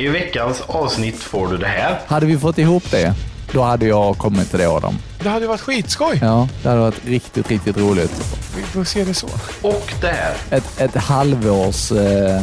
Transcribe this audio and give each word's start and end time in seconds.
I 0.00 0.08
veckans 0.08 0.60
avsnitt 0.66 1.22
får 1.22 1.48
du 1.48 1.56
det 1.58 1.66
här. 1.66 1.98
Hade 2.06 2.26
vi 2.26 2.38
fått 2.38 2.58
ihop 2.58 2.90
det, 2.90 3.14
då 3.52 3.62
hade 3.62 3.86
jag 3.86 4.18
kommit 4.18 4.50
till 4.50 4.58
det 4.58 4.66
Adam. 4.68 4.98
Det 5.22 5.28
hade 5.28 5.46
varit 5.46 5.60
skitskoj. 5.60 6.18
Ja, 6.22 6.48
det 6.62 6.68
hade 6.68 6.80
varit 6.80 7.04
riktigt, 7.06 7.50
riktigt 7.50 7.76
roligt. 7.76 8.12
Vi 8.56 8.62
får 8.62 8.84
se 8.84 9.04
det 9.04 9.14
så. 9.14 9.26
Och 9.62 9.92
det 10.00 10.06
här. 10.06 10.34
Ett, 10.50 10.80
ett 10.80 10.94
halvårs, 10.96 11.92
eh, 11.92 12.36
eh, 12.36 12.42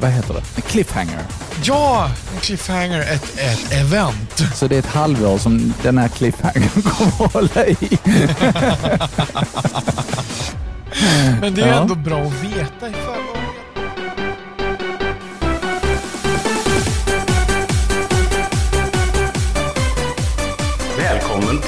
vad 0.00 0.10
heter 0.10 0.34
det? 0.34 0.40
En 0.56 0.62
cliffhanger. 0.62 1.18
Ja, 1.62 2.10
en 2.34 2.40
cliffhanger, 2.40 3.00
ett, 3.00 3.38
ett 3.38 3.72
event. 3.72 4.42
Så 4.54 4.66
det 4.66 4.74
är 4.74 4.78
ett 4.78 4.86
halvår 4.86 5.38
som 5.38 5.72
den 5.82 5.98
här 5.98 6.08
cliffhangern 6.08 6.82
kommer 6.82 7.24
att 7.26 7.32
hålla 7.32 7.66
i. 7.66 7.76
Men 11.40 11.54
det 11.54 11.62
är 11.62 11.66
Ja. 11.68 11.74
ändå 11.80 11.94
bra 11.94 12.20
att 12.22 12.32
veta 12.44 12.88
i 12.88 12.92
förväg. 12.92 13.27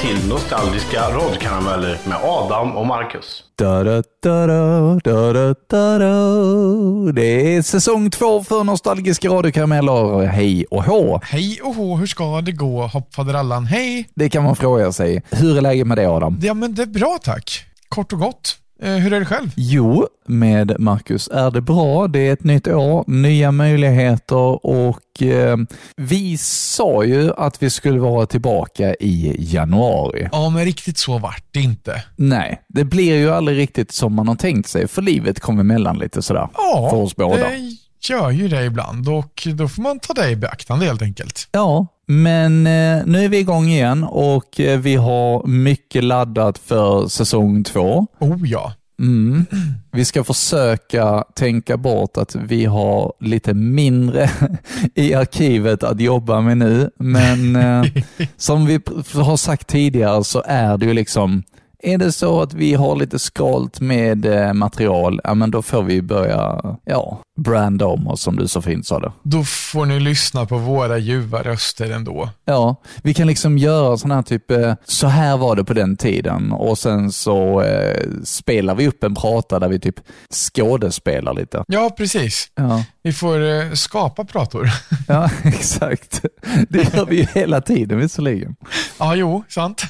Till 0.01 0.29
Nostalgiska 0.29 1.01
radkarameller 1.01 1.97
med 2.07 2.17
Adam 2.23 2.77
och 2.77 2.87
Marcus. 2.87 3.43
Da, 3.55 3.83
da, 3.83 4.03
da, 4.23 4.47
da, 4.47 4.99
da, 5.03 5.33
da, 5.33 5.55
da, 5.69 5.97
da. 5.99 7.11
Det 7.11 7.55
är 7.55 7.61
säsong 7.61 8.09
två 8.09 8.43
för 8.43 8.63
Nostalgiska 8.63 9.29
radiokarameller. 9.29 10.25
Hej 10.25 10.65
och 10.65 10.83
hå! 10.83 11.19
Hej 11.23 11.59
och 11.63 11.75
hå, 11.75 11.97
hur 11.97 12.07
ska 12.07 12.41
det 12.41 12.51
gå? 12.51 12.87
Hoppfaderallan, 12.87 13.65
hej. 13.65 14.09
Det 14.13 14.29
kan 14.29 14.43
man 14.43 14.55
fråga 14.55 14.91
sig. 14.91 15.23
Hur 15.29 15.57
är 15.57 15.61
läget 15.61 15.87
med 15.87 15.97
det 15.97 16.05
Adam? 16.05 16.39
Ja, 16.43 16.53
men 16.53 16.75
det 16.75 16.81
är 16.81 16.85
bra 16.85 17.19
tack. 17.23 17.65
Kort 17.89 18.13
och 18.13 18.19
gott. 18.19 18.57
Eh, 18.83 18.91
hur 18.93 19.13
är 19.13 19.19
det 19.19 19.25
själv? 19.25 19.49
Jo, 19.55 20.07
med 20.27 20.75
Marcus 20.79 21.29
är 21.33 21.51
det 21.51 21.61
bra. 21.61 22.07
Det 22.07 22.27
är 22.27 22.33
ett 22.33 22.43
nytt 22.43 22.67
år, 22.67 23.03
nya 23.07 23.51
möjligheter 23.51 24.65
och 24.65 25.21
eh, 25.23 25.57
vi 25.95 26.37
sa 26.37 27.03
ju 27.03 27.31
att 27.37 27.63
vi 27.63 27.69
skulle 27.69 27.99
vara 27.99 28.25
tillbaka 28.25 28.93
i 28.95 29.35
januari. 29.39 30.29
Ja, 30.31 30.49
men 30.49 30.65
riktigt 30.65 30.97
så 30.97 31.17
vart 31.17 31.43
det 31.51 31.59
inte. 31.59 32.03
Nej, 32.15 32.61
det 32.67 32.83
blir 32.83 33.15
ju 33.17 33.29
aldrig 33.31 33.57
riktigt 33.57 33.91
som 33.91 34.13
man 34.15 34.27
har 34.27 34.35
tänkt 34.35 34.69
sig, 34.69 34.87
för 34.87 35.01
livet 35.01 35.39
kommer 35.39 35.61
emellan 35.61 35.97
lite 35.99 36.21
sådär. 36.21 36.47
Ja, 36.53 36.87
För 36.91 36.97
oss 36.97 37.15
båda. 37.15 37.37
det 37.37 37.77
gör 38.09 38.31
ju 38.31 38.47
det 38.47 38.65
ibland 38.65 39.09
och 39.09 39.47
då 39.55 39.67
får 39.67 39.81
man 39.81 39.99
ta 39.99 40.13
det 40.13 40.29
i 40.29 40.35
beaktande 40.35 40.85
helt 40.85 41.01
enkelt. 41.01 41.47
Ja, 41.51 41.87
men 42.07 42.67
eh, 42.67 43.05
nu 43.05 43.25
är 43.25 43.29
vi 43.29 43.37
igång 43.37 43.67
igen 43.67 44.03
och 44.03 44.59
eh, 44.59 44.79
vi 44.79 44.95
har 44.95 45.47
mycket 45.47 46.03
laddat 46.03 46.57
för 46.57 47.07
säsong 47.07 47.63
två. 47.63 48.07
Oh 48.19 48.49
ja. 48.49 48.73
Mm. 48.99 49.45
Vi 49.91 50.05
ska 50.05 50.23
försöka 50.23 51.23
tänka 51.35 51.77
bort 51.77 52.17
att 52.17 52.35
vi 52.35 52.65
har 52.65 53.13
lite 53.19 53.53
mindre 53.53 54.29
i 54.95 55.13
arkivet 55.13 55.83
att 55.83 55.99
jobba 55.99 56.41
med 56.41 56.57
nu, 56.57 56.89
men 56.97 57.55
eh, 57.55 57.83
som 58.37 58.65
vi 58.65 58.79
har 59.13 59.37
sagt 59.37 59.67
tidigare 59.67 60.23
så 60.23 60.43
är 60.45 60.77
det 60.77 60.85
ju 60.85 60.93
liksom 60.93 61.43
är 61.83 61.97
det 61.97 62.11
så 62.11 62.41
att 62.41 62.53
vi 62.53 62.73
har 62.73 62.95
lite 62.95 63.19
skalt 63.19 63.79
med 63.79 64.25
eh, 64.25 64.53
material, 64.53 65.21
ja 65.23 65.33
men 65.33 65.51
då 65.51 65.61
får 65.61 65.83
vi 65.83 66.01
börja, 66.01 66.61
ja, 66.85 67.19
branda 67.39 67.85
om 67.85 68.07
oss 68.07 68.21
som 68.21 68.35
du 68.35 68.47
så 68.47 68.61
fint 68.61 68.87
sa 68.87 68.99
det. 68.99 69.11
Då 69.23 69.43
får 69.43 69.85
ni 69.85 69.99
lyssna 69.99 70.45
på 70.45 70.57
våra 70.57 70.97
ljuva 70.97 71.41
röster 71.43 71.91
ändå. 71.91 72.29
Ja, 72.45 72.75
vi 73.03 73.13
kan 73.13 73.27
liksom 73.27 73.57
göra 73.57 73.97
sån 73.97 74.11
här 74.11 74.21
typ, 74.21 74.51
eh, 74.51 74.73
så 74.85 75.07
här 75.07 75.37
var 75.37 75.55
det 75.55 75.63
på 75.63 75.73
den 75.73 75.97
tiden 75.97 76.51
och 76.51 76.77
sen 76.77 77.11
så 77.11 77.61
eh, 77.61 78.01
spelar 78.23 78.75
vi 78.75 78.87
upp 78.87 79.03
en 79.03 79.15
prata 79.15 79.59
där 79.59 79.67
vi 79.69 79.79
typ 79.79 79.95
skådespelar 80.29 81.33
lite. 81.33 81.63
Ja, 81.67 81.89
precis. 81.97 82.47
Ja, 82.55 82.83
Vi 83.03 83.13
får 83.13 83.43
eh, 83.49 83.71
skapa 83.73 84.25
prator. 84.25 84.69
ja 85.07 85.29
exakt. 85.43 86.21
Det 86.69 86.93
gör 86.93 87.05
vi 87.05 87.15
ju 87.15 87.27
hela 87.33 87.61
tiden 87.61 87.97
visserligen. 87.97 88.55
ja, 88.99 89.15
jo, 89.15 89.43
sant. 89.49 89.83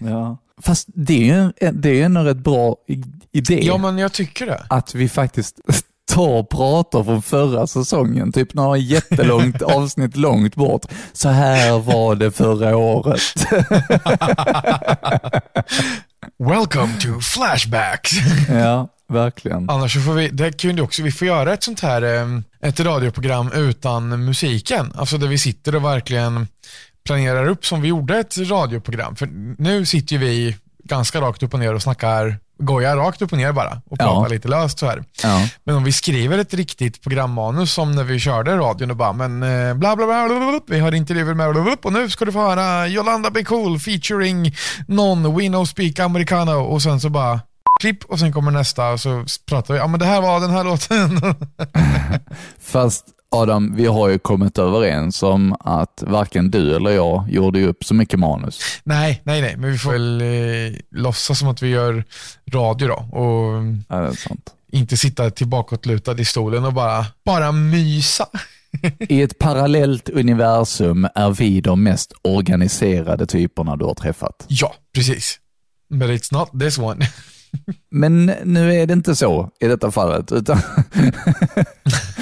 Ja. 0.00 0.38
Fast 0.62 0.88
det 0.94 1.30
är 1.30 1.34
ju 1.34 1.52
det 1.72 2.00
är 2.00 2.04
en 2.04 2.24
rätt 2.24 2.36
bra 2.36 2.76
idé 3.32 3.60
ja, 3.62 3.78
men 3.78 3.98
jag 3.98 4.12
tycker 4.12 4.46
det. 4.46 4.66
att 4.68 4.94
vi 4.94 5.08
faktiskt 5.08 5.60
tar 6.12 6.28
och 6.28 6.48
pratar 6.48 7.04
från 7.04 7.22
förra 7.22 7.66
säsongen, 7.66 8.32
typ 8.32 8.54
några 8.54 8.76
jättelångt 8.76 9.62
avsnitt 9.76 10.16
långt 10.16 10.54
bort. 10.54 10.84
Så 11.12 11.28
här 11.28 11.78
var 11.78 12.14
det 12.14 12.30
förra 12.30 12.76
året. 12.76 13.20
Welcome 16.38 16.92
to 17.00 17.20
Flashbacks. 17.20 18.10
ja, 18.48 18.88
verkligen. 19.08 19.70
Annars 19.70 19.94
så 19.94 20.00
får 20.00 20.12
vi, 20.12 20.28
det 20.28 20.52
kunde 20.52 20.82
också, 20.82 21.02
vi 21.02 21.12
får 21.12 21.26
göra 21.26 21.52
ett 21.52 21.62
sånt 21.62 21.80
här, 21.80 22.02
eh, 22.02 22.40
ett 22.68 22.80
radioprogram 22.80 23.52
utan 23.52 24.24
musiken. 24.24 24.92
Alltså 24.94 25.18
där 25.18 25.28
vi 25.28 25.38
sitter 25.38 25.74
och 25.74 25.84
verkligen 25.84 26.48
planerar 27.06 27.48
upp 27.48 27.66
som 27.66 27.80
vi 27.82 27.88
gjorde 27.88 28.18
ett 28.18 28.38
radioprogram. 28.38 29.16
För 29.16 29.28
nu 29.62 29.86
sitter 29.86 30.12
ju 30.12 30.18
vi 30.18 30.56
ganska 30.84 31.20
rakt 31.20 31.42
upp 31.42 31.54
och 31.54 31.60
ner 31.60 31.74
och 31.74 31.82
snackar, 31.82 32.38
gojar 32.58 32.96
rakt 32.96 33.22
upp 33.22 33.32
och 33.32 33.38
ner 33.38 33.52
bara 33.52 33.70
och 33.90 33.96
Ja. 34.00 34.04
pratar 34.04 34.28
lite 34.30 34.48
löst 34.48 34.78
så 34.78 34.86
här. 34.86 35.04
Ja. 35.22 35.48
Men 35.64 35.74
om 35.76 35.84
vi 35.84 35.92
skriver 35.92 36.38
ett 36.38 36.54
riktigt 36.54 37.02
programmanus 37.02 37.72
som 37.72 37.92
när 37.92 38.04
vi 38.04 38.18
körde 38.18 38.56
radion 38.56 38.90
och 38.90 38.96
bara, 38.96 39.12
men 39.12 39.42
eh, 39.42 39.74
bla 39.74 39.96
bla 39.96 40.06
bla, 40.06 40.28
bla, 40.28 40.38
bla, 40.38 40.50
bla 40.50 40.60
vi 40.66 40.78
har 40.80 40.94
intervjuer 40.94 41.34
med 41.34 41.52
bla, 41.52 41.62
bla, 41.62 41.76
och 41.82 41.92
nu 41.92 42.10
ska 42.10 42.24
du 42.24 42.32
få 42.32 42.40
höra 42.40 42.88
Yolanda 42.88 43.30
Be 43.30 43.44
Cool 43.44 43.78
featuring 43.78 44.54
någon 44.88 45.36
We 45.36 45.46
Know 45.48 45.64
Speak 45.64 45.98
Americano 45.98 46.52
och 46.52 46.82
sen 46.82 47.00
så 47.00 47.08
bara 47.08 47.40
klipp 47.80 48.04
och 48.04 48.18
sen 48.18 48.32
kommer 48.32 48.50
nästa 48.50 48.88
och 48.90 49.00
så 49.00 49.24
pratar 49.48 49.74
vi, 49.74 49.80
ja 49.80 49.86
men 49.86 50.00
det 50.00 50.06
här 50.06 50.20
var 50.20 50.40
den 50.40 50.50
här 50.50 50.64
låten. 50.70 51.20
Fast 52.60 53.04
Adam, 53.30 53.74
vi 53.76 53.86
har 53.86 54.08
ju 54.08 54.18
kommit 54.18 54.58
överens 54.58 55.22
om 55.22 55.56
att 55.60 56.02
varken 56.06 56.50
du 56.50 56.76
eller 56.76 56.90
jag 56.90 57.24
gjorde 57.30 57.64
upp 57.66 57.84
så 57.84 57.94
mycket 57.94 58.18
manus. 58.18 58.60
nej, 58.84 59.22
nej, 59.24 59.40
nej, 59.40 59.56
men 59.56 59.72
vi 59.72 59.78
får 59.78 59.92
väl 59.92 60.20
eh, 60.20 60.78
låtsas 60.90 61.38
som 61.38 61.48
att 61.48 61.62
vi 61.62 61.68
gör 61.68 62.04
radio 62.52 62.88
då 62.88 62.94
och 62.94 63.62
Ja, 63.88 63.96
det 64.00 64.08
är 64.08 64.12
sant. 64.12 64.50
inte 64.72 64.96
sitta 64.96 65.30
tillbakåtlutad 65.30 66.20
i 66.20 66.24
stolen 66.24 66.64
och 66.64 66.72
bara, 66.72 67.06
bara 67.24 67.52
mysa. 67.52 68.26
I 68.98 69.22
ett 69.22 69.38
parallellt 69.38 70.08
universum 70.08 71.08
är 71.14 71.30
vi 71.30 71.60
de 71.60 71.82
mest 71.82 72.12
organiserade 72.22 73.26
typerna 73.26 73.76
du 73.76 73.84
har 73.84 73.94
träffat. 73.94 74.44
Ja, 74.48 74.74
precis. 74.94 75.38
But 75.90 76.08
it's 76.10 76.32
not 76.34 76.60
this 76.60 76.78
one. 76.78 77.06
Men 77.90 78.26
nu 78.44 78.74
är 78.74 78.86
det 78.86 78.92
inte 78.92 79.16
så 79.16 79.50
i 79.60 79.66
detta 79.66 79.90
fallet, 79.90 80.32
utan 80.32 80.58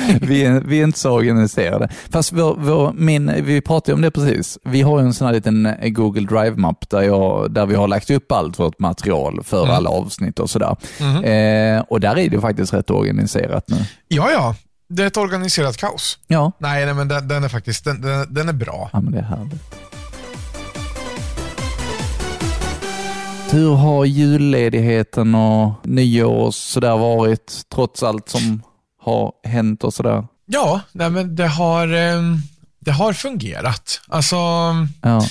vi, 0.20 0.44
är, 0.44 0.60
vi 0.60 0.80
är 0.80 0.84
inte 0.84 0.98
så 0.98 1.10
organiserade. 1.10 1.88
Fast 2.10 2.32
vår, 2.32 2.56
vår, 2.58 2.92
min, 2.92 3.44
vi 3.44 3.60
pratade 3.60 3.94
om 3.94 4.00
det 4.02 4.10
precis. 4.10 4.58
Vi 4.64 4.82
har 4.82 5.00
ju 5.00 5.06
en 5.06 5.14
sån 5.14 5.26
här 5.26 5.34
liten 5.34 5.66
eh, 5.66 5.88
Google 5.88 6.26
Drive-mapp 6.26 6.90
där, 6.90 7.02
jag, 7.02 7.50
där 7.50 7.66
vi 7.66 7.74
har 7.74 7.88
lagt 7.88 8.10
upp 8.10 8.32
allt 8.32 8.58
vårt 8.58 8.78
material 8.78 9.44
för 9.44 9.66
alla 9.68 9.90
avsnitt 9.90 10.38
och 10.38 10.50
sådär. 10.50 10.76
Eh, 11.24 11.80
och 11.88 12.00
där 12.00 12.18
är 12.18 12.28
det 12.30 12.40
faktiskt 12.40 12.74
rätt 12.74 12.90
organiserat 12.90 13.68
nu. 13.68 13.76
Ja, 14.08 14.30
ja. 14.30 14.54
Det 14.88 15.02
är 15.02 15.06
ett 15.06 15.16
organiserat 15.16 15.76
kaos. 15.76 16.18
Ja, 16.26 16.52
Nej, 16.58 16.84
nej 16.84 16.94
men 16.94 17.08
den, 17.08 17.28
den 17.28 17.44
är 17.44 17.48
faktiskt 17.48 17.84
den, 17.84 18.00
den, 18.00 18.34
den 18.34 18.48
är 18.48 18.52
bra. 18.52 18.90
ja 18.92 19.00
men 19.00 19.12
det 19.12 19.18
är 19.18 19.22
härligt. 19.22 19.74
Hur 23.50 23.74
har 23.74 24.04
julledigheten 24.04 25.34
och 25.34 25.72
nyår 25.82 26.30
och 26.34 26.54
sådär 26.54 26.96
varit, 26.96 27.62
trots 27.74 28.02
allt 28.02 28.28
som 28.28 28.62
har 29.04 29.32
hänt 29.44 29.84
och 29.84 29.94
sådär? 29.94 30.26
Ja, 30.46 30.80
nej, 30.92 31.10
men 31.10 31.36
det 31.36 31.46
har, 31.46 31.88
eh, 31.94 32.20
det 32.80 32.90
har 32.92 33.12
fungerat. 33.12 34.00
Alltså, 34.08 34.36
Ja. 35.02 35.22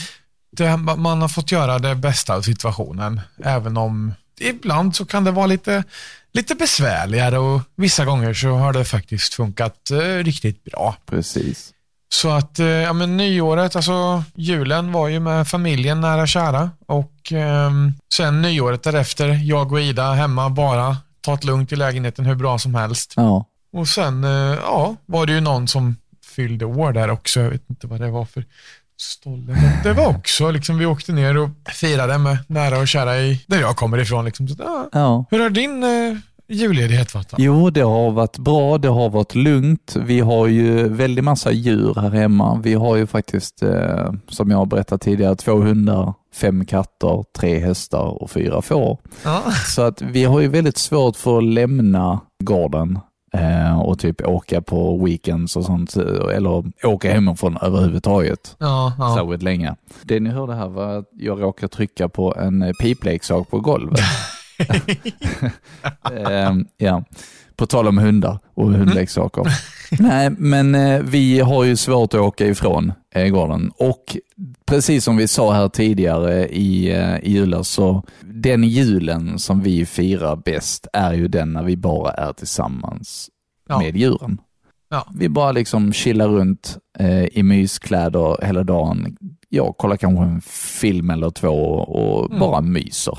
det, 0.58 0.78
man 0.78 1.22
har 1.22 1.28
fått 1.28 1.52
göra 1.52 1.80
det 1.80 1.96
bästa 1.96 2.36
av 2.36 2.42
situationen, 2.42 3.22
även 3.44 3.78
om 3.78 4.14
ibland 4.40 4.96
så 4.96 5.06
kan 5.06 5.24
det 5.24 5.32
vara 5.32 5.46
lite, 5.46 5.84
lite 6.34 6.56
besvärligare 6.56 7.38
och 7.40 7.62
vissa 7.76 8.06
gånger 8.06 8.34
så 8.34 8.48
har 8.56 8.74
det 8.74 8.86
faktiskt 8.86 9.34
funkat 9.34 9.92
eh, 9.92 10.24
riktigt 10.24 10.64
bra. 10.64 10.96
Precis. 11.06 11.70
Så 12.14 12.30
att, 12.32 12.60
eh, 12.60 12.66
ja 12.68 12.94
men 12.94 13.18
nyåret, 13.18 13.76
alltså 13.76 14.24
julen 14.36 14.92
var 14.92 15.08
ju 15.08 15.20
med 15.20 15.48
familjen 15.48 16.02
nära 16.02 16.22
och 16.22 16.28
kära 16.28 16.72
och 16.88 17.32
ehm, 17.32 17.94
sen 18.14 18.42
nyåret 18.42 18.84
därefter, 18.84 19.28
jag 19.44 19.72
och 19.72 19.82
Ida 19.82 20.14
hemma 20.14 20.50
bara, 20.50 20.98
ta 21.22 21.36
det 21.36 21.48
lugnt 21.48 21.72
i 21.72 21.76
lägenheten 21.76 22.26
hur 22.26 22.36
bra 22.36 22.60
som 22.60 22.76
helst. 22.76 23.14
Ja. 23.16 23.46
Och 23.74 23.88
sen, 23.88 24.24
eh, 24.24 24.58
ja, 24.62 24.96
var 25.06 25.26
det 25.26 25.34
ju 25.34 25.42
någon 25.42 25.68
som 25.68 25.96
fyllde 26.36 26.66
år 26.66 26.94
där 26.94 27.10
också, 27.10 27.40
jag 27.40 27.50
vet 27.50 27.70
inte 27.70 27.88
vad 27.88 28.02
det 28.02 28.12
var 28.12 28.26
för 28.26 28.46
stolle. 29.02 29.54
Men 29.54 29.84
det 29.84 29.94
var 29.94 30.08
också, 30.08 30.52
liksom 30.52 30.78
vi 30.78 30.86
åkte 30.86 31.12
ner 31.12 31.38
och 31.38 31.50
firade 31.74 32.18
med 32.18 32.38
nära 32.48 32.80
och 32.80 32.88
kära 32.88 33.18
i, 33.18 33.44
där 33.48 33.60
jag 33.60 33.76
kommer 33.76 33.98
ifrån. 33.98 34.26
Liksom. 34.26 34.48
Så, 34.48 34.56
ja. 34.60 34.90
ja. 34.92 35.26
Hur 35.32 35.40
har 35.40 35.50
din 35.50 35.84
eh, 35.84 36.18
julledighet 36.48 37.14
varit 37.14 37.30
då? 37.30 37.38
Jo, 37.40 37.70
det 37.70 37.82
har 37.82 38.12
varit 38.12 38.38
bra. 38.38 38.78
Det 38.78 38.88
har 38.88 39.10
varit 39.10 39.36
lugnt. 39.36 39.96
Vi 39.96 40.20
har 40.20 40.48
ju 40.48 40.88
väldigt 40.90 41.24
massa 41.24 41.52
djur 41.52 41.94
här 41.96 42.10
hemma. 42.10 42.62
Vi 42.64 42.74
har 42.74 42.96
ju 42.96 43.08
faktiskt, 43.08 43.64
eh, 43.64 44.14
som 44.30 44.52
jag 44.52 44.58
har 44.58 44.66
berättat 44.66 45.02
tidigare, 45.02 45.36
två 45.36 45.56
hundar, 45.56 46.14
fem 46.36 46.66
katter, 46.66 47.24
tre 47.40 47.60
hästar 47.60 48.24
och 48.24 48.32
fyra 48.32 48.62
får. 48.62 48.98
Ja. 49.24 49.44
Så 49.66 49.82
att 49.82 50.02
vi 50.02 50.24
har 50.24 50.40
ju 50.40 50.48
väldigt 50.48 50.78
svårt 50.78 51.16
för 51.16 51.38
att 51.38 51.44
lämna 51.44 52.20
gården 52.44 53.00
och 53.84 54.00
typ 54.00 54.28
åka 54.28 54.62
på 54.62 55.06
weekends 55.06 55.56
och 55.56 55.66
sånt. 55.66 55.96
Eller 56.34 56.64
åka 56.84 57.14
hemifrån 57.14 57.58
överhuvudtaget. 57.62 58.56
Ja, 58.60 58.94
ja. 58.98 59.16
Särskilt 59.18 59.44
länge. 59.44 59.76
Det 60.04 60.20
ni 60.20 60.30
hörde 60.30 60.56
här 60.56 60.68
var 60.68 60.98
att 60.98 61.10
jag 61.12 61.42
råkade 61.42 61.68
trycka 61.68 62.10
på 62.10 62.36
en 62.36 62.62
eh, 62.62 62.72
pipleksak 62.82 63.50
på 63.50 63.60
golvet. 63.60 64.00
Ehm, 66.30 66.66
ja. 66.78 67.04
På 67.56 67.66
tal 67.66 67.88
om 67.88 67.98
hundar 67.98 68.40
och 68.54 68.72
hundleksaker. 68.72 69.44
Nej, 70.00 70.30
men 70.38 70.76
eh, 70.76 71.02
vi 71.02 71.40
har 71.40 71.64
ju 71.64 71.76
svårt 71.76 72.14
att 72.14 72.20
åka 72.20 72.46
ifrån 72.48 72.94
eh, 73.16 73.28
gården. 73.28 73.72
Och 73.78 74.18
precis 74.66 75.04
som 75.04 75.18
vi 75.18 75.28
sa 75.28 75.54
här 75.54 75.70
tidigare 75.70 76.48
i, 76.48 76.92
eh, 76.92 77.16
i 77.18 77.32
julas, 77.32 77.70
så 77.70 78.04
den 78.22 78.64
julen 78.64 79.40
som 79.40 79.62
vi 79.62 79.86
firar 79.86 80.36
bäst 80.36 80.88
är 80.94 81.14
ju 81.14 81.28
den 81.28 81.54
när 81.54 81.64
vi 81.64 81.78
bara 81.78 82.12
är 82.12 82.34
tillsammans 82.34 83.30
Ja. 83.70 83.80
med 83.80 83.98
djuren. 83.98 84.38
Ja. 84.90 85.08
Vi 85.16 85.30
bara 85.30 85.52
liksom 85.52 85.94
chillar 85.94 86.28
runt 86.28 86.78
eh, 87.00 87.24
i 87.26 87.44
myskläder 87.44 88.46
hela 88.46 88.64
dagen. 88.64 89.18
Jag 89.50 89.78
kollar 89.78 89.98
kanske 89.98 90.24
en 90.24 90.42
film 90.82 91.10
eller 91.10 91.30
två 91.30 91.50
och 91.74 92.26
Mm. 92.26 92.40
bara 92.40 92.62
myser. 92.62 93.18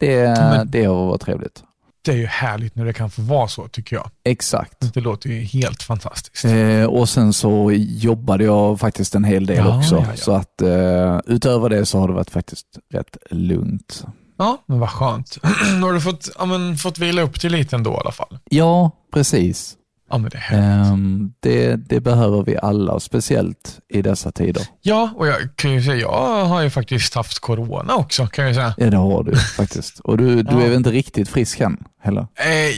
Det, 0.00 0.22
Men- 0.38 0.70
det 0.70 0.84
har 0.84 1.06
varit 1.06 1.20
trevligt. 1.20 1.62
Det 2.02 2.10
är 2.12 2.16
ju 2.16 2.26
härligt 2.26 2.76
när 2.76 2.84
det 2.84 2.92
kan 2.92 3.10
få 3.10 3.22
vara 3.22 3.48
så 3.48 3.68
tycker 3.68 3.96
jag. 3.96 4.10
Exakt. 4.24 4.94
Det 4.94 5.00
låter 5.00 5.28
ju 5.30 5.40
helt 5.40 5.82
fantastiskt. 5.82 6.44
Eh, 6.44 6.84
och 6.84 7.08
sen 7.08 7.32
så 7.32 7.72
jobbade 7.74 8.44
jag 8.44 8.80
faktiskt 8.80 9.14
en 9.14 9.24
hel 9.24 9.46
del 9.46 9.56
Ja, 9.56 9.78
också. 9.78 9.94
ja, 9.96 10.04
ja. 10.10 10.16
Så 10.16 10.32
att 10.32 10.62
eh, 10.62 11.18
utöver 11.26 11.68
det 11.68 11.86
så 11.86 11.98
har 11.98 12.08
det 12.08 12.14
varit 12.14 12.30
faktiskt 12.30 12.66
rätt 12.92 13.16
lugnt. 13.30 14.04
Ja, 14.38 14.62
men 14.66 14.78
vad 14.80 14.90
skönt. 14.90 15.38
Då 15.80 15.86
har 15.86 15.92
du 15.92 16.00
fått, 16.00 16.28
ja, 16.38 16.44
men, 16.44 16.76
fått 16.76 16.98
vila 16.98 17.22
upp 17.22 17.40
till 17.40 17.52
lite 17.52 17.76
ändå 17.76 17.90
i 17.90 17.96
alla 17.96 18.12
fall. 18.12 18.38
Ja, 18.50 18.90
precis. 19.12 19.74
Ja, 20.10 20.18
men 20.18 20.30
det 20.30 20.42
är. 20.50 20.58
Ehm, 20.92 21.32
det, 21.40 21.76
det 21.76 22.00
behöver 22.00 22.42
vi 22.42 22.56
alla, 22.62 23.00
speciellt 23.00 23.78
i 23.88 24.02
dessa 24.02 24.32
tider. 24.32 24.62
Ja, 24.82 25.10
och 25.16 25.26
jag 25.26 25.36
kan 25.56 25.72
ju 25.72 25.82
säga, 25.82 25.96
jag 25.96 26.44
har 26.44 26.60
ju 26.62 26.70
faktiskt 26.70 27.14
haft 27.14 27.38
corona 27.38 27.94
också 27.94 28.26
kan 28.26 28.44
jag 28.46 28.54
säga. 28.54 28.74
Ja, 28.78 28.90
det 28.90 28.96
har 28.96 29.22
du 29.22 29.36
faktiskt. 29.56 29.98
Och 30.00 30.18
du, 30.18 30.42
du 30.42 30.52
Ja. 30.54 30.60
är 30.60 30.68
väl 30.68 30.76
inte 30.76 30.90
riktigt 30.90 31.28
frisk 31.28 31.60
än 31.60 31.84
heller? 32.02 32.20
Eh, 32.20 32.74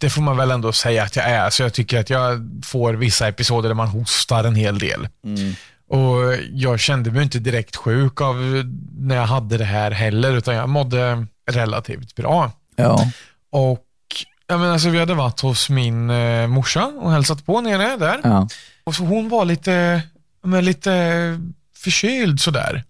Det 0.00 0.10
får 0.10 0.22
man 0.22 0.36
väl 0.36 0.50
ändå 0.50 0.72
säga 0.72 1.02
att 1.02 1.16
jag 1.16 1.24
är, 1.30 1.50
så 1.50 1.62
jag 1.62 1.72
tycker 1.72 2.00
att 2.00 2.10
jag 2.10 2.50
får 2.64 2.94
vissa 2.94 3.28
episoder 3.28 3.68
där 3.68 3.74
man 3.74 3.88
hostar 3.88 4.44
en 4.44 4.54
hel 4.54 4.78
del. 4.78 5.08
Och 5.90 6.34
Jag 6.52 6.80
kände 6.80 7.10
mig 7.10 7.22
inte 7.22 7.38
direkt 7.38 7.76
sjuk 7.76 8.20
av 8.20 8.36
när 8.98 9.16
jag 9.16 9.26
hade 9.26 9.58
det 9.58 9.64
här 9.64 9.90
heller, 9.90 10.32
utan 10.36 10.54
jag 10.54 10.68
mådde 10.68 11.26
relativt 11.50 12.14
bra. 12.16 12.52
Ja. 12.76 13.10
Och 13.52 13.78
jag 14.50 14.60
menar, 14.60 14.72
alltså, 14.72 14.90
Vi 14.90 14.98
hade 14.98 15.14
varit 15.14 15.40
hos 15.40 15.70
min 15.70 16.10
eh, 16.10 16.46
morsa 16.46 16.86
och 16.86 17.12
hälsat 17.12 17.46
på 17.46 17.60
nere 17.60 17.96
där. 17.96 18.20
ja. 18.24 18.48
Och 18.84 18.94
så 18.94 19.04
hon 19.04 19.28
var 19.28 19.44
lite, 19.44 20.02
men 20.42 20.64
lite 20.64 20.90
förkyld 21.76 22.40
sådär. 22.40 22.84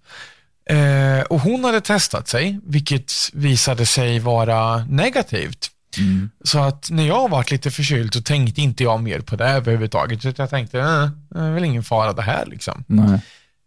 Eh, 0.70 1.20
och 1.20 1.40
hon 1.40 1.64
hade 1.64 1.80
testat 1.80 2.28
sig, 2.28 2.60
vilket 2.66 3.12
visade 3.32 3.86
sig 3.86 4.18
vara 4.18 4.84
negativt. 4.84 5.70
Mm. 5.98 6.30
Så 6.44 6.58
att 6.58 6.90
när 6.90 7.06
jag 7.06 7.30
varit 7.30 7.50
lite 7.50 7.70
förkyld 7.70 8.14
så 8.14 8.22
tänkte 8.22 8.60
inte 8.60 8.82
jag 8.82 9.02
mer 9.02 9.20
på 9.20 9.36
det 9.36 9.48
överhuvudtaget. 9.48 10.38
Jag 10.38 10.50
tänkte, 10.50 10.78
eh, 10.78 11.08
det 11.28 11.40
är 11.40 11.52
väl 11.52 11.64
ingen 11.64 11.82
fara 11.82 12.12
det 12.12 12.22
här 12.22 12.46
liksom. 12.46 12.84
Nej. 12.86 13.20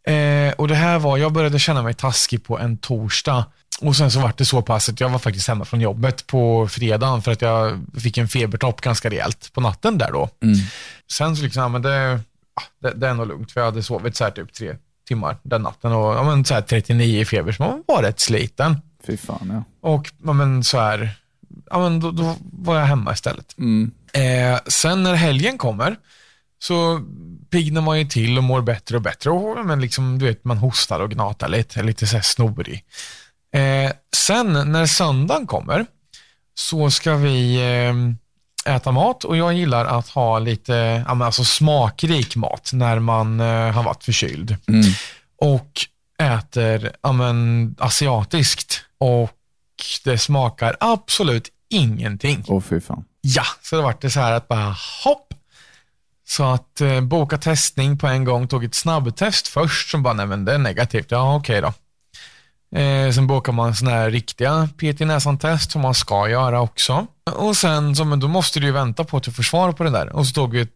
Eh, 0.08 0.54
och 0.54 0.68
det 0.68 0.76
här 0.76 1.00
var, 1.00 1.18
jag 1.18 1.34
började 1.34 1.60
känna 1.60 1.84
mig 1.84 1.94
taskig 1.94 2.44
på 2.44 2.60
en 2.60 2.78
torsdag. 2.78 3.46
Och 3.82 3.96
sen 3.96 4.12
så 4.12 4.20
var 4.20 4.34
det 4.38 4.46
så 4.46 4.62
pass 4.62 4.90
att 4.90 5.00
jag 5.00 5.10
var 5.10 5.20
faktiskt 5.20 5.48
hemma 5.48 5.66
från 5.66 5.82
jobbet 5.82 6.28
på 6.28 6.68
fredagen 6.68 7.22
för 7.22 7.32
att 7.32 7.42
jag 7.42 7.86
fick 8.02 8.18
en 8.18 8.28
febertopp 8.28 8.82
ganska 8.82 9.10
rejält 9.10 9.54
på 9.54 9.62
natten 9.62 9.98
där 9.98 10.12
då. 10.12 10.30
Mm. 10.42 10.56
Sen 11.12 11.36
så 11.36 11.44
liksom, 11.44 11.62
ja, 11.62 11.68
men 11.68 11.82
det, 11.82 12.20
det, 12.82 12.92
det 12.92 13.08
är 13.08 13.14
nog 13.14 13.28
lugnt 13.28 13.52
för 13.52 13.62
jag 13.62 13.66
hade 13.66 13.84
sovit 13.84 14.16
så 14.16 14.24
här 14.24 14.32
typ 14.32 14.54
tre 14.54 14.76
timmar 15.08 15.38
den 15.44 15.62
natten 15.62 15.92
och 15.92 16.16
ja, 16.16 16.24
men 16.24 16.46
så 16.46 16.54
här 16.54 16.62
39 16.62 17.22
i 17.22 17.26
feber 17.26 17.52
så 17.52 17.64
man 17.64 17.84
var 17.88 18.04
rätt 18.04 18.20
sliten. 18.20 18.78
Fy 19.08 19.18
fan 19.18 19.50
ja. 19.82 19.90
Och 19.90 20.12
ja, 20.24 20.34
men 20.34 20.64
så 20.64 20.80
här, 20.80 21.10
ja, 21.70 21.80
men 21.80 22.00
då, 22.00 22.12
då 22.12 22.36
var 22.42 22.80
jag 22.80 22.86
hemma 22.86 23.14
istället. 23.14 23.56
Mm. 23.58 23.92
Eh, 24.14 24.60
sen 24.68 25.04
när 25.04 25.14
helgen 25.14 25.58
kommer 25.58 25.96
så 26.60 27.02
piggnar 27.54 27.82
man 27.82 28.00
ju 28.00 28.06
till 28.06 28.38
och 28.38 28.44
mår 28.44 28.62
bättre 28.62 28.96
och 28.96 29.02
bättre. 29.02 29.30
Och, 29.30 29.66
men 29.66 29.82
liksom, 29.82 30.20
du 30.20 30.26
vet, 30.26 30.46
man 30.46 30.58
hostar 30.58 31.00
och 31.00 31.12
gnatar 31.12 31.48
lite, 31.48 31.80
är 31.80 31.84
lite 31.84 32.08
så 32.08 32.16
här 32.16 32.24
snorig. 32.24 32.84
Eh, 33.56 33.92
sen 34.16 34.72
när 34.72 34.86
söndagen 34.86 35.48
kommer 35.48 35.86
så 36.56 36.92
ska 36.92 37.16
vi 37.16 37.56
eh, 37.56 38.76
äta 38.76 38.92
mat 38.92 39.24
och 39.24 39.38
jag 39.38 39.54
gillar 39.54 39.86
att 39.86 40.08
ha 40.08 40.40
lite 40.40 41.04
ja, 41.08 41.26
alltså 41.26 41.44
smakrik 41.44 42.36
mat 42.36 42.70
när 42.74 43.00
man 43.00 43.40
eh, 43.40 43.72
har 43.72 43.84
varit 43.84 44.04
förkyld. 44.04 44.58
Mm. 44.68 44.84
Och 45.42 45.72
äter 46.22 46.92
ja, 47.02 47.12
men, 47.12 47.76
asiatiskt 47.80 48.82
och 48.98 49.32
det 50.04 50.18
smakar 50.18 50.78
absolut 50.80 51.50
ingenting. 51.70 52.46
Åh 52.48 52.62
fy 52.62 52.82
fan. 52.82 53.06
Ja, 53.22 53.46
så 53.62 53.76
det 53.76 53.82
vart 53.82 54.02
det 54.02 54.10
så 54.10 54.20
här 54.20 54.32
att 54.32 54.48
bara 54.48 54.76
hopp. 55.04 55.23
Så 56.28 56.44
att 56.44 56.82
eh, 56.82 57.02
boka 57.02 57.38
testning 57.38 57.98
på 57.98 58.08
en 58.08 58.24
gång, 58.24 58.48
tog 58.48 58.64
ett 58.64 58.76
snabbtest 58.76 59.48
först 59.48 59.92
som 59.92 60.04
bara, 60.04 60.14
nej 60.14 60.26
men 60.26 60.46
det 60.46 60.54
är 60.54 60.58
negativt, 60.58 61.12
ja 61.12 61.36
okej 61.36 61.62
då. 61.62 61.74
Eh, 62.80 63.12
sen 63.12 63.28
bokar 63.28 63.54
man 63.54 63.76
sådana 63.76 63.98
här 63.98 64.12
riktiga 64.12 64.70
PT 64.78 65.02
i 65.02 65.06
näsan-test 65.06 65.72
som 65.72 65.82
man 65.82 65.94
ska 65.94 66.30
göra 66.30 66.62
också. 66.62 67.08
Och 67.36 67.58
sen, 67.58 67.96
så, 67.96 68.06
men 68.06 68.20
då 68.20 68.28
måste 68.28 68.60
du 68.60 68.66
ju 68.66 68.72
vänta 68.72 69.04
på 69.04 69.18
att 69.18 69.24
du 69.24 69.32
får 69.32 69.44
svar 69.44 69.72
på 69.72 69.84
det 69.84 69.90
där. 69.90 70.16
Och 70.16 70.28
så 70.28 70.34
tog 70.34 70.52
vi, 70.52 70.68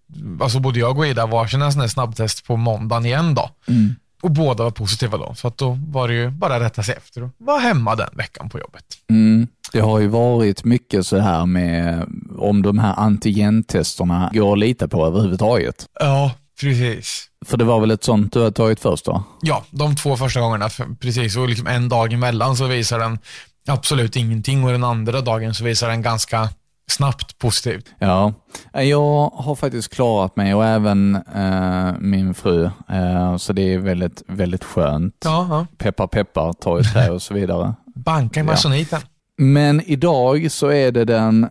alltså 0.41 0.59
både 0.59 0.79
jag 0.79 0.97
och 0.97 1.07
Ida 1.07 1.25
varsin 1.25 1.71
sån 1.71 1.81
här 1.81 1.87
snabbtest 1.87 2.45
på 2.45 2.57
måndagen 2.57 3.05
igen 3.05 3.35
då. 3.35 3.49
Mm. 3.67 3.95
Och 4.21 4.31
båda 4.31 4.63
var 4.63 4.71
positiva 4.71 5.17
då, 5.17 5.33
så 5.35 5.47
att 5.47 5.57
då 5.57 5.77
var 5.87 6.07
det 6.07 6.13
ju 6.13 6.29
bara 6.29 6.55
att 6.55 6.61
rätta 6.61 6.83
sig 6.83 6.95
efter 6.97 7.23
och 7.23 7.29
vara 7.37 7.59
hemma 7.59 7.95
den 7.95 8.09
veckan 8.13 8.49
på 8.49 8.59
jobbet. 8.59 8.85
Mm. 9.09 9.47
Det 9.71 9.79
har 9.79 9.99
ju 9.99 10.07
varit 10.07 10.63
mycket 10.63 11.07
så 11.07 11.17
här 11.17 11.45
med 11.45 12.07
om 12.37 12.61
de 12.61 12.79
här 12.79 12.93
antigentesterna 12.99 14.31
går 14.33 14.53
att 14.53 14.59
lita 14.59 14.87
på 14.87 15.05
överhuvudtaget. 15.05 15.85
Ja, 15.99 16.31
precis. 16.61 17.25
För 17.45 17.57
det 17.57 17.63
var 17.65 17.79
väl 17.79 17.91
ett 17.91 18.03
sånt 18.03 18.33
du 18.33 18.39
har 18.39 18.51
tagit 18.51 18.79
först 18.79 19.05
då? 19.05 19.23
Ja, 19.41 19.63
de 19.69 19.95
två 19.95 20.17
första 20.17 20.39
gångerna, 20.39 20.69
precis. 20.99 21.37
Och 21.37 21.49
liksom 21.49 21.67
en 21.67 21.89
dag 21.89 22.13
emellan 22.13 22.55
så 22.57 22.67
visar 22.67 22.99
den 22.99 23.19
absolut 23.67 24.15
ingenting 24.15 24.63
och 24.63 24.71
den 24.71 24.83
andra 24.83 25.21
dagen 25.21 25.53
så 25.53 25.63
visar 25.63 25.89
den 25.89 26.01
ganska 26.01 26.49
snabbt 26.91 27.37
positivt. 27.37 27.85
Ja, 27.99 28.33
jag 28.73 29.29
har 29.29 29.55
faktiskt 29.55 29.93
klarat 29.93 30.35
mig 30.35 30.53
och 30.55 30.65
även 30.65 31.15
eh, 31.15 31.93
min 31.99 32.33
fru, 32.33 32.65
eh, 32.89 33.37
så 33.37 33.53
det 33.53 33.73
är 33.73 33.77
väldigt, 33.77 34.23
väldigt 34.27 34.63
skönt. 34.63 35.15
Ja, 35.25 35.47
ja. 35.49 35.65
Peppar 35.77 36.07
peppar, 36.07 36.53
ta 36.53 36.79
i 36.79 36.83
trä 36.83 37.09
och 37.09 37.21
så 37.21 37.33
vidare. 37.33 37.73
Banka 37.95 38.39
i 38.39 38.43
masoniten. 38.43 39.01
Men 39.37 39.81
idag 39.85 40.51
så 40.51 40.67
är 40.67 40.91
det 40.91 41.05
den 41.05 41.49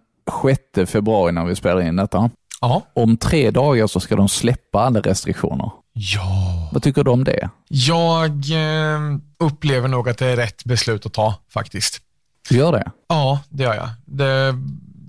6 0.75 0.90
februari 0.90 1.33
när 1.33 1.45
vi 1.45 1.57
spelar 1.57 1.81
in 1.81 1.97
detta. 1.97 2.31
Ja. 2.61 2.83
Om 2.95 3.16
tre 3.16 3.50
dagar 3.50 3.87
så 3.87 4.00
ska 4.00 4.16
de 4.16 4.28
släppa 4.28 4.81
alla 4.81 5.00
restriktioner. 5.00 5.71
Ja. 5.93 6.69
Vad 6.73 6.83
tycker 6.83 7.05
du 7.05 7.11
om 7.11 7.25
det? 7.25 7.50
Jag 7.69 8.31
eh, 8.33 9.00
upplever 9.38 9.88
nog 9.88 10.09
att 10.09 10.19
det 10.19 10.26
är 10.26 10.37
rätt 10.37 10.64
beslut 10.64 11.07
att 11.07 11.12
ta 11.12 11.35
faktiskt. 11.50 12.00
Du 12.49 12.57
gör 12.57 12.73
det? 12.73 12.90
Ja, 13.09 13.40
det 13.49 13.62
gör 13.62 13.75
jag. 13.75 13.88
Det, 14.05 14.55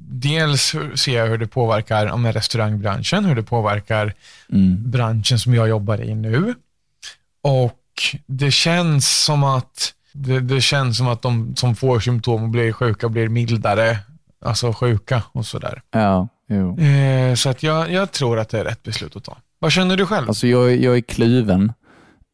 dels 0.10 0.76
ser 0.96 1.18
jag 1.18 1.28
hur 1.28 1.38
det 1.38 1.48
påverkar 1.48 2.18
men 2.18 2.34
restaurangbranschen, 2.34 3.26
hur 3.26 3.36
det 3.36 3.44
påverkar 3.44 4.14
Mm. 4.52 4.92
branschen 4.92 5.40
som 5.40 5.54
jag 5.54 5.70
jobbar 5.70 6.02
i 6.02 6.16
nu. 6.16 6.54
Och 7.44 7.82
det 8.26 8.52
känns 8.52 9.24
som 9.26 9.44
att 9.44 9.94
det, 10.14 10.40
det 10.40 10.62
känns 10.62 10.98
som 10.98 11.08
att 11.08 11.22
de 11.22 11.56
som 11.56 11.76
får 11.76 12.00
symptom 12.00 12.44
och 12.44 12.50
blir 12.50 12.72
sjuka 12.72 13.10
blir 13.10 13.30
mildare, 13.30 13.98
alltså 14.46 14.74
sjuka 14.74 15.24
och 15.32 15.46
sådär. 15.46 15.82
Ja, 15.92 16.28
jo. 16.50 16.80
Eh, 16.80 17.36
så 17.36 17.50
att 17.50 17.64
jag, 17.64 17.92
jag 17.92 18.12
tror 18.12 18.40
att 18.40 18.50
det 18.50 18.60
är 18.60 18.64
rätt 18.64 18.84
beslut 18.84 19.16
att 19.16 19.24
ta. 19.24 19.38
Vad 19.60 19.72
känner 19.72 19.98
du 19.98 20.06
själv? 20.06 20.28
Alltså 20.28 20.48
jag, 20.48 20.76
jag 20.76 20.98
är 20.98 21.02
kluven. 21.02 21.74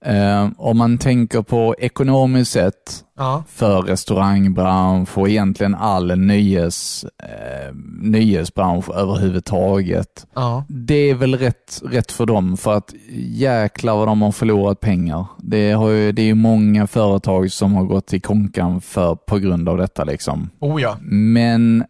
Eh, 0.05 0.49
om 0.57 0.77
man 0.77 0.97
tänker 0.97 1.41
på 1.41 1.75
ekonomiskt 1.77 2.51
sett 2.51 3.03
ja, 3.17 3.43
för 3.47 3.81
restaurangbransch 3.81 5.17
och 5.17 5.29
egentligen 5.29 5.75
all 5.75 6.19
nöjes, 6.19 7.05
eh, 7.23 7.75
nöjesbransch 8.01 8.89
överhuvudtaget. 8.89 10.27
ja, 10.35 10.65
Det 10.67 11.09
är 11.09 11.15
väl 11.15 11.35
rätt, 11.35 11.81
rätt 11.85 12.11
för 12.11 12.25
dem 12.25 12.57
för 12.57 12.73
att 12.73 12.93
jäklar 13.17 13.95
vad 13.95 14.07
de 14.07 14.21
har 14.21 14.31
förlorat 14.31 14.79
pengar. 14.79 15.25
Det, 15.37 15.71
har 15.71 15.89
ju, 15.89 16.11
det 16.11 16.21
är 16.21 16.25
ju 16.25 16.35
många 16.35 16.87
företag 16.87 17.51
som 17.51 17.73
har 17.73 17.83
gått 17.83 18.13
i 18.13 18.19
konkan 18.19 18.81
för, 18.81 19.15
på 19.15 19.37
grund 19.37 19.69
av 19.69 19.77
detta. 19.77 20.03
liksom. 20.03 20.49
oh 20.59 20.81
ja. 20.81 20.97
Men 21.01 21.85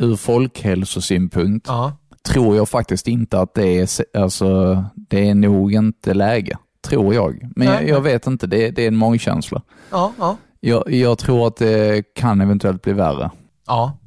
ur 0.00 0.16
folkhälsosynpunkt 0.16 1.66
ja. 1.68 1.92
tror 2.28 2.56
jag 2.56 2.68
faktiskt 2.68 3.08
inte 3.08 3.40
att 3.40 3.54
det 3.54 3.80
är, 3.80 3.88
alltså, 4.18 4.84
det 4.94 5.28
är 5.28 5.34
nog 5.34 5.74
inte 5.74 6.14
läge. 6.14 6.56
Tror 6.90 7.14
jag. 7.14 7.40
Men 7.56 7.68
Nej, 7.68 7.88
jag, 7.88 7.96
jag 7.96 8.00
vet 8.00 8.26
inte, 8.26 8.46
det, 8.46 8.70
det 8.70 8.82
är 8.84 8.88
en 8.88 8.96
magkänsla. 8.96 9.62
Ja, 9.90 10.12
ja. 10.18 10.36
Jag, 10.60 10.92
jag 10.92 11.18
tror 11.18 11.46
att 11.46 11.56
det 11.56 12.02
kan 12.14 12.40
eventuellt 12.40 12.82
bli 12.82 12.92
värre. 12.92 13.30
ja. 13.66 13.98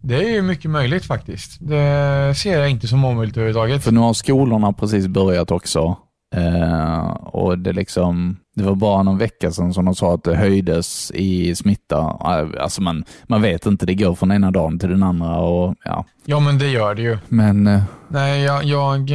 det 0.00 0.16
är 0.16 0.28
ju 0.28 0.42
mycket 0.42 0.70
möjligt 0.70 1.04
faktiskt. 1.04 1.56
Det 1.60 2.34
ser 2.36 2.58
jag 2.58 2.70
inte 2.70 2.88
som 2.88 3.04
omöjligt 3.04 3.36
överhuvudtaget. 3.36 3.84
För 3.84 3.92
nu 3.92 4.00
har 4.00 4.12
skolorna 4.12 4.72
precis 4.72 5.06
börjat 5.06 5.50
också. 5.50 5.96
Eh, 6.34 7.08
och 7.10 7.58
det, 7.58 7.72
liksom, 7.72 8.36
det 8.56 8.62
var 8.64 8.74
bara 8.74 9.02
någon 9.02 9.18
vecka 9.18 9.50
sedan 9.50 9.74
som 9.74 9.84
de 9.84 9.94
sa 9.94 10.14
att 10.14 10.24
det 10.24 10.36
höjdes 10.36 11.10
i 11.14 11.54
smitta. 11.54 11.98
Eh, 12.00 12.62
alltså 12.62 12.82
man, 12.82 13.04
man 13.24 13.42
vet 13.42 13.66
inte, 13.66 13.86
det 13.86 13.94
går 13.94 14.14
från 14.14 14.32
ena 14.32 14.50
dagen 14.50 14.78
till 14.78 14.88
den 14.88 15.02
andra. 15.02 15.36
Och, 15.38 15.74
ja. 15.84 16.04
Ja, 16.24 16.40
men 16.40 16.58
det 16.58 16.68
gör 16.68 16.94
det 16.94 17.02
ju. 17.02 17.18
Men 17.28 17.66
eh, 17.66 17.82
Nej, 18.08 18.42
jag, 18.42 18.64
jag 18.64 19.10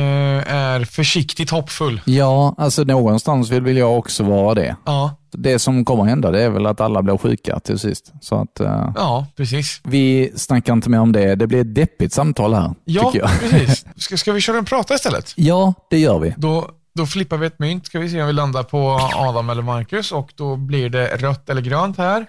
är 0.48 0.86
försiktigt 0.86 1.50
hoppfull. 1.50 2.02
ja, 2.06 2.56
alltså 2.58 2.84
någonstans 2.84 3.50
vill, 3.50 3.62
vill 3.62 3.78
jag 3.78 3.98
också 3.98 4.24
vara 4.24 4.54
det. 4.56 4.76
Ja, 4.86 5.16
Det 5.32 5.60
som 5.60 5.86
kommer 5.86 6.04
hända 6.04 6.32
det 6.32 6.44
är 6.44 6.50
väl 6.50 6.66
att 6.66 6.82
alla 6.82 7.02
blir 7.02 7.18
sjuka 7.18 7.60
till 7.60 7.80
sist. 7.80 8.14
Så 8.22 8.36
att, 8.42 8.62
ja 8.96 9.28
precis. 9.38 9.82
vi 9.84 10.32
snackar 10.36 10.74
inte 10.74 10.90
mer 10.90 11.00
om 11.00 11.12
det. 11.12 11.36
Det 11.36 11.48
blir 11.48 11.62
ett 11.62 11.76
deppigt 11.76 12.14
samtal 12.14 12.54
här, 12.54 12.74
Ja, 12.86 13.12
precis. 13.40 13.86
Ska, 13.96 14.18
ska 14.18 14.32
vi 14.32 14.42
köra 14.42 14.58
en 14.58 14.66
prata 14.66 14.94
istället? 14.94 15.34
Ja, 15.36 15.74
det 15.90 15.98
gör 15.98 16.20
vi. 16.20 16.34
Då, 16.38 16.70
då 16.96 17.06
flippar 17.06 17.38
vi 17.38 17.48
ett 17.48 17.60
mynt. 17.60 17.86
Ska 17.86 18.00
vi 18.00 18.10
se 18.10 18.22
om 18.22 18.28
vi 18.28 18.34
landar 18.34 18.64
på 18.64 19.00
Adam 19.16 19.50
eller 19.50 19.62
Marcus 19.62 20.12
och 20.12 20.32
då 20.36 20.56
blir 20.56 20.90
det 20.90 21.08
rött 21.18 21.50
eller 21.50 21.62
grönt 21.62 21.98
här. 21.98 22.26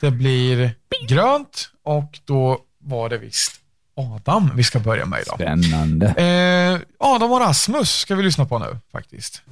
Det 0.00 0.10
blir 0.10 0.74
grönt 1.08 1.68
och 1.84 2.18
då 2.24 2.58
var 2.78 3.08
det 3.08 3.18
visst 3.18 3.52
Adam 3.96 4.50
vi 4.54 4.64
ska 4.64 4.78
börja 4.78 5.06
med 5.06 5.20
idag. 5.22 5.34
Spännande. 5.34 6.06
Eh, 6.06 6.80
Adam 6.98 7.32
och 7.32 7.40
Rasmus 7.40 7.90
ska 7.90 8.14
vi 8.14 8.22
lyssna 8.22 8.44
på 8.46 8.58
nu 8.58 8.78
faktiskt. 8.92 9.42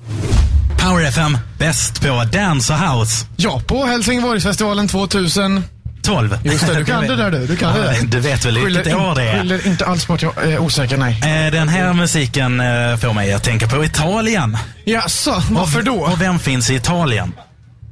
Power 0.78 1.04
FM, 1.04 1.38
bäst 1.58 2.02
på 2.02 2.24
dance 2.32 2.72
och 2.72 2.78
house. 2.78 3.26
Ja, 3.36 3.62
på 3.66 3.84
Helsingborgsfestivalen 3.84 4.88
2000. 4.88 5.64
12. 6.02 6.38
Just 6.44 6.66
det, 6.66 6.74
du 6.74 6.84
kan 6.84 7.06
det 7.06 7.16
där 7.16 7.30
du. 7.30 7.46
Du 7.46 7.56
kan 7.56 7.74
det 7.74 7.82
där. 7.82 7.96
Du 8.02 8.20
vet 8.20 8.44
väl 8.44 8.58
vilket 8.58 8.94
år 8.94 9.14
det 9.14 9.22
är? 9.22 9.38
skyller 9.38 9.66
inte 9.66 9.86
alls 9.86 10.04
på 10.06 10.14
att 10.14 10.22
jag 10.22 10.32
är 10.44 10.58
osäker, 10.58 10.96
nej. 10.96 11.44
Eh, 11.46 11.52
Den 11.52 11.68
här 11.68 11.92
musiken 11.92 12.60
eh, 12.60 12.96
får 12.96 13.12
mig 13.12 13.32
att 13.32 13.42
tänka 13.42 13.68
på 13.68 13.84
Italien. 13.84 14.56
Jaså, 14.84 15.42
varför 15.50 15.82
då? 15.82 15.94
Och 15.94 16.20
vem 16.20 16.38
finns 16.38 16.70
i 16.70 16.74
Italien? 16.74 17.32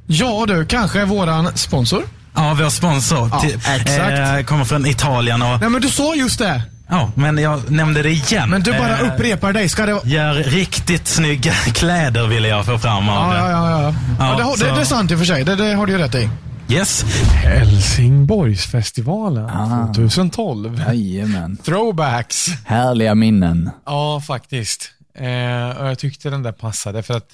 Ja 0.07 0.45
du, 0.49 0.67
kanske 0.67 1.05
våran 1.05 1.51
sponsor? 1.57 2.03
Ja, 2.35 2.57
vår 2.61 2.69
sponsor. 2.71 3.29
Ja, 3.33 3.41
Till- 3.41 3.55
exakt. 3.55 4.11
eh, 4.39 4.41
kommer 4.47 4.65
från 4.65 4.87
Italien 4.87 5.43
och... 5.43 5.61
Nej 5.61 5.71
men 5.71 5.81
du 5.83 5.89
sa 5.89 6.15
just 6.15 6.39
det. 6.39 6.63
Ja, 6.89 7.11
men 7.15 7.39
jag 7.39 7.71
nämnde 7.71 8.03
det 8.03 8.11
igen. 8.11 8.51
Men 8.51 8.63
du 8.63 8.73
bara 8.73 8.99
Eh, 8.99 9.07
upprepar 9.07 9.53
dig. 9.53 9.69
Ska 9.69 9.87
det. 9.87 10.01
Gör 10.05 10.35
riktigt 10.35 11.09
snygga 11.09 11.53
kläder 11.75 12.27
ville 12.27 12.49
jag 12.49 12.67
få 12.67 12.79
fram 12.79 13.09
av 13.09 13.35
Ja, 13.35 13.43
det. 13.45 13.51
ja, 13.51 13.71
ja. 13.71 13.83
ja. 13.83 13.95
ja 14.31 14.37
det, 14.39 14.43
har- 14.45 14.57
så- 14.57 14.65
det, 14.65 14.71
det 14.75 14.81
är 14.81 14.85
sant 14.85 15.11
i 15.11 15.15
och 15.15 15.19
för 15.19 15.27
sig. 15.27 15.45
Det, 15.45 15.57
det 15.57 15.75
har 15.75 15.87
du 15.87 15.93
ju 15.93 15.99
rätt 15.99 16.15
i. 16.15 16.29
Yes. 16.71 17.03
Helsingborgsfestivalen 17.45 19.45
Ah. 19.51 19.93
2012. 19.95 20.83
Jajamän. 20.87 21.57
Throwbacks. 21.57 22.47
Härliga 22.67 23.15
minnen. 23.15 23.71
Ja, 23.87 24.23
faktiskt. 24.27 24.91
Eh, 25.15 25.71
och 25.81 25.87
jag 25.89 25.99
tyckte 25.99 26.31
den 26.31 26.43
där 26.43 26.53
passade 26.53 27.03
för 27.03 27.15
att 27.17 27.31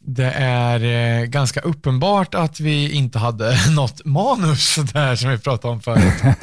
det 0.00 0.32
är 0.36 0.84
eh, 1.20 1.24
ganska 1.24 1.60
uppenbart 1.60 2.34
att 2.34 2.60
vi 2.60 2.92
inte 2.92 3.18
hade 3.18 3.56
något 3.76 4.04
manus 4.04 4.76
där 4.92 5.16
som 5.16 5.30
vi 5.30 5.38
pratade 5.38 5.72
om 5.74 5.80
förut. 5.80 6.22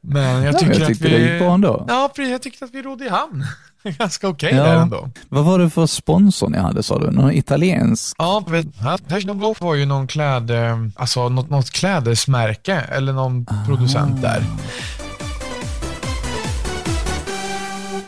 Men 0.00 0.42
jag 0.42 0.54
Ja, 0.54 0.58
tycker 0.58 0.72
men 0.72 0.80
jag 0.82 0.92
att 0.92 1.00
vi... 1.00 1.08
det 1.10 1.18
gick 1.32 1.40
bra 1.42 1.54
ändå. 1.54 1.84
Ja. 1.88 2.10
Jag 2.16 2.42
tyckte 2.42 2.64
att 2.64 2.74
vi 2.74 2.82
rodde 2.82 3.04
i 3.04 3.08
hamn. 3.08 3.44
ganska 3.98 4.28
okej 4.28 4.54
Ja. 4.54 4.62
där 4.64 4.76
ändå. 4.76 5.08
Vad 5.28 5.44
var 5.44 5.58
det 5.58 5.70
för 5.70 5.86
sponsor 5.86 6.48
ni 6.48 6.58
hade 6.58 6.82
sa 6.82 6.98
du? 6.98 7.10
Någon 7.10 7.32
italiensk? 7.32 8.16
Ja, 8.18 8.44
Hashnogoff 9.10 9.60
var 9.60 9.74
ju 9.74 9.86
någon 9.86 10.06
kläd, 10.06 10.50
eh, 10.50 10.78
alltså 10.96 11.28
något, 11.28 11.50
något 11.50 11.70
klädesmärke 11.70 12.74
eller 12.80 13.12
någon 13.12 13.46
producent 13.66 14.22
där. 14.22 14.42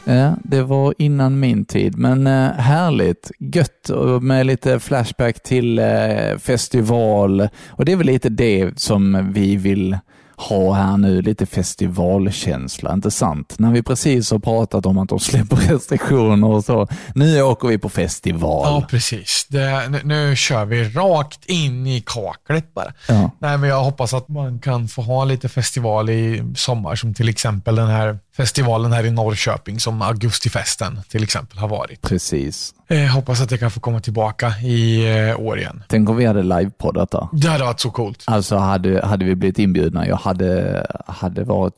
Ja, 0.05 0.33
det 0.45 0.63
var 0.63 0.95
innan 0.99 1.41
min 1.41 1.65
tid, 1.65 1.99
men 1.99 2.27
eh, 2.27 2.51
härligt. 2.53 3.31
Gött 3.39 3.91
med 4.21 4.47
lite 4.47 4.81
flashback 4.81 5.43
till 5.43 5.79
eh, 5.79 6.39
festival. 6.41 7.49
Och 7.69 7.85
det 7.85 7.93
är 7.93 7.97
väl 7.97 8.07
lite 8.07 8.29
det 8.29 8.81
som 8.81 9.33
vi 9.33 9.57
vill 9.57 9.99
ha 10.39 10.73
här 10.73 10.97
nu, 10.97 11.23
lite 11.23 11.47
festivalkänsla, 11.47 12.93
inte 12.93 13.11
sant? 13.11 13.55
När 13.59 13.73
vi 13.73 13.83
precis 13.83 14.31
har 14.31 14.39
pratat 14.39 14.87
om 14.87 14.99
att 14.99 15.09
de 15.09 15.21
släpper 15.21 15.57
restriktioner 15.73 16.49
och 16.49 16.65
så. 16.65 16.89
Nu 17.15 17.43
åker 17.43 17.69
vi 17.69 17.79
på 17.79 17.89
festival. 17.89 18.67
Ja, 18.67 18.87
precis. 18.91 19.47
Det, 19.49 19.89
nu, 19.89 20.01
nu 20.05 20.37
kör 20.37 20.65
vi 20.65 20.85
rakt 20.85 21.45
in 21.45 21.87
i 21.87 22.03
kaklet 22.07 22.75
bara. 22.75 22.93
Ja. 23.09 23.31
Nej, 23.39 23.59
men 23.59 23.71
jag 23.71 23.85
hoppas 23.85 24.15
att 24.15 24.29
man 24.29 24.59
kan 24.59 24.89
få 24.89 25.03
ha 25.03 25.25
lite 25.25 25.49
festival 25.49 26.11
i 26.11 26.53
sommar, 26.57 26.97
som 26.97 27.15
till 27.15 27.29
exempel 27.29 27.75
den 27.75 27.89
här 27.89 28.19
festivalen 28.39 28.93
här 28.93 29.07
i 29.07 29.11
Norrköping, 29.11 29.81
som 29.81 30.03
Augustifesten 30.03 31.01
till 31.09 31.23
exempel 31.23 31.59
har 31.59 31.69
varit. 31.69 32.03
Precis. 32.03 32.75
Eh, 32.89 33.07
hoppas 33.07 33.41
att 33.41 33.49
det 33.49 33.59
kan 33.59 33.71
få 33.71 33.81
komma 33.81 34.01
tillbaka 34.01 34.49
i 34.59 35.07
eh, 35.29 35.41
år 35.41 35.59
igen. 35.59 35.85
Tänk 35.89 36.09
om 36.09 36.17
vi 36.17 36.27
hade 36.27 36.43
livepoddat 36.43 37.11
där. 37.11 37.29
Det 37.33 37.49
hade 37.49 37.65
varit 37.65 37.81
så 37.81 37.91
coolt. 37.91 38.23
Alltså 38.27 38.57
hade, 38.57 39.07
hade 39.07 39.25
vi 39.25 39.35
blivit 39.35 39.59
inbjudna, 39.59 40.09
jag 40.09 40.17
hade, 40.17 40.87
hade 41.07 41.45
varit, 41.45 41.75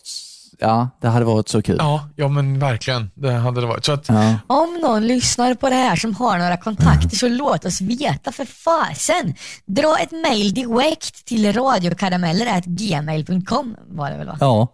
ja, 0.59 0.89
det 1.01 1.09
hade 1.09 1.25
varit 1.25 1.49
så 1.49 1.63
kul. 1.63 1.77
Ja, 1.79 2.09
ja 2.17 2.29
men 2.29 2.59
verkligen. 2.59 3.11
Det 3.15 3.33
hade 3.33 3.61
det 3.61 3.67
varit. 3.67 3.85
Så 3.85 3.93
att, 3.93 4.09
Ja. 4.09 4.35
Om 4.47 4.79
någon 4.83 5.07
lyssnar 5.07 5.55
på 5.55 5.69
det 5.69 5.75
här 5.75 5.97
som 5.97 6.15
har 6.15 6.39
några 6.39 6.57
kontakter 6.57 7.17
så 7.17 7.29
låt 7.29 7.65
oss 7.65 7.81
veta 7.81 8.33
för 8.33 8.45
fasen. 8.45 9.35
Dra 9.67 9.99
ett 9.99 10.13
mail 10.13 10.55
direkt 10.55 11.25
till 11.27 11.53
radiokarameller.gmail.com 11.53 13.77
var 13.89 14.11
det 14.11 14.17
väl 14.17 14.27
va? 14.27 14.37
Ja. 14.41 14.69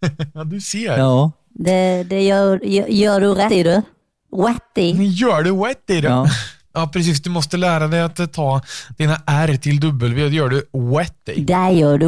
ja, 0.34 0.44
du 0.44 0.60
ser. 0.60 0.98
Ja. 0.98 1.32
Det, 1.54 2.02
det 2.02 2.22
gör, 2.22 2.64
gör, 2.64 3.20
du 3.20 3.34
rätt 3.34 3.52
i 3.52 3.62
du. 3.62 3.82
Men 4.94 5.10
gör 5.10 5.42
du 5.42 5.50
wet 5.50 5.90
i 5.90 6.00
det? 6.00 6.08
Ja. 6.08 6.26
Ja. 6.72 6.90
precis. 6.92 7.22
Du 7.22 7.30
måste 7.30 7.56
lära 7.56 7.88
dig 7.88 8.00
att 8.00 8.32
ta 8.32 8.62
dina 8.98 9.20
R 9.26 9.56
till 9.62 9.80
W. 9.80 10.28
Det 10.28 10.34
gör 10.36 10.48
du 10.48 10.66
wet 10.72 11.28
i. 11.28 11.40
Det 11.40 11.70
gör 11.70 11.98
du 11.98 12.06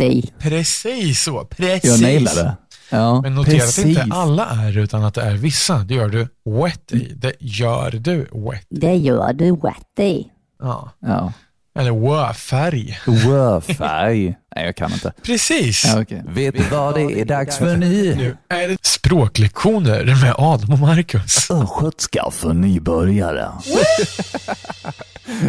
i. 0.00 0.30
Precis 0.38 1.22
så. 1.22 1.44
Precis. 1.44 1.90
Jag 1.90 2.02
nailade. 2.02 2.56
Ja, 2.90 3.20
Men 3.20 3.34
notera 3.34 3.64
att 3.64 3.76
det 3.76 3.82
inte 3.82 4.00
precis. 4.00 4.14
är 4.14 4.18
alla 4.18 4.46
är 4.46 4.78
utan 4.78 5.04
att 5.04 5.14
det 5.14 5.22
är 5.22 5.36
vissa. 5.36 5.78
Det 5.78 5.94
gör 5.94 6.08
du 6.08 6.28
wet 6.44 6.92
i. 6.92 7.12
Det 7.14 7.32
gör 7.40 7.90
du 7.90 8.16
wet. 8.18 8.66
Det 8.70 8.94
gör 8.96 9.32
du 9.32 9.60
i. 10.04 10.26
Ja. 10.58 10.90
Ja. 11.00 11.32
Eller 11.80 11.90
wö-färg. 11.90 13.00
Wörfärg. 13.06 14.34
Nej, 14.56 14.64
jag 14.64 14.76
kan 14.76 14.92
inte. 14.92 15.12
Precis. 15.22 15.84
Ja, 15.84 16.00
okay. 16.00 16.20
Vet 16.26 16.54
du 16.56 16.62
vad 16.62 16.94
det 16.94 17.20
är 17.20 17.24
dags 17.24 17.58
för 17.58 17.76
nu? 17.76 18.14
Nu 18.14 18.36
är 18.48 18.68
det 18.68 18.76
språklektioner 18.82 20.04
med 20.22 20.34
Adam 20.38 20.72
och 20.72 20.78
Marcus. 20.78 21.50
Östgötska 21.50 22.24
för 22.30 22.52
nybörjare. 22.52 23.48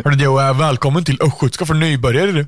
Hörru 0.04 0.16
du, 0.16 0.28
och 0.28 0.62
välkommen 0.62 1.04
till 1.04 1.22
Östgötska 1.22 1.66
för 1.66 1.74
nybörjare. 1.74 2.46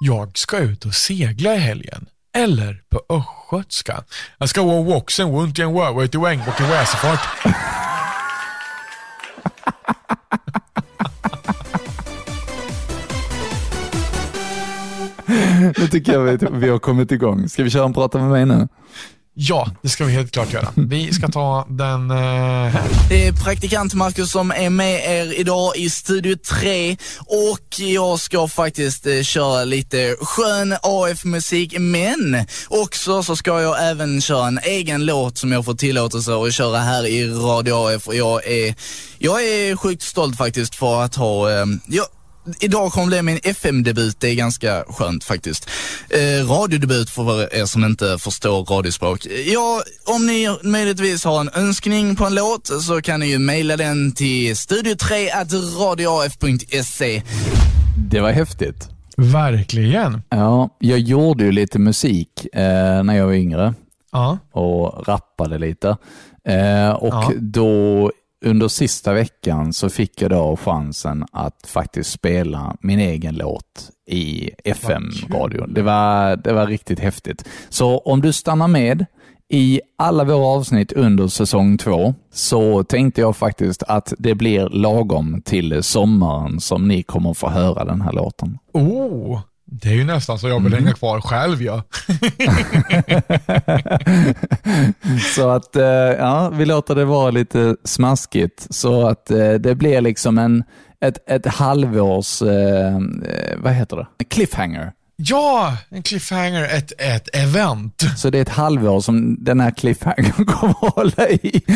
Jag 0.00 0.38
ska 0.38 0.58
ut 0.58 0.84
och 0.84 0.94
segla 0.94 1.54
i 1.54 1.58
helgen. 1.58 2.06
Eller 2.36 2.80
på 2.90 3.14
östgötska. 3.14 4.02
Jag 4.38 4.48
ska 4.48 4.62
vara 4.62 4.82
vuxen 4.82 5.32
runt 5.32 5.58
i 5.58 5.62
en 5.62 5.74
röva 5.74 6.06
till 6.06 6.20
Wäng 6.20 6.40
och 6.40 6.60
i 6.60 6.64
racerfart. 6.64 7.20
Nu 15.78 15.88
tycker 15.88 16.12
jag 16.12 16.20
vi, 16.20 16.38
vi 16.52 16.68
har 16.68 16.78
kommit 16.78 17.12
igång. 17.12 17.48
Ska 17.48 17.62
vi 17.62 17.70
köra 17.70 17.84
en 17.84 17.92
prata 17.92 18.18
med 18.18 18.30
mig 18.30 18.46
nu? 18.46 18.68
Ja, 19.34 19.70
det 19.82 19.88
ska 19.88 20.04
vi 20.04 20.12
helt 20.12 20.32
klart 20.32 20.52
göra. 20.52 20.68
Vi 20.76 21.12
ska 21.12 21.28
ta 21.28 21.66
den 21.68 22.10
eh, 22.10 22.16
här. 22.16 22.88
Det 23.08 23.26
är 23.26 23.32
praktikant 23.32 23.94
Marcus 23.94 24.30
som 24.30 24.50
är 24.50 24.70
med 24.70 25.00
er 25.04 25.40
idag 25.40 25.76
i 25.76 25.90
Studio 25.90 26.36
3 26.36 26.96
och 27.26 27.80
jag 27.80 28.20
ska 28.20 28.48
faktiskt 28.48 29.06
eh, 29.06 29.22
köra 29.22 29.64
lite 29.64 30.16
skön 30.20 30.76
AF-musik 30.82 31.74
men 31.78 32.46
också 32.68 33.22
så 33.22 33.36
ska 33.36 33.60
jag 33.60 33.90
även 33.90 34.20
köra 34.20 34.48
en 34.48 34.58
egen 34.62 35.06
låt 35.06 35.38
som 35.38 35.52
jag 35.52 35.64
får 35.64 35.74
tillåtelse 35.74 36.32
att 36.34 36.54
köra 36.54 36.78
här 36.78 37.06
i 37.06 37.30
Radio 37.30 37.74
AF 37.74 38.08
och 38.08 38.14
jag 38.14 38.46
är, 38.46 38.74
jag 39.18 39.42
är 39.44 39.76
sjukt 39.76 40.02
stolt 40.02 40.36
faktiskt 40.36 40.74
för 40.74 41.02
att 41.02 41.16
ha, 41.16 41.50
eh, 41.50 41.66
jag, 41.86 42.06
Idag 42.60 42.92
kommer 42.92 43.06
bli 43.06 43.22
min 43.22 43.40
FM-debut, 43.44 44.16
det 44.20 44.28
är 44.28 44.34
ganska 44.34 44.84
skönt 44.88 45.24
faktiskt. 45.24 45.70
Eh, 46.10 46.46
radiodebut 46.50 47.10
för 47.10 47.54
er 47.54 47.66
som 47.66 47.84
inte 47.84 48.18
förstår 48.18 48.64
radiospråk. 48.64 49.26
Ja, 49.46 49.82
om 50.04 50.26
ni 50.26 50.56
möjligtvis 50.62 51.24
har 51.24 51.40
en 51.40 51.50
önskning 51.54 52.16
på 52.16 52.24
en 52.24 52.34
låt 52.34 52.66
så 52.82 53.02
kan 53.02 53.20
ni 53.20 53.26
ju 53.26 53.38
mejla 53.38 53.76
den 53.76 54.12
till 54.12 54.54
studio3 54.54 55.28
radioaf.se. 55.88 57.22
Det 57.96 58.20
var 58.20 58.30
häftigt. 58.30 58.88
Verkligen. 59.16 60.22
Ja, 60.28 60.76
jag 60.78 60.98
gjorde 60.98 61.44
ju 61.44 61.52
lite 61.52 61.78
musik 61.78 62.46
eh, 62.52 63.02
när 63.02 63.16
jag 63.16 63.26
var 63.26 63.32
yngre 63.32 63.74
Ja. 64.12 64.38
och 64.52 65.08
rappade 65.08 65.58
lite. 65.58 65.88
Eh, 66.48 66.90
och 66.90 67.08
Ja. 67.14 67.32
då 67.40 68.12
under 68.44 68.68
sista 68.68 69.12
veckan 69.12 69.72
så 69.72 69.88
fick 69.88 70.22
jag 70.22 70.30
då 70.30 70.56
chansen 70.56 71.24
att 71.32 71.66
faktiskt 71.66 72.10
spela 72.10 72.76
min 72.80 72.98
egen 72.98 73.34
låt 73.34 73.90
i 74.06 74.50
FM-radion. 74.64 75.74
Det 75.74 75.82
var, 75.82 76.36
det 76.36 76.52
var 76.52 76.66
riktigt 76.66 77.00
häftigt. 77.00 77.48
Så 77.68 77.98
om 77.98 78.20
du 78.20 78.32
stannar 78.32 78.68
med 78.68 79.06
i 79.48 79.80
alla 79.98 80.24
våra 80.24 80.46
avsnitt 80.46 80.92
under 80.92 81.28
säsong 81.28 81.78
två 81.78 82.14
så 82.32 82.84
tänkte 82.84 83.20
jag 83.20 83.36
faktiskt 83.36 83.82
att 83.82 84.12
det 84.18 84.34
blir 84.34 84.68
lagom 84.68 85.42
till 85.44 85.82
sommaren 85.82 86.60
som 86.60 86.88
ni 86.88 87.02
kommer 87.02 87.34
få 87.34 87.48
höra 87.48 87.84
den 87.84 88.00
här 88.00 88.12
låten. 88.12 88.58
Oh, 88.72 89.40
det 89.72 89.88
är 89.88 89.92
ju 89.94 90.04
nästan 90.04 90.38
så 90.38 90.48
jag 90.48 90.62
vill 90.62 90.74
hänga 90.74 90.92
kvar 90.92 91.20
själv 91.20 91.62
ja. 91.62 91.82
Så 95.34 95.50
att, 95.50 95.76
eh, 95.76 95.84
ja, 96.18 96.48
vi 96.50 96.64
låter 96.66 96.94
det 96.94 97.04
vara 97.04 97.30
lite 97.30 97.76
smaskigt 97.84 98.66
så 98.70 99.08
att 99.08 99.30
eh, 99.30 99.52
det 99.52 99.74
blir 99.74 100.00
liksom 100.00 100.38
en, 100.38 100.64
ett, 101.00 101.30
ett 101.30 101.46
halvårs, 101.46 102.42
eh, 102.42 102.98
vad 103.56 103.72
heter 103.72 103.96
det, 103.96 104.06
cliffhanger. 104.24 104.92
Ja, 105.16 105.76
en 105.88 106.02
cliffhanger, 106.02 106.64
ett, 106.64 106.92
ett 106.98 107.28
event. 107.36 108.02
Så 108.16 108.30
det 108.30 108.38
är 108.38 108.42
ett 108.42 108.48
halvår 108.48 109.00
som 109.00 109.44
den 109.44 109.60
här 109.60 109.70
cliffhangern 109.70 110.46
kommer 110.46 110.74
att 110.86 110.94
hålla 110.94 111.28
i. 111.28 111.62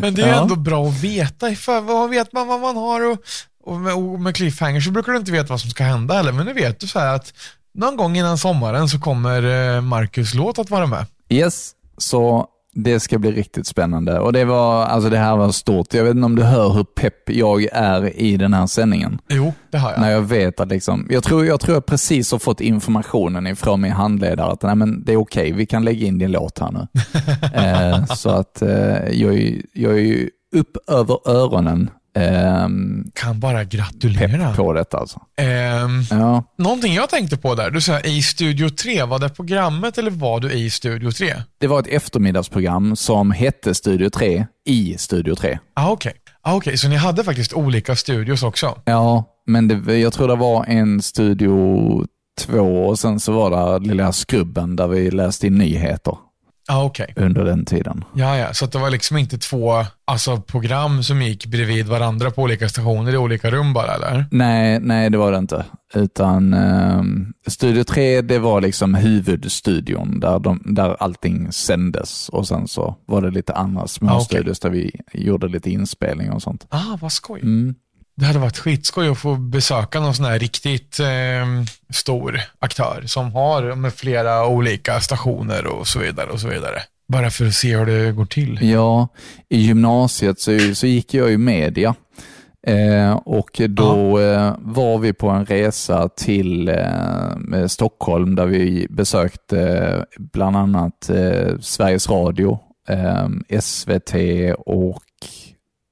Men 0.00 0.14
det 0.14 0.22
är 0.22 0.28
Ja. 0.28 0.42
ändå 0.42 0.56
bra 0.56 0.86
att 0.88 1.04
veta. 1.04 1.46
Vad 1.80 2.10
vet 2.10 2.32
man 2.32 2.46
vad 2.46 2.60
man 2.60 2.76
har 2.76 3.10
och, 3.12 3.18
och, 3.68 3.80
med, 3.80 3.94
och 3.94 4.20
med 4.20 4.36
cliffhanger 4.36 4.80
så 4.80 4.90
brukar 4.90 5.12
du 5.12 5.18
inte 5.18 5.32
veta 5.32 5.48
vad 5.48 5.60
som 5.60 5.70
ska 5.70 5.84
hända 5.84 6.14
heller. 6.14 6.32
Men 6.32 6.46
nu 6.46 6.52
vet 6.52 6.80
du 6.80 6.86
så 6.86 6.98
här 6.98 7.14
att 7.14 7.32
någon 7.74 7.96
gång 7.96 8.16
innan 8.16 8.38
sommaren 8.38 8.88
så 8.88 9.00
kommer 9.00 9.76
eh, 9.76 9.80
Marcus 9.80 10.34
låt 10.34 10.58
att 10.58 10.70
vara 10.70 10.86
med. 10.86 11.06
Yes, 11.28 11.72
så 11.98 12.46
det 12.74 13.00
ska 13.00 13.18
bli 13.18 13.32
riktigt 13.32 13.66
spännande. 13.66 14.18
Och 14.18 14.32
det 14.32 14.44
var, 14.44 14.84
alltså 14.84 15.10
det 15.10 15.18
här 15.18 15.36
var 15.36 15.52
stort. 15.52 15.94
Jag 15.94 16.04
vet 16.04 16.14
inte 16.14 16.24
om 16.24 16.36
du 16.36 16.42
hör 16.42 16.68
hur 16.72 16.84
pepp 16.84 17.30
jag 17.30 17.68
är 17.72 18.16
i 18.16 18.36
den 18.36 18.54
här 18.54 18.66
sändningen. 18.66 19.18
Jo, 19.28 19.52
det 19.70 19.78
har 19.78 19.90
jag. 19.90 20.00
När 20.00 20.10
jag 20.10 20.22
vet 20.22 20.60
att 20.60 20.68
liksom, 20.68 21.06
jag 21.10 21.24
tror 21.24 21.46
jag, 21.46 21.60
tror 21.60 21.76
jag 21.76 21.86
precis 21.86 22.32
har 22.32 22.38
fått 22.38 22.60
informationen 22.60 23.46
ifrån 23.46 23.80
min 23.80 23.92
handledare 23.92 24.52
att 24.52 24.62
nej, 24.62 24.76
men 24.76 25.04
det 25.04 25.12
är 25.12 25.16
okej, 25.16 25.52
vi 25.52 25.66
kan 25.66 25.84
lägga 25.84 26.06
in 26.06 26.18
din 26.18 26.32
låt 26.32 26.58
här 26.58 26.70
nu. 26.72 26.86
eh, 27.54 28.06
så 28.06 28.30
att 28.30 28.62
eh, 28.62 29.08
jag, 29.10 29.34
är, 29.34 29.62
jag 29.72 29.92
är 29.92 30.02
ju 30.02 30.30
upp 30.56 30.76
över 30.90 31.30
öronen 31.30 31.90
ehm, 32.16 33.04
Kan 33.14 33.40
bara 33.40 33.64
gratulera. 33.64 34.46
pepp 34.48 34.56
på 34.56 34.72
detta 34.72 34.98
alltså. 34.98 35.20
Ehm, 35.36 36.02
Ja, 36.10 36.44
någonting 36.58 36.94
jag 36.94 37.08
tänkte 37.10 37.36
på 37.36 37.54
där, 37.54 37.70
du 37.70 37.80
sa 37.80 38.00
i 38.00 38.22
Studio 38.22 38.68
3, 38.68 39.02
var 39.04 39.18
det 39.18 39.28
programmet 39.28 39.98
eller 39.98 40.10
var 40.10 40.40
du 40.40 40.52
i 40.52 40.70
Studio 40.70 41.10
3? 41.10 41.34
det 41.58 41.66
var 41.66 41.80
ett 41.80 41.86
eftermiddagsprogram 41.86 42.96
som 42.96 43.30
hette 43.30 43.74
Studio 43.74 44.10
3 44.10 44.46
i 44.66 44.94
Studio 44.98 45.34
3. 45.34 45.58
Ah, 45.74 45.90
okej. 45.90 46.12
Ah, 46.42 46.54
okej, 46.54 46.78
så 46.78 46.88
ni 46.88 46.96
hade 46.96 47.24
faktiskt 47.24 47.52
olika 47.52 47.96
studios 47.96 48.42
också? 48.42 48.78
Ja, 48.84 49.24
men 49.46 49.68
det, 49.68 49.98
jag 49.98 50.12
tror 50.12 50.28
det 50.28 50.36
var 50.36 50.64
en 50.64 51.02
Studio 51.02 52.06
2 52.40 52.58
och 52.86 52.98
sen 52.98 53.20
så 53.20 53.32
var 53.32 53.78
det 53.80 53.86
lilla 53.88 54.12
skrubben 54.12 54.76
där 54.76 54.88
vi 54.88 55.10
läste 55.10 55.46
in 55.46 55.54
nyheter 55.58 56.16
Ah, 56.70 56.84
okej. 56.84 57.12
under 57.16 57.44
den 57.44 57.64
tiden. 57.64 58.04
Ja, 58.14 58.36
ja, 58.36 58.52
så 58.54 58.64
att 58.64 58.72
det 58.72 58.78
var 58.78 58.90
liksom 58.90 59.16
inte 59.16 59.38
två 59.38 59.84
alltså, 60.04 60.40
program 60.40 61.02
som 61.02 61.22
gick 61.22 61.46
bredvid 61.46 61.86
varandra 61.86 62.30
på 62.30 62.42
olika 62.42 62.68
stationer 62.68 63.12
i 63.12 63.16
olika 63.16 63.50
rum 63.50 63.72
bara, 63.72 63.94
eller? 63.94 64.24
Nej, 64.30 64.80
nej 64.80 65.10
det 65.10 65.18
var 65.18 65.32
det 65.32 65.38
inte. 65.38 65.64
Utan 65.94 66.52
ehm, 66.54 67.32
Studio 67.46 67.84
3, 67.84 68.20
det 68.22 68.38
var 68.38 68.60
liksom 68.60 68.94
huvudstudion 68.94 70.20
där, 70.20 70.38
de, 70.38 70.62
där 70.64 70.96
allting 71.02 71.52
sändes 71.52 72.28
och 72.28 72.48
sen 72.48 72.68
så 72.68 72.96
var 73.06 73.22
det 73.22 73.30
lite 73.30 73.52
andra 73.52 73.86
små 73.86 74.10
Ah, 74.10 74.14
okej. 74.14 74.24
studios 74.24 74.60
där 74.60 74.70
vi 74.70 74.90
gjorde 75.12 75.48
lite 75.48 75.70
inspelning 75.70 76.30
och 76.32 76.42
sånt. 76.42 76.66
Ah, 76.68 76.96
vad 77.00 77.12
skoj. 77.12 77.40
Mm. 77.40 77.74
Det 78.18 78.26
hade 78.26 78.38
varit 78.38 78.58
skitskoj 78.58 79.08
att 79.08 79.18
få 79.18 79.34
besöka 79.34 80.00
någon 80.00 80.14
sån 80.14 80.24
här 80.24 80.38
riktigt 80.38 81.00
eh, 81.00 81.06
stor 81.94 82.40
aktör 82.58 83.02
som 83.06 83.32
har 83.32 83.74
med 83.74 83.94
flera 83.94 84.46
olika 84.46 85.00
stationer 85.00 85.66
och 85.66 85.86
så 85.86 85.98
vidare 85.98 86.30
och 86.30 86.40
så 86.40 86.48
vidare. 86.48 86.82
Bara 87.08 87.30
för 87.30 87.46
att 87.46 87.54
se 87.54 87.76
hur 87.76 87.86
det 87.86 88.12
går 88.12 88.24
till. 88.24 88.58
Ja, 88.62 89.08
i 89.48 89.58
gymnasiet 89.58 90.40
så, 90.40 90.74
så 90.74 90.86
gick 90.86 91.14
jag 91.14 91.30
ju 91.30 91.38
media. 91.38 91.94
Eh, 92.66 93.12
och 93.12 93.60
då 93.68 94.20
eh, 94.20 94.54
var 94.58 94.98
vi 94.98 95.12
på 95.12 95.28
en 95.28 95.46
resa 95.46 96.08
till 96.08 96.68
eh, 96.68 97.66
Stockholm 97.66 98.34
där 98.34 98.46
vi 98.46 98.86
besökte 98.90 99.60
eh, 99.60 100.02
bland 100.32 100.56
annat 100.56 101.10
eh, 101.10 101.58
Sveriges 101.60 102.10
Radio, 102.10 102.58
eh, 102.88 103.60
SVT 103.60 104.14
och 104.58 105.02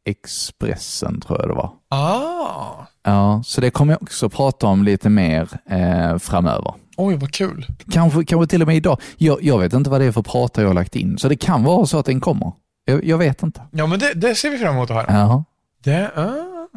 Expressen 0.07 1.21
tror 1.21 1.41
jag 1.41 1.49
det 1.49 1.55
var. 1.55 1.73
Ah, 1.89 2.87
Ja, 3.03 3.43
så 3.47 3.61
det 3.61 3.71
kommer 3.71 3.93
jag 3.93 4.03
också 4.03 4.29
prata 4.29 4.67
om 4.67 4.85
lite 4.85 5.09
mer 5.09 5.49
eh, 5.71 6.19
framöver. 6.19 6.75
oj 6.97 7.17
vad 7.17 7.33
kul. 7.33 7.67
Kanske, 7.93 8.25
kanske 8.25 8.47
till 8.51 8.63
och 8.63 8.69
med 8.69 8.77
idag. 8.77 9.01
Jag, 9.17 9.43
jag 9.43 9.59
vet 9.59 9.73
inte 9.73 9.91
vad 9.91 10.01
det 10.01 10.05
är 10.05 10.13
för 10.13 10.23
prata 10.23 10.61
jag 10.61 10.69
har 10.69 10.75
lagt 10.75 10.97
in, 10.97 11.19
så 11.19 11.29
det 11.29 11.37
kan 11.37 11.63
vara 11.65 11.87
så 11.87 11.99
att 11.99 12.07
den 12.07 12.21
kommer. 12.21 12.53
Jag, 12.85 13.05
jag 13.05 13.19
vet 13.19 13.43
inte. 13.43 13.63
Ja, 13.71 13.87
men 13.87 13.99
det, 13.99 14.15
det 14.15 14.35
ser 14.35 14.51
vi 14.51 14.59
fram 14.59 14.75
emot 14.75 14.91
att 14.91 14.97
höra. 14.97 15.19
Jaha. 15.19 15.45
Det, 15.85 16.11
ah, 16.17 16.23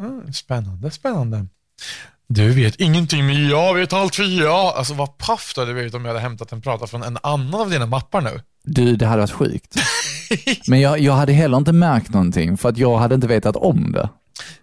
ah, 0.04 0.32
spännande, 0.32 0.90
spännande. 0.90 1.46
Du 2.26 2.50
vet 2.50 2.76
ingenting, 2.80 3.26
men 3.26 3.48
jag 3.48 3.74
vet 3.74 3.92
allt 3.92 4.14
för 4.14 4.42
jag. 4.42 4.76
Alltså 4.76 4.94
vad 4.94 5.18
paff 5.18 5.52
du 5.54 5.60
hade 5.60 5.72
blivit 5.74 5.94
om 5.94 6.04
jag 6.04 6.08
hade 6.12 6.20
hämtat 6.20 6.52
en 6.52 6.60
prata 6.62 6.86
från 6.86 7.02
en 7.02 7.18
annan 7.22 7.60
av 7.60 7.70
dina 7.70 7.86
mappar 7.86 8.20
nu. 8.20 8.40
Du, 8.64 8.96
det 8.96 9.06
hade 9.06 9.20
varit 9.20 9.30
sjukt. 9.30 9.74
Men 10.66 10.80
jag, 10.80 10.98
jag 11.00 11.12
hade 11.12 11.32
heller 11.32 11.56
inte 11.56 11.72
märkt 11.72 12.10
någonting 12.10 12.56
för 12.56 12.68
att 12.68 12.78
jag 12.78 12.98
hade 12.98 13.14
inte 13.14 13.26
vetat 13.26 13.56
om 13.56 13.92
det. 13.92 14.08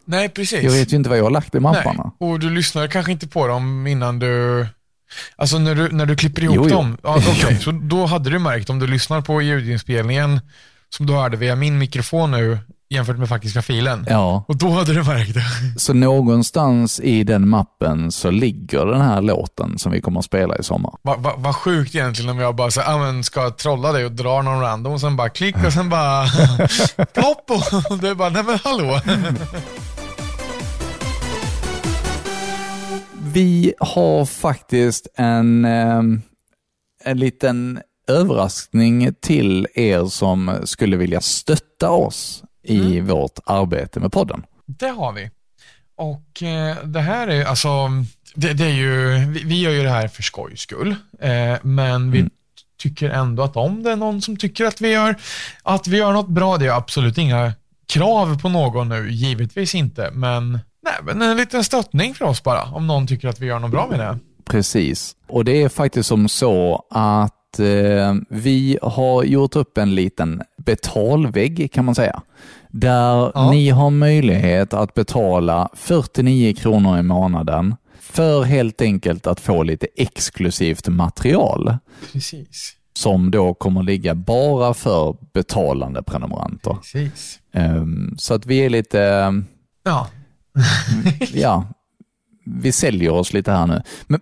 Nej, 0.05 0.29
precis. 0.29 0.63
Jag 0.63 0.71
vet 0.71 0.93
ju 0.93 0.97
inte 0.97 1.10
vad 1.10 1.17
jag 1.19 1.23
har 1.23 1.31
lagt 1.31 1.55
i 1.55 1.60
mapparna. 1.60 2.12
Nej. 2.19 2.29
Och 2.29 2.39
du 2.39 2.49
lyssnar 2.49 2.88
kanske 2.88 3.12
inte 3.12 3.27
på 3.27 3.47
dem 3.47 3.88
innan 3.88 4.19
du... 4.19 4.65
Alltså 5.36 5.60
när 5.60 5.75
du, 5.75 5.89
när 5.91 6.05
du 6.05 6.15
klipper 6.15 6.43
ihop 6.43 6.55
Jo, 6.55 6.63
jo. 6.69 6.75
dem. 6.75 6.97
Ja, 7.03 7.17
okej. 7.27 7.60
Så 7.62 7.71
då 7.71 8.05
hade 8.05 8.29
du 8.29 8.39
märkt 8.39 8.69
om 8.69 8.79
du 8.79 8.88
lyssnar 8.88 9.21
på 9.21 9.41
ljudinspelningen 9.41 10.39
som 10.89 11.05
du 11.05 11.13
hörde 11.13 11.38
via 11.38 11.55
min 11.55 11.77
mikrofon 11.77 12.31
nu 12.31 12.57
jämfört 12.89 13.17
med 13.17 13.30
faktiska 13.30 13.62
filen. 13.62 14.06
Ja, 14.10 14.43
Och 14.47 14.58
då 14.58 14.69
hade 14.69 14.93
du 14.93 15.04
märkt 15.04 15.34
det. 15.34 15.43
så 15.80 15.93
någonstans 15.93 17.00
i 17.00 17.23
den 17.23 17.50
mappen 17.50 18.12
så 18.12 18.32
ligger 18.32 18.86
den 18.86 19.02
här 19.02 19.21
låten 19.21 19.80
som 19.80 19.91
vi 19.91 20.02
kommer 20.02 20.19
att 20.19 20.26
spela 20.26 20.58
i 20.58 20.63
sommar. 20.63 20.93
Vad 21.02 21.19
va, 21.19 21.34
vad 21.38 21.56
sjukt 21.56 21.95
egentligen 21.95 22.32
om 22.32 22.39
jag 22.39 22.56
bara 22.56 22.71
så, 22.71 22.82
ah, 22.82 22.97
men 22.97 23.23
ska 23.23 23.50
trolla 23.50 23.91
dig 23.91 24.06
och 24.06 24.12
dra 24.12 24.41
någon 24.41 24.62
random 24.62 24.93
och 24.93 25.02
sen 25.02 25.15
bara 25.15 25.30
klick 25.30 25.56
och 25.65 25.73
sen 25.73 25.89
bara 25.89 26.26
plopp 27.13 27.52
och 27.52 27.97
det 28.02 28.10
är 28.10 28.15
bara, 28.15 28.30
nej 28.30 28.43
men 28.43 28.60
hallå. 28.63 29.02
Vi 33.34 33.73
har 33.80 34.26
faktiskt 34.26 35.08
en, 35.15 35.65
eh, 35.65 36.02
en 37.04 37.19
liten 37.19 37.80
överraskning 38.08 39.13
till 39.21 39.67
er 39.76 40.06
som 40.06 40.52
skulle 40.63 40.97
vilja 40.97 41.21
stötta 41.21 41.89
oss 41.89 42.43
i 42.67 42.99
vårt 42.99 43.39
arbete 43.45 43.99
med 43.99 44.12
podden. 44.12 44.43
Det 44.65 44.89
har 44.89 45.13
vi. 45.13 45.30
Och 45.95 46.43
eh, 46.43 46.77
det 46.84 46.99
här 46.99 47.27
är 47.27 47.45
alltså, 47.45 47.89
det, 48.36 48.53
det 48.53 48.65
är 48.65 48.73
ju, 48.73 49.25
vi, 49.25 49.43
vi 49.43 49.62
gör 49.62 49.71
ju 49.71 49.84
det 49.84 49.89
här 49.89 50.08
för 50.08 50.23
skojs 50.23 50.60
skull, 50.60 50.95
eh, 51.19 51.56
men 51.62 52.12
vi 52.12 52.30
tycker 52.77 53.10
ändå 53.10 53.43
att 53.43 53.56
om 53.56 53.84
det 53.84 53.91
är 53.91 53.95
någon 53.95 54.21
som 54.21 54.38
tycker 54.38 54.65
att 54.65 54.82
vi 54.82 54.91
gör, 54.91 55.15
att 55.63 55.88
vi 55.88 55.97
gör 55.97 56.13
något 56.13 56.30
bra, 56.30 56.58
det 56.58 56.65
är 56.65 56.77
absolut 56.77 57.17
inga 57.17 57.53
krav 57.88 58.41
på 58.41 58.49
någon 58.49 58.89
nu, 58.89 59.12
givetvis 59.12 59.75
inte, 59.75 60.12
men, 60.13 60.51
nej, 60.84 60.93
men 61.03 61.21
en 61.21 61.38
liten 61.38 61.63
stöttning 61.63 62.15
för 62.15 62.25
oss 62.25 62.43
bara, 62.43 62.63
om 62.63 62.88
någon 62.88 63.08
tycker 63.08 63.27
att 63.27 63.39
vi 63.39 63.45
gör 63.45 63.60
något 63.60 63.71
bra 63.71 63.88
med 63.88 63.99
det. 63.99 64.19
Precis. 64.45 65.15
Och 65.27 65.45
det 65.45 65.63
är 65.63 65.69
faktiskt 65.69 66.10
som 66.10 66.30
så 66.30 66.86
att 66.89 67.60
eh, 67.60 68.15
vi 68.30 68.80
har 68.82 69.23
gjort 69.23 69.56
upp 69.56 69.77
en 69.77 69.95
liten 69.95 70.41
betalvägg 70.58 71.71
kan 71.73 71.86
man 71.86 71.95
säga. 71.95 72.21
Där 72.80 73.32
Ja. 73.36 73.52
ni 73.52 73.70
har 73.70 73.90
möjlighet 73.90 74.74
att 74.74 74.94
betala 74.94 75.70
49 75.74 76.54
kronor 76.54 77.00
i 77.00 77.04
månaden 77.04 77.76
för 78.00 78.44
helt 78.44 78.82
enkelt 78.82 79.28
att 79.28 79.40
få 79.40 79.63
lite 79.63 79.88
exklusivt 79.98 80.88
material 80.88 81.78
Precis. 82.13 82.74
som 82.94 83.32
då 83.32 83.54
kommer 83.54 83.84
ligga 83.84 84.16
bara 84.16 84.74
för 84.74 85.16
betalande 85.34 86.04
prenumeranter. 86.04 86.74
Precis. 86.74 87.40
Ehm, 87.54 88.16
så 88.18 88.34
att 88.34 88.46
vi 88.46 88.58
är 88.66 88.70
lite, 88.70 89.34
Ja, 89.84 90.08
ja, 91.34 91.66
vi 92.46 92.72
säljer 92.72 93.12
oss 93.12 93.34
lite 93.34 93.52
här 93.52 93.68
nu. 93.68 93.82
Men, 94.08 94.22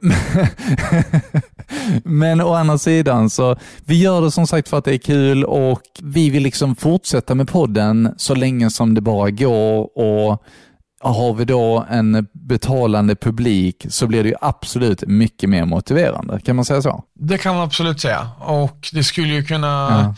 men 2.03 2.41
å 2.41 2.53
andra 2.53 2.77
sidan 2.77 3.29
så, 3.29 3.55
vi 3.85 4.01
gör 4.01 4.21
det 4.21 4.31
som 4.31 4.47
sagt 4.47 4.69
för 4.69 4.77
att 4.77 4.85
det 4.85 4.93
är 4.93 4.97
kul 4.97 5.43
och 5.43 5.81
vi 6.01 6.29
vill 6.29 6.43
liksom 6.43 6.75
fortsätta 6.75 7.35
med 7.35 7.47
podden 7.47 8.13
så 8.17 8.35
länge 8.35 8.69
som 8.69 8.93
det 8.93 9.01
bara 9.01 9.29
går 9.31 9.97
och 9.97 10.43
har 10.99 11.33
vi 11.33 11.45
då 11.45 11.85
en 11.89 12.27
betalande 12.33 13.15
publik 13.15 13.85
så 13.89 14.07
blir 14.07 14.23
det 14.23 14.29
ju 14.29 14.35
absolut 14.41 15.03
mycket 15.07 15.49
mer 15.49 15.65
motiverande. 15.65 16.39
Kan 16.45 16.55
man 16.55 16.65
säga 16.65 16.81
så? 16.81 17.03
det 17.19 17.37
kan 17.37 17.55
man 17.55 17.63
absolut 17.63 18.01
säga. 18.01 18.29
Och 18.39 18.89
det 18.93 19.03
skulle 19.03 19.33
ju 19.33 19.43
kunna 19.43 19.67
Ja. 19.67 20.15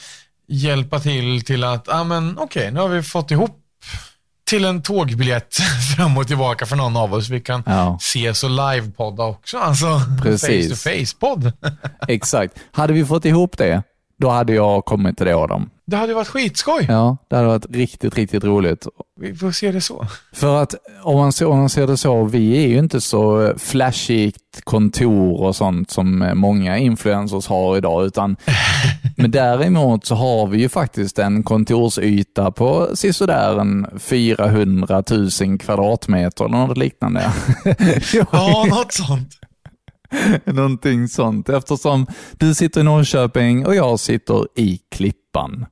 hjälpa 0.48 1.00
till 1.00 1.42
till 1.46 1.64
att, 1.64 1.86
ja 1.88 2.04
men 2.04 2.38
okej, 2.38 2.72
nu 2.72 2.80
har 2.80 2.88
vi 2.88 3.04
fått 3.04 3.32
ihop 3.32 3.58
till 4.48 4.66
en 4.66 4.82
tågbiljett 4.82 5.56
fram 5.96 6.18
och 6.18 6.28
tillbaka 6.28 6.66
för 6.66 6.76
någon 6.76 6.98
av 6.98 7.14
oss. 7.14 7.30
Vi 7.30 7.40
kan 7.42 7.64
Ja. 7.66 7.98
ses 8.02 8.44
och 8.44 8.50
livepodda 8.50 9.24
också. 9.24 9.58
Alltså 9.58 10.02
Precis. 10.24 10.70
face 10.84 10.90
to 10.90 10.90
face-podd. 10.90 11.52
Exakt. 12.08 12.54
Hade 12.72 12.94
vi 12.94 13.06
fått 13.06 13.26
ihop 13.26 13.58
det, 13.58 13.84
då 14.18 14.30
hade 14.30 14.54
jag 14.54 14.86
kommit 14.86 15.18
till 15.18 15.26
det 15.26 15.36
Adam. 15.36 15.70
Det 15.86 15.98
hade 15.98 16.14
varit 16.14 16.28
skitskoj. 16.28 16.86
Ja, 16.90 17.18
det 17.30 17.36
hade 17.36 17.48
varit 17.48 17.66
riktigt, 17.70 18.16
riktigt 18.16 18.44
roligt. 18.44 18.88
Vi 19.20 19.36
får 19.36 19.52
se 19.52 19.72
det 19.72 19.82
så. 19.82 20.08
För 20.34 20.62
att 20.62 20.76
om 21.04 21.18
man, 21.18 21.32
ser, 21.32 21.46
om 21.46 21.60
man 21.60 21.70
ser 21.70 21.88
det 21.88 21.98
så, 21.98 22.24
vi 22.24 22.64
är 22.64 22.68
ju 22.68 22.78
inte 22.80 23.02
så 23.02 23.54
flashigt 23.58 24.62
kontor 24.64 25.42
och 25.42 25.56
sånt 25.56 25.92
som 25.92 26.32
många 26.36 26.78
influencers 26.78 27.48
har 27.48 27.78
idag, 27.78 28.06
utan 28.06 28.36
men 29.18 29.32
däremot 29.32 30.06
så 30.06 30.16
har 30.16 30.48
vi 30.48 30.60
ju 30.60 30.70
faktiskt 30.70 31.20
en 31.20 31.44
kontorsyta 31.44 32.52
på 32.52 32.88
sisådär 32.94 33.60
en 33.60 33.88
400 34.00 35.04
000 35.42 35.60
kvadratmeter 35.60 36.46
eller 36.46 36.58
något 36.58 36.78
liknande. 36.78 37.32
Ja, 38.32 38.66
något 38.70 38.94
sånt. 38.94 39.30
Någonting 40.46 41.08
sånt, 41.08 41.50
eftersom 41.50 42.08
du 42.38 42.54
sitter 42.54 42.82
i 42.82 42.84
Norrköping 42.84 43.66
och 43.66 43.76
jag 43.76 44.00
sitter 44.00 44.48
i 44.56 44.80
Klippan. 44.96 45.66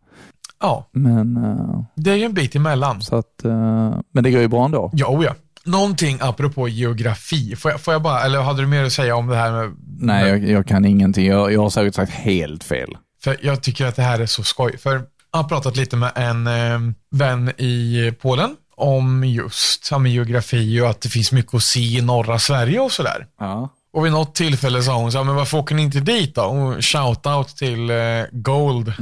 Ja, 0.60 0.90
Men, 0.94 1.38
eh, 1.38 1.84
det 1.96 2.12
är 2.12 2.16
ju 2.16 2.24
en 2.24 2.34
bit 2.34 2.56
emellan. 2.56 3.02
så 3.02 3.16
att, 3.16 3.46
eh, 3.46 4.00
men 4.14 4.24
det 4.24 4.32
går 4.32 4.42
ju 4.42 4.48
bra 4.48 4.66
ändå. 4.66 4.90
Ja, 4.94 5.08
oh 5.08 5.26
ja. 5.26 5.36
Någonting 5.66 6.18
apropå 6.22 6.68
geografi. 6.68 7.56
Får 7.56 7.72
jag, 7.72 7.82
får 7.82 7.94
jag 7.94 8.02
bara, 8.02 8.22
eller 8.22 8.42
hade 8.42 8.62
du 8.62 8.68
mer 8.68 8.84
att 8.84 8.94
säga 8.94 9.16
om 9.16 9.28
det 9.28 9.36
här 9.36 9.52
med... 9.52 9.76
Nej, 10.00 10.30
jag, 10.30 10.50
jag 10.50 10.68
kan 10.68 10.86
ingenting. 10.86 11.28
Jag, 11.28 11.54
jag 11.54 11.62
har 11.62 11.70
säkert 11.70 11.96
sagt 11.96 12.12
helt 12.12 12.64
fel. 12.64 12.98
För 13.24 13.38
jag 13.42 13.64
tycker 13.64 13.86
att 13.86 13.96
det 13.96 14.02
här 14.02 14.20
är 14.20 14.26
så 14.26 14.44
skoj. 14.44 14.78
För 14.78 15.02
jag 15.32 15.40
har 15.40 15.50
pratat 15.50 15.78
lite 15.78 15.96
med 15.96 16.12
en 16.16 16.48
eh, 16.48 16.80
vän 17.12 17.50
i 17.58 18.12
Polen 18.22 18.56
om 18.78 19.24
just 19.24 19.92
med 20.00 20.12
geografi 20.12 20.82
och 20.82 20.90
att 20.90 21.02
det 21.02 21.10
finns 21.10 21.32
mycket 21.32 21.54
att 21.54 21.64
se 21.64 21.80
i 21.80 22.02
norra 22.02 22.40
Sverige 22.40 22.80
och 22.80 22.92
sådär. 22.92 23.28
Ja. 23.40 23.70
Och 23.96 24.06
vid 24.06 24.12
något 24.12 24.36
tillfälle 24.36 24.84
sa 24.84 24.96
hon 24.96 25.12
så 25.12 25.18
här, 25.18 25.26
men 25.26 25.36
varför 25.36 25.58
åker 25.58 25.76
ni 25.76 25.82
inte 25.82 26.00
dit 26.00 26.36
då? 26.36 26.42
Och 26.42 26.74
shout-out 26.80 27.58
till 27.58 27.90
eh, 27.90 27.96
Gold. 28.32 28.88
Eh, 28.88 28.94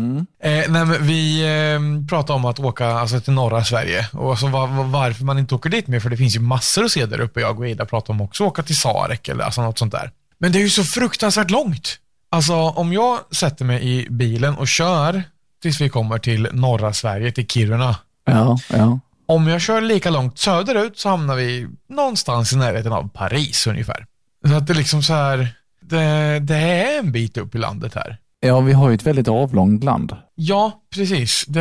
nej, 0.43 0.69
men 0.69 1.05
vi 1.05 1.41
eh, 1.41 2.07
pratade 2.09 2.33
om 2.33 2.45
att 2.45 2.59
åka 2.59 2.87
alltså, 2.87 3.19
till 3.19 3.33
norra 3.33 3.63
Sverige 3.63 4.07
och 4.11 4.29
alltså, 4.29 4.47
var, 4.47 4.67
var, 4.67 4.83
varför 4.83 5.23
man 5.23 5.39
inte 5.39 5.55
åker 5.55 5.69
dit 5.69 5.87
mer, 5.87 5.99
för 5.99 6.09
det 6.09 6.17
finns 6.17 6.35
ju 6.35 6.39
massor 6.39 6.83
att 6.83 6.91
se 6.91 7.05
där 7.05 7.19
uppe. 7.19 7.41
Jag 7.41 7.59
och 7.59 7.67
Ida 7.67 7.85
pratade 7.85 8.11
om 8.11 8.21
också 8.21 8.43
åka 8.43 8.63
till 8.63 8.77
Sarek 8.77 9.27
eller 9.27 9.43
alltså, 9.43 9.61
något 9.61 9.77
sånt 9.77 9.91
där. 9.91 10.11
Men 10.37 10.51
det 10.51 10.59
är 10.59 10.63
ju 10.63 10.69
så 10.69 10.83
fruktansvärt 10.83 11.49
långt. 11.49 11.97
Alltså 12.29 12.53
om 12.53 12.93
jag 12.93 13.19
sätter 13.31 13.65
mig 13.65 13.83
i 13.83 14.07
bilen 14.09 14.55
och 14.55 14.67
kör 14.67 15.23
tills 15.61 15.81
vi 15.81 15.89
kommer 15.89 16.17
till 16.17 16.47
norra 16.51 16.93
Sverige, 16.93 17.31
till 17.31 17.47
Kiruna. 17.47 17.95
Ja, 18.25 18.59
ja. 18.69 18.99
Om 19.25 19.47
jag 19.47 19.61
kör 19.61 19.81
lika 19.81 20.09
långt 20.09 20.39
söderut 20.39 20.99
så 20.99 21.09
hamnar 21.09 21.35
vi 21.35 21.67
någonstans 21.89 22.53
i 22.53 22.55
närheten 22.55 22.93
av 22.93 23.09
Paris 23.09 23.67
ungefär. 23.67 24.05
Så 24.47 24.53
att 24.53 24.67
det 24.67 24.73
är 24.73 24.77
liksom 24.77 25.03
så 25.03 25.13
här, 25.13 25.47
det, 25.81 26.39
det 26.39 26.55
är 26.55 26.99
en 26.99 27.11
bit 27.11 27.37
upp 27.37 27.55
i 27.55 27.57
landet 27.57 27.95
här. 27.95 28.17
Ja, 28.39 28.59
vi 28.59 28.73
har 28.73 28.89
ju 28.89 28.95
ett 28.95 29.05
väldigt 29.05 29.27
avlångt 29.27 29.83
land. 29.83 30.15
Ja, 30.35 30.81
precis. 30.95 31.45
Det, 31.47 31.59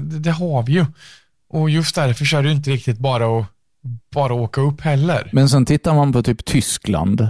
det, 0.00 0.18
det 0.18 0.30
har 0.30 0.62
vi 0.62 0.72
ju. 0.72 0.86
Och 1.48 1.70
just 1.70 1.94
därför 1.94 2.24
så 2.24 2.36
är 2.36 2.42
det 2.42 2.50
inte 2.52 2.70
riktigt 2.70 2.98
bara 2.98 3.38
att 3.38 3.46
bara 4.14 4.34
åka 4.34 4.60
upp 4.60 4.80
heller. 4.80 5.30
Men 5.32 5.48
sen 5.48 5.64
tittar 5.64 5.94
man 5.94 6.12
på 6.12 6.22
typ 6.22 6.44
Tyskland 6.44 7.20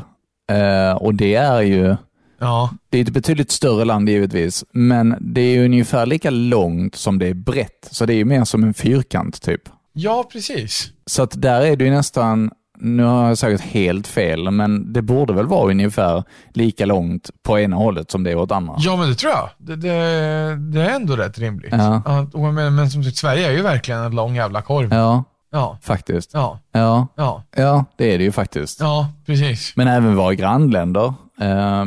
eh, 0.53 0.93
och 0.93 1.15
det 1.15 1.35
är 1.35 1.63
ju 1.63 1.97
Ja, 2.41 2.71
det 2.91 2.99
är 2.99 3.03
ett 3.03 3.11
betydligt 3.11 3.51
större 3.51 3.85
land 3.85 4.09
givetvis, 4.09 4.65
men 4.73 5.17
det 5.21 5.41
är 5.41 5.55
ju 5.55 5.65
ungefär 5.65 6.07
lika 6.07 6.31
långt 6.31 6.95
som 6.97 7.19
det 7.19 7.27
är 7.27 7.35
brett. 7.35 7.89
Så 7.91 8.07
det 8.07 8.13
är 8.15 8.17
ju 8.17 8.25
mer 8.25 8.45
som 8.45 8.63
en 8.65 8.75
fyrkant 8.75 9.43
typ. 9.43 9.63
ja 9.93 10.29
precis. 10.33 10.91
Så 11.07 11.23
att 11.23 11.43
där 11.43 11.61
är 11.61 11.77
det 11.77 11.85
ju 11.85 11.91
nästan, 11.91 12.51
nu 12.85 13.03
har 13.03 13.29
jag 13.29 13.39
säkert 13.39 13.61
helt 13.61 14.07
fel, 14.07 14.51
men 14.51 14.93
det 14.93 15.03
borde 15.03 15.33
väl 15.33 15.47
vara 15.47 15.71
ungefär 15.71 16.25
lika 16.53 16.87
långt 16.87 17.31
på 17.43 17.59
ena 17.59 17.77
hållet 17.77 18.11
som 18.11 18.23
det 18.25 18.31
är 18.31 18.37
åt 18.37 18.53
andra. 18.53 18.75
Ja, 18.79 18.97
men 18.97 19.09
det 19.09 19.15
tror 19.15 19.33
jag. 19.33 19.49
Det, 19.59 19.77
det, 19.77 19.89
det 20.57 20.83
är 20.83 20.91
ändå 20.97 21.17
rätt 21.17 21.39
rimligt. 21.39 21.73
Ja. 21.73 22.03
Att- 22.07 22.35
men, 22.55 22.75
men 22.75 22.91
som 22.91 23.05
sagt, 23.05 23.17
Sverige 23.17 23.47
är 23.49 23.53
ju 23.53 23.63
verkligen 23.63 24.01
en 24.01 24.15
lång 24.15 24.37
jävla 24.37 24.63
korv. 24.63 24.93
Ja, 24.95 25.25
Ja, 25.53 25.79
faktiskt. 25.83 26.31
ja, 26.35 26.59
Ja, 26.73 27.07
ja, 27.17 27.43
ja 27.57 27.85
det 27.97 28.15
är 28.15 28.19
det 28.19 28.25
ju 28.25 28.33
faktiskt. 28.33 28.81
ja, 28.81 29.09
precis. 29.27 29.73
Men 29.77 29.89
även 29.89 30.17
våra 30.17 30.35
grannländer, 30.35 31.15
eh, 31.41 31.85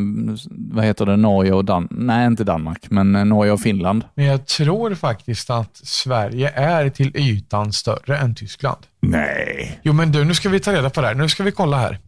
vad 0.50 0.86
heter 0.86 1.06
det, 1.06 1.16
Norge 1.18 1.54
och 1.54 1.66
Dan 1.66 1.88
Nej, 1.92 2.28
inte 2.28 2.44
Danmark, 2.44 2.86
men 2.90 3.16
eh, 3.16 3.26
Norge 3.26 3.52
och 3.52 3.60
Finland. 3.60 4.04
Men 4.16 4.26
jag 4.26 4.46
tror 4.46 4.96
faktiskt 4.96 5.50
att 5.50 5.78
Sverige 5.84 6.50
är 6.50 6.90
till 6.90 7.12
ytan 7.18 7.74
större 7.74 8.18
än 8.18 8.36
Tyskland. 8.36 8.78
Nej. 9.10 9.80
Jo, 9.84 9.94
men 9.94 10.12
du, 10.12 10.26
nu 10.26 10.34
ska 10.36 10.50
vi 10.50 10.60
ta 10.60 10.74
reda 10.74 10.90
på 10.90 11.02
det 11.02 11.08
här. 11.08 11.16
Nu 11.16 11.30
ska 11.30 11.44
vi 11.44 11.52
kolla 11.52 11.78
här. 11.78 12.00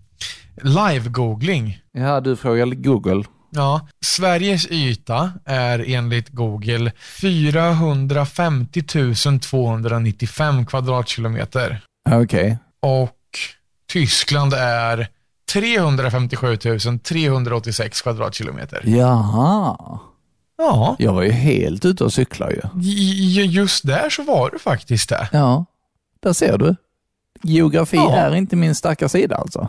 Live-googling. 0.61 1.79
Ja, 1.91 2.19
du 2.21 2.35
frågar 2.35 2.65
Google. 2.65 3.23
Ja, 3.51 3.87
Sveriges 4.05 4.67
yta 4.71 5.31
är 5.45 5.83
enligt 5.89 6.29
Google 6.29 6.91
450 7.21 8.81
295 9.39 10.65
kvadratkilometer. 10.65 11.81
Okej. 12.09 12.57
Och 12.81 13.15
Tyskland 13.91 14.53
är 14.53 15.07
357 15.53 16.57
386 17.03 18.01
kvadratkilometer. 18.01 18.81
Jaha. 18.85 19.99
Ja, 20.57 20.95
Jag 20.99 21.13
var 21.13 21.21
ju 21.21 21.31
helt 21.31 21.85
ute 21.85 22.03
och 22.03 22.13
cykla 22.13 22.51
ju. 22.51 22.61
just 23.45 23.87
där 23.87 24.09
så 24.09 24.23
var 24.23 24.49
du 24.51 24.59
faktiskt 24.59 25.09
det. 25.09 25.29
Ja, 25.31 25.65
där 26.19 26.33
ser 26.33 26.57
du. 26.57 26.75
Geografi 27.43 27.97
Ja. 27.97 28.15
är 28.15 28.35
inte 28.35 28.55
min 28.55 28.75
starka 28.75 29.09
sida 29.09 29.35
alltså. 29.35 29.67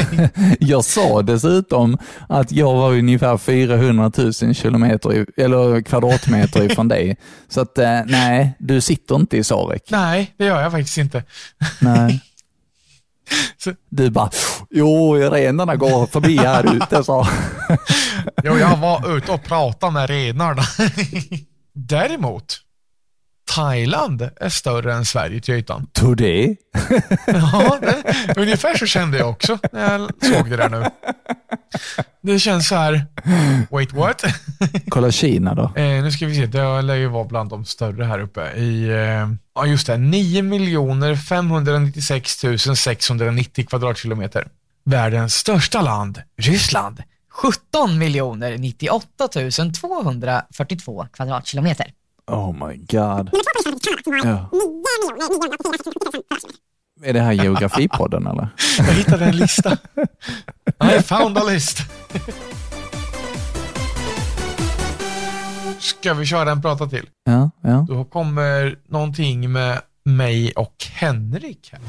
jag 0.58 0.84
sa 0.84 1.22
dessutom 1.22 1.98
att 2.28 2.52
jag 2.52 2.74
var 2.74 2.92
ungefär 2.92 3.36
400 3.38 4.12
000 4.42 4.54
kilometer, 4.54 5.14
i, 5.14 5.26
eller 5.36 5.82
kvadratmeter 5.82 6.62
ifrån 6.72 6.88
dig. 6.88 7.16
Så 7.48 7.60
att 7.60 7.78
eh, 7.78 8.00
nej, 8.06 8.52
du 8.58 8.80
sitter 8.80 9.14
inte 9.16 9.36
i 9.36 9.44
Sarek. 9.44 9.82
Nej, 9.90 10.34
det 10.38 10.44
gör 10.44 10.62
jag 10.62 10.72
faktiskt 10.72 10.98
inte. 10.98 11.24
Nej. 11.80 12.20
Så- 13.58 13.74
Du 13.90 14.10
bara, 14.10 14.30
jo, 14.70 15.14
renarna 15.14 15.76
går 15.76 16.06
förbi 16.06 16.36
här 16.36 16.76
ute, 16.76 17.04
så. 17.04 17.26
Jo, 18.44 18.58
jag 18.58 18.76
var 18.76 19.16
ute 19.16 19.32
och 19.32 19.42
pratade 19.44 19.92
med 19.92 20.10
renarna. 20.10 20.62
Däremot, 21.74 22.56
Thailand 23.44 24.30
är 24.40 24.48
större 24.48 24.94
än 24.94 25.04
Sverige 25.04 25.40
till 25.40 25.54
ytan. 25.54 25.86
Tog 25.92 26.16
det? 26.16 26.56
Ja, 27.26 27.78
det, 27.80 28.04
ungefär 28.36 28.76
så 28.76 28.86
kände 28.86 29.18
jag 29.18 29.30
också 29.30 29.58
när 29.72 29.92
jag 29.92 30.10
såg 30.34 30.50
det 30.50 30.56
där 30.56 30.68
nu. 30.68 30.84
Det 32.20 32.38
känns 32.38 32.68
så 32.68 32.74
här, 32.74 33.06
wait 33.70 33.92
what? 33.92 34.24
Kolla 34.88 35.10
Kina 35.10 35.54
då. 35.54 35.72
Eh, 35.76 36.02
nu 36.02 36.10
ska 36.10 36.26
vi 36.26 36.34
se, 36.34 36.46
det 36.46 36.82
lär 36.82 36.94
ju 36.94 37.08
vara 37.08 37.24
bland 37.24 37.50
de 37.50 37.64
större 37.64 38.04
här 38.04 38.18
uppe. 38.18 38.52
I, 38.52 38.88
eh, 38.88 39.28
ja 39.54 39.66
just 39.66 39.86
det, 39.86 39.96
9 39.96 41.16
596 41.16 42.44
690 42.76 43.66
kvadratkilometer. 43.66 44.48
Världens 44.84 45.34
största 45.34 45.82
land, 45.82 46.22
Ryssland. 46.36 47.02
17 47.30 47.98
miljoner 47.98 48.58
98 48.58 49.28
242 49.80 51.06
kvadratkilometer. 51.12 51.92
Oh 52.26 52.52
my 52.68 52.76
god. 52.76 53.30
Ja. 54.24 54.50
Är 57.04 57.12
det 57.12 57.20
här 57.20 57.32
geografipodden 57.32 58.26
eller? 58.26 58.48
Jag 58.78 58.84
hittade 58.84 59.24
en 59.24 59.36
lista. 59.36 59.76
I 60.98 61.02
found 61.02 61.38
a 61.38 61.44
list. 61.48 61.78
Ska 65.78 66.14
vi 66.14 66.26
köra 66.26 66.50
en 66.50 66.62
prata 66.62 66.86
till? 66.86 67.06
Ja, 67.24 67.50
ja. 67.62 67.86
Då 67.88 68.04
kommer 68.04 68.76
någonting 68.88 69.52
med 69.52 69.80
mig 70.04 70.52
och 70.52 70.74
Henrik. 70.92 71.72
här. 71.72 71.80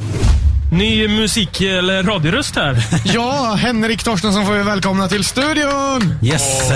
Ny 0.78 1.08
musik 1.08 1.62
eller 1.62 2.04
radioröst 2.04 2.56
här. 2.56 2.86
Ja, 3.06 3.56
Henrik 3.60 4.04
Torstensson 4.04 4.46
får 4.46 4.54
vi 4.54 4.64
välkomna 4.64 5.08
till 5.08 5.24
studion! 5.24 6.14
Yes! 6.24 6.72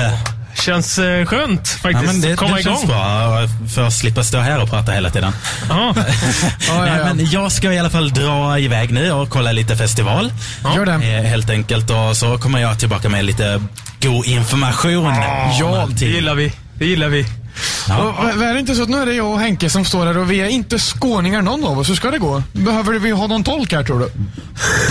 Känns 0.59 0.97
eh, 0.99 1.25
skönt 1.25 1.61
Ja, 1.83 1.89
faktiskt. 1.91 2.05
men 2.13 2.21
det, 2.21 2.35
Komma 2.35 2.55
det 2.57 2.63
känns 2.63 2.83
igång. 2.83 2.87
bra 2.95 3.37
för 3.75 3.87
att 3.87 3.93
slippa 3.93 4.23
stå 4.23 4.37
här 4.37 4.61
och 4.61 4.69
prata 4.69 4.91
hela 4.91 5.09
tiden. 5.09 5.31
Ja. 5.69 5.93
Nej, 6.69 6.99
men 7.05 7.29
jag 7.31 7.51
ska 7.51 7.73
i 7.73 7.79
alla 7.79 7.89
fall 7.89 8.09
dra 8.13 8.59
iväg 8.59 8.91
nu 8.93 9.11
och 9.11 9.29
kolla 9.29 9.51
lite 9.51 9.77
festival. 9.77 10.31
Gör 10.75 10.85
det. 10.85 10.91
Eh, 10.93 11.23
Helt 11.23 11.49
enkelt. 11.49 11.89
Och 11.89 12.17
så 12.17 12.37
kommer 12.37 12.59
jag 12.59 12.79
tillbaka 12.79 13.09
med 13.09 13.25
lite 13.25 13.61
god 14.01 14.25
information. 14.25 15.13
ja, 15.59 15.87
det 15.89 16.05
gillar 16.05 16.35
vi. 16.35 16.51
Det 16.79 16.85
gillar 16.85 17.07
vi. 17.07 17.25
Och, 17.89 18.41
v- 18.41 18.45
är 18.45 18.53
det 18.53 18.59
inte 18.59 18.75
så 18.75 18.83
att 18.83 18.89
nu 18.89 18.97
är 19.01 19.05
det 19.05 19.13
jag 19.13 19.27
och 19.31 19.39
Henke 19.39 19.69
som 19.69 19.85
står 19.85 20.05
här 20.05 20.17
och 20.17 20.31
vi 20.31 20.41
är 20.41 20.47
inte 20.47 20.79
skåningar 20.79 21.41
någon 21.41 21.65
av 21.65 21.79
oss. 21.79 21.89
Hur 21.89 21.95
ska 21.95 22.11
det 22.11 22.17
gå? 22.17 22.43
Behöver 22.53 22.99
vi 22.99 23.11
ha 23.11 23.27
någon 23.27 23.43
tolk 23.43 23.73
här 23.73 23.83
tror 23.83 23.99
du? 23.99 24.11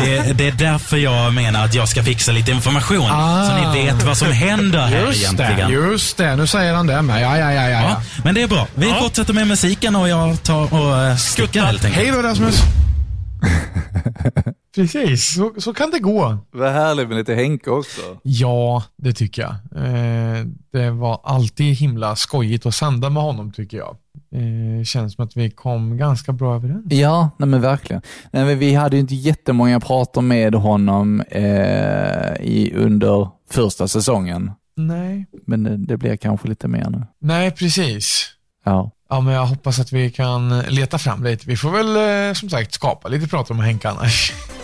Det, 0.04 0.32
det 0.32 0.46
är 0.48 0.52
därför 0.52 0.96
jag 0.96 1.34
menar 1.34 1.64
att 1.64 1.74
jag 1.74 1.88
ska 1.88 2.02
fixa 2.02 2.32
lite 2.32 2.50
information. 2.50 3.10
Ah. 3.10 3.48
Så 3.50 3.72
ni 3.72 3.84
vet 3.84 4.02
vad 4.02 4.16
som 4.16 4.32
händer 4.32 4.78
här 4.86 5.06
Just 5.06 5.36
det, 5.36 5.42
egentligen. 5.44 5.70
just 5.70 6.16
det. 6.16 6.36
Nu 6.36 6.46
säger 6.46 6.74
han 6.74 6.86
det 6.86 7.02
med. 7.02 7.22
Ja, 7.22 7.38
ja, 7.38 7.52
ja, 7.52 7.62
ja. 7.62 7.68
Ja, 7.70 7.82
ja. 7.82 8.02
men 8.24 8.34
det 8.34 8.42
är 8.42 8.48
bra. 8.48 8.66
Vi 8.74 8.92
fortsätter 9.00 9.32
med 9.34 9.46
musiken 9.46 9.96
och 9.96 10.08
jag 10.08 10.42
tar 10.42 10.74
och 10.74 11.10
uh, 11.10 11.16
sticker 11.16 11.60
helt 11.62 11.84
enkelt. 11.84 12.04
Hej 12.06 12.12
då 12.16 12.22
Rasmus. 12.28 12.60
Precis, 14.76 15.34
så, 15.34 15.52
så 15.58 15.74
kan 15.74 15.90
det 15.90 15.98
gå. 15.98 16.38
Vad 16.50 16.72
härligt 16.72 17.08
med 17.08 17.16
lite 17.16 17.34
Henke 17.34 17.70
också. 17.70 18.00
Ja, 18.22 18.82
det 18.96 19.12
tycker 19.12 19.42
jag. 19.42 19.52
Eh, 19.84 20.44
det 20.72 20.90
var 20.90 21.20
alltid 21.24 21.74
himla 21.74 22.16
skojigt 22.16 22.66
att 22.66 22.74
sända 22.74 23.10
med 23.10 23.22
honom 23.22 23.52
tycker 23.52 23.76
jag. 23.76 23.96
Eh, 24.34 24.84
känns 24.84 25.14
som 25.14 25.24
att 25.24 25.36
vi 25.36 25.50
kom 25.50 25.96
ganska 25.96 26.32
bra 26.32 26.54
överens. 26.54 26.84
Ja, 26.88 27.30
nej 27.38 27.48
men 27.48 27.60
verkligen. 27.60 28.02
Nej, 28.30 28.44
men 28.44 28.58
vi 28.58 28.74
hade 28.74 28.96
ju 28.96 29.00
inte 29.00 29.14
jättemånga 29.14 29.80
pratar 29.80 30.20
med 30.22 30.54
honom 30.54 31.20
eh, 31.20 32.34
i, 32.40 32.72
under 32.74 33.28
första 33.50 33.88
säsongen, 33.88 34.50
Nej. 34.76 35.26
men 35.46 35.62
det, 35.62 35.76
det 35.76 35.96
blir 35.96 36.16
kanske 36.16 36.48
lite 36.48 36.68
mer 36.68 36.90
nu. 36.90 37.02
Nej, 37.20 37.50
precis. 37.50 38.28
Ja. 38.64 38.90
Ja, 39.08 39.20
men 39.20 39.34
jag 39.34 39.46
hoppas 39.46 39.78
att 39.80 39.92
vi 39.92 40.10
kan 40.10 40.58
leta 40.60 40.98
fram 40.98 41.24
lite. 41.24 41.48
Vi 41.48 41.56
får 41.56 41.70
väl 41.70 42.28
eh, 42.28 42.34
som 42.34 42.50
sagt 42.50 42.72
skapa 42.74 43.08
lite 43.08 43.28
prat 43.28 43.50
om 43.50 43.58
Henke 43.60 43.88
annars. 43.88 44.32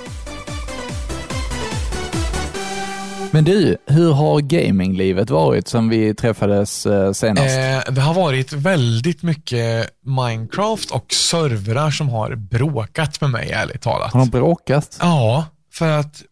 Men 3.34 3.44
du, 3.44 3.76
hur 3.86 4.12
har 4.12 4.40
gaminglivet 4.40 5.30
varit 5.30 5.68
sen 5.68 5.88
vi 5.88 6.14
träffades 6.14 6.86
eh, 6.86 7.12
senast? 7.12 7.44
Eh, 7.88 7.92
det 7.94 8.00
har 8.00 8.14
varit 8.14 8.52
väldigt 8.52 9.22
mycket 9.22 9.90
Minecraft 10.06 10.90
och 10.90 11.12
servrar 11.12 11.90
som 11.90 12.08
har 12.08 12.34
bråkat 12.34 13.20
med 13.20 13.30
mig, 13.30 13.50
ärligt 13.50 13.80
talat. 13.82 14.12
Har 14.12 14.20
de 14.20 14.28
bråkat? 14.30 14.96
Ja, 15.00 15.44
för 15.72 15.88
att 15.98 16.22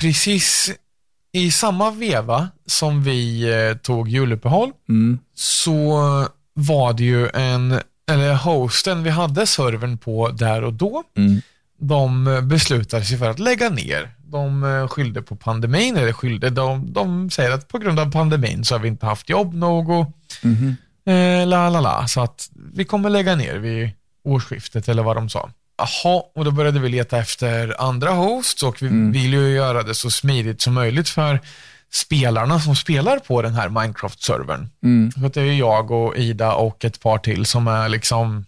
precis 0.00 0.70
i 1.32 1.50
samma 1.50 1.90
veva 1.90 2.48
som 2.66 3.02
vi 3.04 3.42
eh, 3.70 3.76
tog 3.76 4.08
juluppehåll 4.08 4.70
Mm. 4.88 5.18
så 5.34 5.98
var 6.54 6.92
det 6.92 7.04
ju 7.04 7.28
en, 7.28 7.80
eller 8.10 8.34
hosten 8.34 9.02
vi 9.02 9.10
hade 9.10 9.46
servern 9.46 9.98
på 9.98 10.28
där 10.28 10.64
och 10.64 10.72
då, 10.72 11.02
Mm. 11.16 11.40
de 11.80 12.40
beslutade 12.48 13.04
sig 13.04 13.18
för 13.18 13.30
att 13.30 13.38
lägga 13.38 13.68
ner. 13.70 14.10
De 14.30 14.64
eh, 14.64 14.88
skyllde 14.88 15.22
på 15.22 15.36
pandemin, 15.36 15.96
eller 15.96 16.12
skyllde, 16.12 16.50
de, 16.50 16.92
de 16.92 17.30
säger 17.30 17.50
att 17.50 17.68
på 17.68 17.78
grund 17.78 18.00
av 18.00 18.12
pandemin 18.12 18.64
så 18.64 18.74
har 18.74 18.80
vi 18.80 18.88
inte 18.88 19.06
haft 19.06 19.28
jobb 19.28 19.54
nog 19.54 19.90
och 19.90 20.06
Mhm. 20.42 20.76
eh, 21.06 21.46
la 21.46 21.68
la 21.70 21.80
la, 21.80 22.06
så 22.08 22.20
att 22.20 22.48
vi 22.74 22.84
kommer 22.84 23.10
lägga 23.10 23.36
ner 23.36 23.54
vid 23.56 23.90
årsskiftet 24.24 24.88
eller 24.88 25.02
vad 25.02 25.16
de 25.16 25.28
sa. 25.28 25.50
Jaha, 25.78 26.22
och 26.34 26.44
då 26.44 26.50
började 26.50 26.80
vi 26.80 26.88
leta 26.88 27.18
efter 27.18 27.82
andra 27.82 28.10
hosts 28.10 28.62
och 28.62 28.82
vi 28.82 28.88
vill 28.88 29.32
ju 29.32 29.48
göra 29.48 29.82
det 29.82 29.94
så 29.94 30.10
smidigt 30.10 30.60
som 30.62 30.74
möjligt 30.74 31.08
för 31.08 31.40
spelarna 31.92 32.60
som 32.60 32.76
spelar 32.76 33.18
på 33.18 33.42
den 33.42 33.54
här 33.54 33.68
Minecraft-servern. 33.68 34.68
Mm. 34.82 35.10
Det 35.32 35.36
är 35.40 35.52
jag 35.52 35.90
och 35.90 36.16
Ida 36.16 36.52
och 36.54 36.84
ett 36.84 37.00
par 37.00 37.18
till 37.18 37.46
som 37.46 37.68
är 37.68 37.88
liksom 37.88 38.44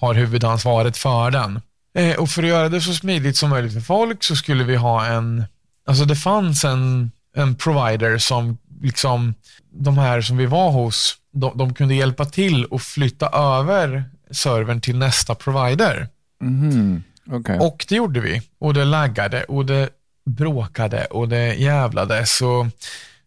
har 0.00 0.14
huvudansvaret 0.14 0.96
för 0.96 1.30
den. 1.30 1.60
Eh, 1.94 2.16
och 2.16 2.28
för 2.28 2.42
att 2.42 2.48
göra 2.48 2.68
det 2.68 2.80
så 2.80 2.94
smidigt 2.94 3.36
som 3.36 3.50
möjligt 3.50 3.72
för 3.74 3.80
folk 3.80 4.24
så 4.24 4.36
skulle 4.36 4.64
vi 4.64 4.76
ha 4.76 5.06
en, 5.06 5.44
alltså 5.86 6.04
det 6.04 6.16
fanns 6.16 6.64
en, 6.64 7.10
en 7.36 7.54
provider 7.54 8.18
som 8.18 8.58
liksom, 8.82 9.34
de 9.72 9.98
här 9.98 10.20
som 10.20 10.36
vi 10.36 10.46
var 10.46 10.70
hos, 10.70 11.16
de, 11.32 11.58
de 11.58 11.74
kunde 11.74 11.94
hjälpa 11.94 12.24
till 12.24 12.64
och 12.64 12.82
flytta 12.82 13.28
över 13.28 14.04
servern 14.30 14.80
till 14.80 14.96
nästa 14.98 15.34
provider. 15.34 16.08
Mhm. 16.40 17.02
Okej. 17.32 17.58
Och 17.58 17.86
det 17.88 17.94
gjorde 17.94 18.20
vi. 18.20 18.42
Och 18.58 18.74
det 18.74 18.84
laggade 18.84 19.44
och 19.44 19.66
det 19.66 19.88
bråkade 20.26 21.04
och 21.04 21.28
det 21.28 21.54
jävlade. 21.54 22.26
Så 22.26 22.68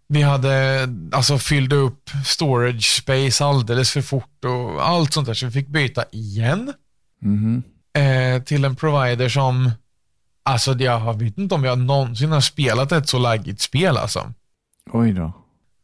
vi 0.08 0.22
hade, 0.22 0.88
alltså 1.12 1.38
fyllde 1.38 1.76
upp 1.76 2.10
storage 2.26 2.98
space 3.02 3.46
alldeles 3.46 3.92
för 3.92 4.02
fort 4.02 4.46
och 4.46 4.88
allt 4.88 5.14
sånt 5.14 5.28
där. 5.28 5.34
Så 5.34 5.46
vi 5.46 5.52
fick 5.52 5.68
byta 5.68 6.04
igen 6.12 6.74
Mhm. 7.22 7.64
Eh, 7.94 8.44
till 8.44 8.66
en 8.66 8.76
provider 8.76 9.30
som, 9.30 9.72
alltså 10.44 10.74
jag 10.74 11.20
vet 11.20 11.38
inte 11.38 11.56
om 11.56 11.64
jag 11.64 11.80
någonsin 11.80 12.32
har 12.32 12.42
spelat 12.42 12.92
ett 12.92 13.10
så 13.10 13.20
laggigt 13.20 13.62
spel 13.62 13.98
alltså. 13.98 14.34
Oj 14.92 15.14
då. 15.14 15.34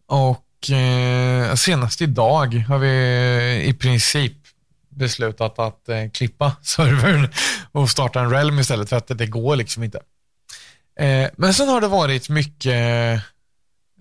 Och 0.08 0.72
eh, 0.72 1.56
senast 1.56 2.02
idag 2.02 2.54
har 2.54 2.78
vi 2.78 3.64
i 3.66 3.74
princip 3.74 4.34
beslutat 4.90 5.60
att 5.60 5.90
eh, 5.90 6.10
klippa 6.14 6.56
servern 6.62 7.30
och 7.72 7.90
starta 7.90 8.20
en 8.20 8.30
realm 8.30 8.60
istället 8.60 8.90
för 8.90 8.96
att 8.96 9.08
det 9.08 9.28
går 9.28 9.56
liksom 9.56 9.84
inte. 9.84 10.00
Eh, 11.00 11.30
men 11.38 11.54
sen 11.54 11.68
har 11.68 11.82
det 11.82 11.88
varit 11.88 12.30
mycket 12.30 13.24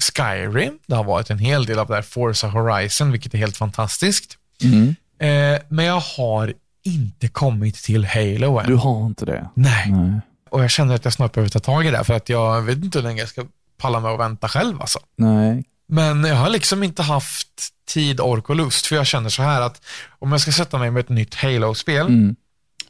Skyrim. 0.01 0.79
Det 0.87 0.95
har 0.95 1.05
varit 1.05 1.31
en 1.31 1.39
hel 1.39 1.67
del 1.67 1.79
av 1.79 1.87
det 1.87 1.95
här 1.95 2.03
Forza 2.03 2.49
Horizon, 2.49 3.13
vilket 3.13 3.35
är 3.35 3.39
helt 3.39 3.57
fantastiskt. 3.57 4.39
Mm. 4.63 4.97
Eh, 5.19 5.61
men 5.69 5.85
jag 5.85 6.01
har 6.01 6.55
inte 6.95 7.29
kommit 7.29 7.75
till 7.75 8.05
Halo 8.05 8.59
än. 8.59 8.67
Du 8.67 8.75
har 8.75 9.07
inte 9.07 9.25
det? 9.25 9.49
Nej. 9.55 9.91
Nej. 9.93 10.21
Och 10.51 10.63
jag 10.63 10.71
känner 10.71 10.95
att 10.95 11.05
jag 11.05 11.13
snart 11.13 11.33
behöver 11.33 11.51
ta 11.51 11.59
tag 11.59 11.87
i 11.87 11.91
det, 11.91 12.05
för 12.05 12.15
att 12.15 12.29
jag 12.29 12.63
vet 12.63 12.79
inte 12.85 12.99
hur 12.99 13.03
länge 13.03 13.21
jag 13.21 13.29
ska 13.29 13.45
palla 13.81 14.01
med 14.01 14.11
att 14.11 14.21
vänta 14.21 14.49
själv 14.49 14.81
alltså. 14.81 14.99
Nej. 15.17 15.65
Men 15.89 16.25
jag 16.25 16.37
har 16.37 16.49
liksom 16.51 16.83
inte 16.83 17.03
haft 17.03 17.49
tid, 17.89 18.21
ork 18.21 18.51
och 18.51 18.57
lust, 18.57 18.87
för 18.87 18.97
jag 18.97 19.07
känner 19.07 19.29
så 19.29 19.43
här 19.43 19.61
att 19.61 19.83
om 20.19 20.33
jag 20.33 20.41
ska 20.41 20.53
sätta 20.53 20.79
mig 20.79 20.91
med 20.91 21.01
ett 21.01 21.09
nytt 21.09 21.35
Halo-spel, 21.35 22.07
Mm. 22.07 22.37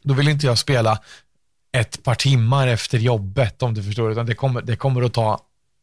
då 0.03 0.15
vill 0.15 0.29
inte 0.29 0.47
jag 0.47 0.59
spela 0.59 0.99
ett 1.73 2.03
par 2.03 2.15
timmar 2.15 2.67
efter 2.69 2.99
jobbet, 2.99 3.63
om 3.63 3.75
du 3.75 3.83
förstår, 3.83 4.13
utan 4.13 4.27
det 4.27 4.35
kommer, 4.35 4.63
det 4.63 4.77
kommer, 4.77 5.03
att, 5.03 5.13
ta, 5.13 5.41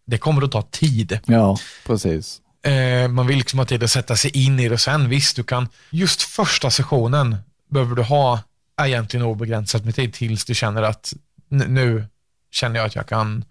det 0.07 0.17
kommer 0.17 0.41
att 0.41 0.51
ta 0.51 0.61
tid. 0.61 1.19
Ja, 1.25 1.57
precis. 1.85 2.41
Eh, 2.65 3.07
man 3.07 3.27
vill 3.27 3.37
liksom 3.37 3.59
ha 3.59 3.65
tid 3.65 3.83
att 3.83 3.91
sätta 3.91 4.15
sig 4.15 4.31
in 4.45 4.59
i 4.59 4.67
det 4.67 4.73
och 4.73 4.81
sen 4.81 5.09
visst, 5.09 5.35
du 5.35 5.43
kan, 5.43 5.67
just 5.89 6.21
första 6.21 6.71
sessionen 6.71 7.37
behöver 7.69 7.95
du 7.95 8.03
ha 8.03 8.39
egentligen 8.81 9.25
obegränsat 9.25 9.85
med 9.85 9.95
tid 9.95 10.13
tills 10.13 10.45
du 10.45 10.55
känner 10.55 10.81
att 10.81 11.13
nu 11.49 12.05
känner 12.51 12.75
jag 12.75 12.85
att 12.85 12.95
jag 12.95 13.07
kan 13.07 13.45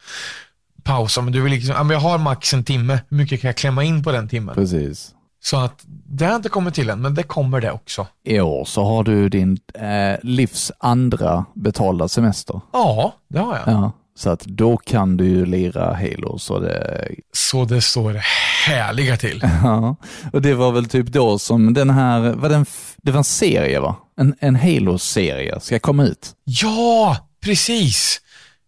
pausa, 0.83 1.23
men 1.23 1.33
du 1.33 1.41
vill 1.41 1.53
liksom, 1.53 1.75
ja, 1.77 1.83
men 1.83 1.95
jag 1.95 2.01
har 2.01 2.19
max 2.19 2.55
en 2.55 2.65
timme, 2.65 2.99
hur 3.09 3.17
mycket 3.17 3.41
kan 3.41 3.49
jag 3.49 3.57
klämma 3.57 3.85
in 3.85 4.03
på 4.03 4.13
den 4.13 4.29
timmen? 4.29 4.55
Precis. 4.55 5.15
Så 5.45 5.57
att 5.57 5.81
det 5.87 6.25
har 6.25 6.37
inte 6.37 6.49
kommit 6.49 6.75
till 6.75 6.91
än, 6.91 7.01
men 7.01 7.15
det 7.15 7.23
kommer 7.23 7.61
det 7.61 7.73
också. 7.73 8.07
I 8.25 8.41
år 8.41 8.65
så 8.65 8.85
har 8.85 9.05
du 9.05 9.29
din 9.29 9.59
eh, 9.75 10.17
livs 10.23 10.73
andra 10.79 11.45
betalda 11.55 12.09
semester. 12.09 12.61
Ja, 12.73 13.15
det 13.29 13.39
har 13.39 13.57
jag. 13.57 13.75
Ja. 13.75 13.93
Så 14.17 14.31
att 14.31 14.41
då 14.41 14.77
kan 14.77 15.17
du 15.17 15.25
ju 15.25 15.47
lira 15.47 15.95
Halo 15.95 16.39
så 16.39 16.59
det... 16.59 17.09
Så 17.33 17.65
det 17.65 17.81
står 17.81 18.21
härliga 18.67 19.17
till. 19.17 19.41
Ja. 19.63 19.97
Och 20.33 20.43
det 20.43 20.55
var 20.55 20.73
väl 20.73 20.87
typ 20.87 21.07
då 21.07 21.39
som 21.39 21.75
den 21.75 21.91
här, 21.91 22.21
var 22.21 22.49
den, 22.49 22.67
det 23.03 23.13
var 23.13 23.19
en 23.19 23.25
serie 23.25 23.81
va? 23.81 23.97
En, 24.21 24.35
en 24.41 24.57
Halo-serie 24.57 25.61
ska 25.61 25.79
komma 25.79 26.05
ut. 26.05 26.33
Ja, 26.45 27.17
precis. 27.45 28.21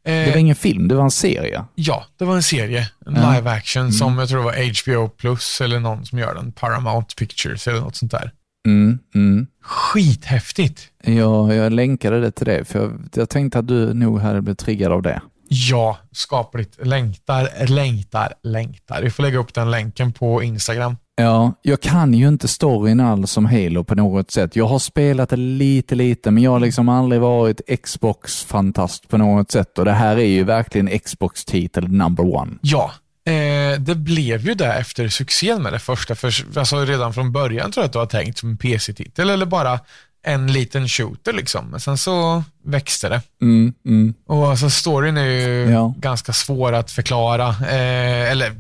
Eh, 0.07 0.13
Det 0.13 0.31
var 0.31 0.37
ingen 0.37 0.57
film, 0.57 0.89
det 0.89 0.95
var 0.95 1.05
en 1.05 1.11
serie. 1.11 1.65
Ja, 1.75 2.05
det 2.19 2.25
var 2.25 2.37
en 2.37 2.43
serie, 2.43 2.89
en 3.07 3.15
Ja. 3.15 3.35
live 3.35 3.51
action 3.51 3.93
som 3.93 4.19
jag 4.19 4.29
tror 4.29 4.43
var 4.43 4.53
HBO 4.93 5.09
plus 5.09 5.61
eller 5.61 5.81
någon 5.81 6.07
som 6.07 6.19
gör 6.19 6.35
den, 6.35 6.53
Paramount 6.53 7.15
Pictures 7.17 7.69
eller 7.69 7.81
något 7.81 7.97
sånt 7.97 8.13
där. 8.13 8.31
Mm, 8.69 8.99
mm. 9.15 9.47
Skithäftigt. 9.63 10.89
Jag, 11.05 11.55
jag 11.55 11.73
länkade 11.73 12.21
det 12.21 12.31
till 12.31 12.47
dig 12.47 12.65
för 12.65 12.79
jag, 12.79 13.09
jag 13.15 13.29
tänkte 13.29 13.59
att 13.59 13.69
du 13.69 13.95
nog 13.95 14.21
hade 14.21 14.43
blivit 14.43 14.59
triggad 14.59 14.93
av 14.93 15.03
det. 15.03 15.21
Ja, 15.49 15.99
skapligt. 16.13 16.87
Längtar, 16.87 17.67
längtar, 17.67 18.33
längtar. 18.43 19.03
Vi 19.03 19.11
får 19.11 19.23
lägga 19.23 19.39
upp 19.39 19.55
den 19.55 19.71
länken 19.71 20.13
på 20.13 20.43
Instagram. 20.43 20.97
Ja, 21.19 21.53
jag 21.63 21.81
kan 21.81 22.15
ju 22.15 22.29
inte 22.29 22.49
storyn 22.49 23.01
alls 23.01 23.37
om 23.37 23.47
Halo 23.47 23.85
på 23.85 23.95
något 23.95 24.31
sätt. 24.31 24.57
Jag 24.57 24.67
har 24.67 24.79
spelat 24.79 25.31
det 25.31 25.37
lite, 25.37 25.95
lite, 25.95 26.31
men 26.31 26.43
jag 26.43 26.51
har 26.51 26.61
liksom 26.61 26.89
aldrig 26.89 27.21
varit 27.21 27.61
Xbox-fantast 27.83 29.09
på 29.09 29.19
något 29.19 29.51
sätt 29.51 29.79
och 29.79 29.85
det 29.85 29.93
här 29.93 30.17
är 30.17 30.27
ju 30.27 30.45
verkligen 30.45 30.99
Xbox-titel 30.99 31.89
number 31.89 32.35
one. 32.35 32.53
Ja, 32.61 32.93
eh, 33.27 33.81
det 33.81 33.95
blev 33.95 34.47
ju 34.47 34.55
det 34.55 34.73
efter 34.73 35.09
succén 35.09 35.63
med 35.63 35.73
det 35.73 35.79
första. 35.79 36.15
För, 36.15 36.59
alltså 36.59 36.85
redan 36.85 37.15
från 37.15 37.33
början 37.33 37.73
tror 37.73 37.83
jag 37.83 37.87
att 37.87 37.93
det 37.93 37.99
var 37.99 38.07
tänkt 38.07 38.39
som 38.39 38.51
en 38.51 38.57
PC-titel 38.57 39.31
eller 39.31 39.47
bara 39.47 39.81
en 40.27 40.53
liten 40.53 40.89
shooter 40.89 41.33
liksom. 41.33 41.67
Men 41.71 41.81
sen 41.81 41.99
så 41.99 42.45
växte 42.65 43.09
det. 43.09 43.21
Mm, 43.43 43.73
mm. 43.87 44.15
Och 44.27 44.49
alltså 44.51 44.71
storyn 44.71 45.17
är 45.17 45.25
ju 45.25 45.71
Ja. 45.71 45.95
ganska 45.99 46.33
svår 46.33 46.73
att 46.73 46.91
förklara. 46.91 47.49
Eh, 47.49 48.31
eller 48.33 48.53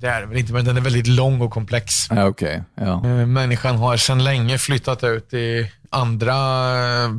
det 0.00 0.06
är 0.06 0.20
det 0.20 0.26
väl 0.26 0.38
inte, 0.38 0.52
men 0.52 0.64
den 0.64 0.76
är 0.76 0.80
väldigt 0.80 1.06
lång 1.06 1.40
och 1.40 1.50
komplex. 1.50 2.06
Ja, 2.10 2.24
Okej, 2.26 2.62
ja. 2.74 2.92
Eh, 3.06 3.26
Människan 3.26 3.76
har 3.76 3.96
sedan 3.96 4.24
länge 4.24 4.58
flyttat 4.58 5.04
ut 5.04 5.32
i 5.34 5.70
andra 5.90 6.34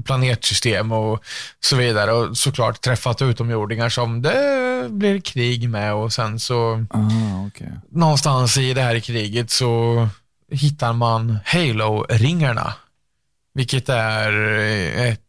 planetsystem 0.06 0.92
och 0.92 1.24
så 1.60 1.76
vidare 1.76 2.12
och 2.12 2.38
såklart 2.38 2.82
träffat 2.82 3.22
utomjordingar 3.22 3.90
som 3.90 4.22
det 4.22 4.88
blir 4.90 5.20
krig 5.22 5.70
med 5.70 5.94
och 5.94 6.14
sen 6.14 6.40
så 6.40 6.86
Ah, 6.90 7.46
okej. 7.48 7.72
någonstans 7.92 8.58
i 8.58 8.74
det 8.74 8.82
här 8.82 9.00
kriget 9.00 9.52
så 9.52 10.08
hittar 10.52 10.94
man 10.94 11.38
Halo-ringarna. 11.46 12.74
Vilket 13.56 13.90
är 13.90 14.32
ett 14.96 15.22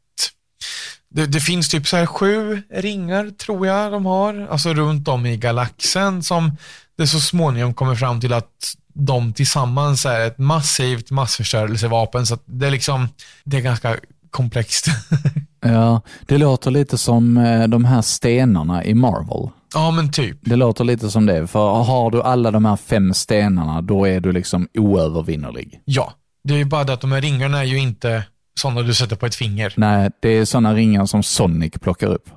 det, 1.11 1.27
det, 1.27 1.41
finns 1.41 1.69
typ 1.69 1.87
så 1.87 1.97
här 1.97 2.07
sju 2.07 2.63
ringar, 2.71 3.31
tror 3.31 3.67
jag 3.67 3.93
de 3.93 4.07
har, 4.07 4.49
alltså 4.51 4.75
runt 4.75 5.09
om 5.09 5.27
i 5.27 5.37
galaxen 5.37 6.23
som 6.23 6.57
det 6.99 7.07
så 7.07 7.21
småningom 7.21 7.75
kommer 7.75 7.95
fram 7.95 8.21
till 8.21 8.33
att 8.33 8.75
de 8.95 9.33
tillsammans 9.33 10.07
är 10.07 10.27
ett 10.27 10.39
massivt 10.39 11.11
massförstörelsevapen. 11.11 12.27
Så 12.27 12.39
det 12.45 12.67
är 12.67 12.71
liksom, 12.71 13.09
det 13.45 13.57
är 13.57 13.61
ganska 13.61 13.97
komplext. 14.31 14.87
ja, 15.61 16.01
det 16.27 16.39
låter 16.39 16.71
lite 16.71 16.99
som 16.99 17.37
eh, 17.37 17.69
de 17.69 17.85
här 17.85 18.03
stenarna 18.03 18.85
i 18.85 18.95
Marvel. 18.95 19.51
Ja, 19.75 19.91
men 19.91 20.13
typ. 20.13 20.39
Det 20.41 20.57
låter 20.57 20.85
lite 20.85 21.11
som 21.11 21.27
det, 21.27 21.47
för 21.47 21.83
har 21.83 22.11
du 22.11 22.23
alla 22.23 22.51
de 22.51 22.65
här 22.65 22.77
fem 22.77 23.15
stenarna, 23.15 23.83
då 23.83 24.07
är 24.07 24.21
du 24.21 24.33
liksom 24.33 24.69
oövervinnerlig. 24.75 25.81
Ja, 25.85 26.13
det 26.47 26.55
är 26.55 26.59
ju 26.59 26.65
bara 26.65 26.85
det 26.85 26.93
att 26.93 27.01
de 27.01 27.13
här 27.13 27.21
ringarna 27.21 27.61
är 27.61 27.65
ju 27.65 27.79
inte 27.79 28.25
sådana 28.61 28.83
du 28.83 28.95
sätter 28.95 29.17
på 29.17 29.27
ett 29.27 29.35
finger. 29.35 29.75
Nej, 29.77 30.11
det 30.21 30.29
är 30.29 30.45
sådana 30.45 30.75
ringar 30.75 31.07
som 31.07 31.23
Sonic 31.23 31.73
plockar 31.81 32.07
upp. 32.07 32.29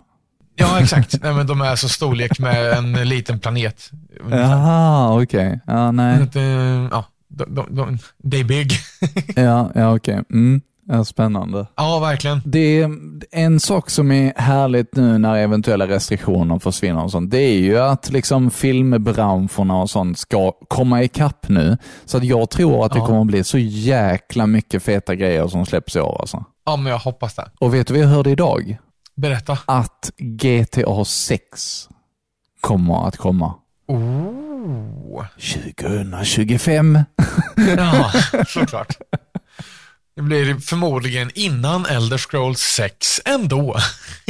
Ja, 0.56 0.82
exakt. 0.82 1.24
nej, 1.24 1.34
men 1.34 1.48
de 1.48 1.62
är 1.62 1.76
så 1.76 1.89
storlek 1.89 2.39
med 2.39 2.74
en 2.74 2.93
liten 2.93 3.39
planet. 3.39 3.91
Jaha, 4.30 5.13
okej. 5.13 5.48
Okay. 5.48 5.60
Ja, 5.67 5.91
nej. 5.91 6.28
Ja, 6.91 7.06
de, 7.28 7.56
de, 7.56 7.76
de, 7.76 7.98
they 8.32 8.43
big. 8.43 8.72
ja, 9.36 9.72
ja 9.76 9.95
okej. 9.95 10.19
Okay. 10.19 10.24
Mm. 10.32 10.62
Ja, 10.91 11.06
spännande. 11.06 11.67
Ja, 11.75 11.99
verkligen. 11.99 12.41
Det 12.45 12.82
är 12.82 12.91
en 13.32 13.60
sak 13.60 13.89
som 13.89 14.12
är 14.12 14.34
härligt 14.36 14.95
nu 14.95 15.17
när 15.17 15.36
eventuella 15.36 15.88
restriktioner 15.88 16.60
försvinner 16.60 17.04
och 17.04 17.12
sånt, 17.12 17.32
det 17.32 17.38
är 17.38 17.60
ju 17.60 17.78
att 17.78 18.10
liksom 18.10 18.52
filmbranscherna 18.52 19.82
och 19.82 19.89
sånt 19.89 20.19
ska 20.19 20.52
komma 20.52 21.04
ikapp 21.04 21.49
nu. 21.49 21.78
Så 22.06 22.17
att 22.17 22.23
jag 22.23 22.49
tror 22.49 22.86
att 22.86 22.91
det 22.91 22.99
ja. 22.99 23.06
kommer 23.06 23.21
att 23.21 23.28
bli 23.28 23.43
så 23.43 23.58
jäkla 23.58 24.47
mycket 24.47 24.84
feta 24.84 25.15
grejer 25.15 25.47
som 25.47 25.65
släpps 25.65 25.95
i 25.95 25.99
år 25.99 26.17
alltså. 26.19 26.45
Ja, 26.65 26.75
men 26.75 26.91
jag 26.91 26.99
hoppas 26.99 27.36
det. 27.36 27.52
Och 27.60 27.73
vet 27.73 27.88
du 27.88 27.93
vad 27.93 28.04
jag 28.04 28.08
hörde 28.08 28.30
idag? 28.30 28.78
Berätta. 29.15 29.58
Att 29.65 30.12
GTA 30.17 31.06
6 31.06 31.89
kommer 32.62 33.08
att 33.08 33.17
komma. 33.17 33.54
Oh. 33.88 35.25
2025. 35.38 36.99
ja, 37.78 38.12
såklart. 38.47 38.97
Det 40.19 40.23
blir 40.23 40.55
förmodligen 40.55 41.32
innan 41.36 41.86
Elder 41.86 42.17
Scrolls 42.17 42.60
6 42.60 43.21
ändå. 43.25 43.75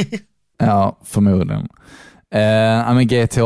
ja, 0.58 0.98
förmodligen. 1.04 1.68
Eh, 2.34 2.94
men 2.94 3.06
GTA 3.06 3.44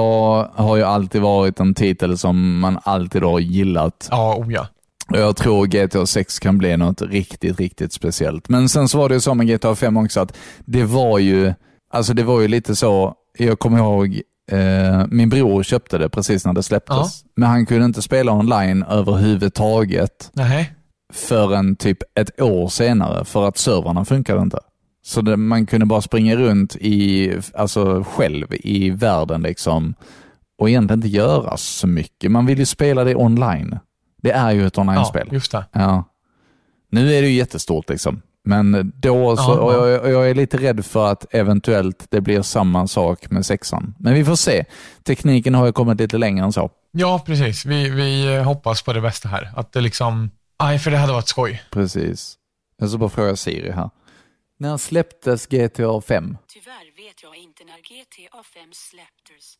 har 0.54 0.76
ju 0.76 0.82
alltid 0.82 1.22
varit 1.22 1.60
en 1.60 1.74
titel 1.74 2.18
som 2.18 2.58
man 2.58 2.78
alltid 2.82 3.22
har 3.22 3.38
gillat. 3.38 4.08
Ja, 4.10 4.36
oh 4.36 4.52
ja. 4.52 4.66
Jag 5.08 5.36
tror 5.36 5.66
GTA 5.66 6.06
6 6.06 6.38
kan 6.38 6.58
bli 6.58 6.76
något 6.76 7.02
riktigt, 7.02 7.60
riktigt 7.60 7.92
speciellt. 7.92 8.48
Men 8.48 8.68
sen 8.68 8.88
så 8.88 8.98
var 8.98 9.08
det 9.08 9.14
ju 9.14 9.20
så 9.20 9.34
med 9.34 9.48
GTA 9.48 9.74
5 9.74 9.96
också 9.96 10.20
att 10.20 10.36
det 10.64 10.84
var 10.84 11.18
ju, 11.18 11.54
alltså 11.92 12.14
det 12.14 12.22
var 12.22 12.40
ju 12.40 12.48
lite 12.48 12.76
så, 12.76 13.14
jag 13.38 13.58
kommer 13.58 13.78
ihåg 13.78 14.20
eh, 14.50 15.06
min 15.08 15.28
bror 15.28 15.62
köpte 15.62 15.98
det 15.98 16.08
precis 16.08 16.46
när 16.46 16.52
det 16.52 16.62
släpptes. 16.62 16.96
Ja. 17.24 17.30
Men 17.36 17.48
han 17.48 17.66
kunde 17.66 17.84
inte 17.84 18.02
spela 18.02 18.32
online 18.32 18.82
överhuvudtaget. 18.82 20.30
Nej 20.32 20.74
förrän 21.14 21.76
typ 21.76 21.98
ett 22.14 22.40
år 22.40 22.68
senare 22.68 23.24
för 23.24 23.48
att 23.48 23.58
servrarna 23.58 24.04
funkade 24.04 24.42
inte. 24.42 24.58
Så 25.02 25.20
det, 25.20 25.36
man 25.36 25.66
kunde 25.66 25.86
bara 25.86 26.00
springa 26.00 26.36
runt 26.36 26.76
i, 26.76 27.32
alltså 27.54 28.04
själv 28.04 28.46
i 28.50 28.90
världen 28.90 29.42
liksom 29.42 29.94
och 30.58 30.68
egentligen 30.68 30.98
inte 30.98 31.08
göra 31.08 31.56
så 31.56 31.86
mycket. 31.86 32.30
Man 32.30 32.46
vill 32.46 32.58
ju 32.58 32.66
spela 32.66 33.04
det 33.04 33.14
online. 33.14 33.78
Det 34.22 34.30
är 34.30 34.50
ju 34.50 34.66
ett 34.66 34.78
online-spel. 34.78 35.26
Ja, 35.30 35.34
just 35.34 35.52
det. 35.52 35.64
Ja. 35.72 36.04
Nu 36.90 37.14
är 37.14 37.22
det 37.22 37.28
ju 37.28 37.34
jättestort 37.34 37.88
liksom. 37.88 38.22
Men 38.44 38.92
då 38.96 39.36
så, 39.36 39.52
och 39.52 39.72
jag, 39.72 40.02
och 40.02 40.10
jag, 40.10 40.30
är 40.30 40.34
lite 40.34 40.56
rädd 40.56 40.84
för 40.84 41.12
att 41.12 41.34
eventuellt 41.34 42.06
det 42.10 42.20
blir 42.20 42.42
samma 42.42 42.86
sak 42.86 43.30
med 43.30 43.46
sexan. 43.46 43.94
Men 43.98 44.14
vi 44.14 44.24
får 44.24 44.36
se. 44.36 44.64
Tekniken 45.02 45.54
har 45.54 45.66
ju 45.66 45.72
kommit 45.72 46.00
lite 46.00 46.18
längre 46.18 46.44
än 46.44 46.52
så. 46.52 46.70
Ja, 46.92 47.22
precis. 47.26 47.66
Vi, 47.66 47.90
vi 47.90 48.38
hoppas 48.42 48.82
på 48.82 48.92
det 48.92 49.00
bästa 49.00 49.28
här. 49.28 49.50
Att 49.56 49.72
det 49.72 49.80
liksom 49.80 50.30
Nej, 50.64 50.78
för 50.78 50.90
det 50.90 50.96
hade 50.96 51.12
varit 51.12 51.28
skoj. 51.28 51.62
Precis. 51.70 52.38
Jag 52.76 52.88
ska 52.88 52.98
bara 52.98 53.10
fråga 53.10 53.36
Siri 53.36 53.70
här. 53.70 53.90
När 54.58 54.76
släpptes 54.76 55.46
GTA 55.46 56.00
5? 56.00 56.36
Tyvärr 56.48 56.96
vet 56.96 57.22
jag 57.22 57.36
inte 57.36 57.64
när 57.64 57.78
GTA 57.78 58.42
5 58.54 58.72
släpptes. 58.72 59.58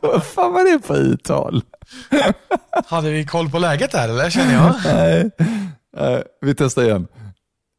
Vad 0.00 0.24
fan 0.24 0.52
var 0.52 0.72
det 0.72 0.86
för 0.86 0.96
uttal? 0.96 1.62
Hade 2.86 3.10
vi 3.10 3.26
koll 3.26 3.50
på 3.50 3.58
läget 3.58 3.92
där 3.92 4.08
eller 4.08 4.30
känner 4.30 4.54
jag? 4.54 4.74
Nej. 4.84 5.30
Nej, 5.96 6.24
vi 6.40 6.54
testar 6.54 6.82
igen. 6.82 7.08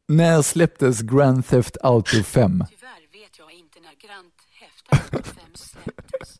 När 0.08 0.42
släpptes 0.42 1.00
Grand 1.00 1.46
Theft 1.46 1.76
Auto 1.82 2.22
5? 2.22 2.64
Tyvärr 2.70 3.20
vet 3.20 3.38
jag 3.38 3.52
inte 3.52 3.80
när 3.80 4.08
Grand 4.08 4.32
Theft 4.60 5.12
Auto 5.12 5.22
5 5.28 5.34
släpptes. 5.54 6.38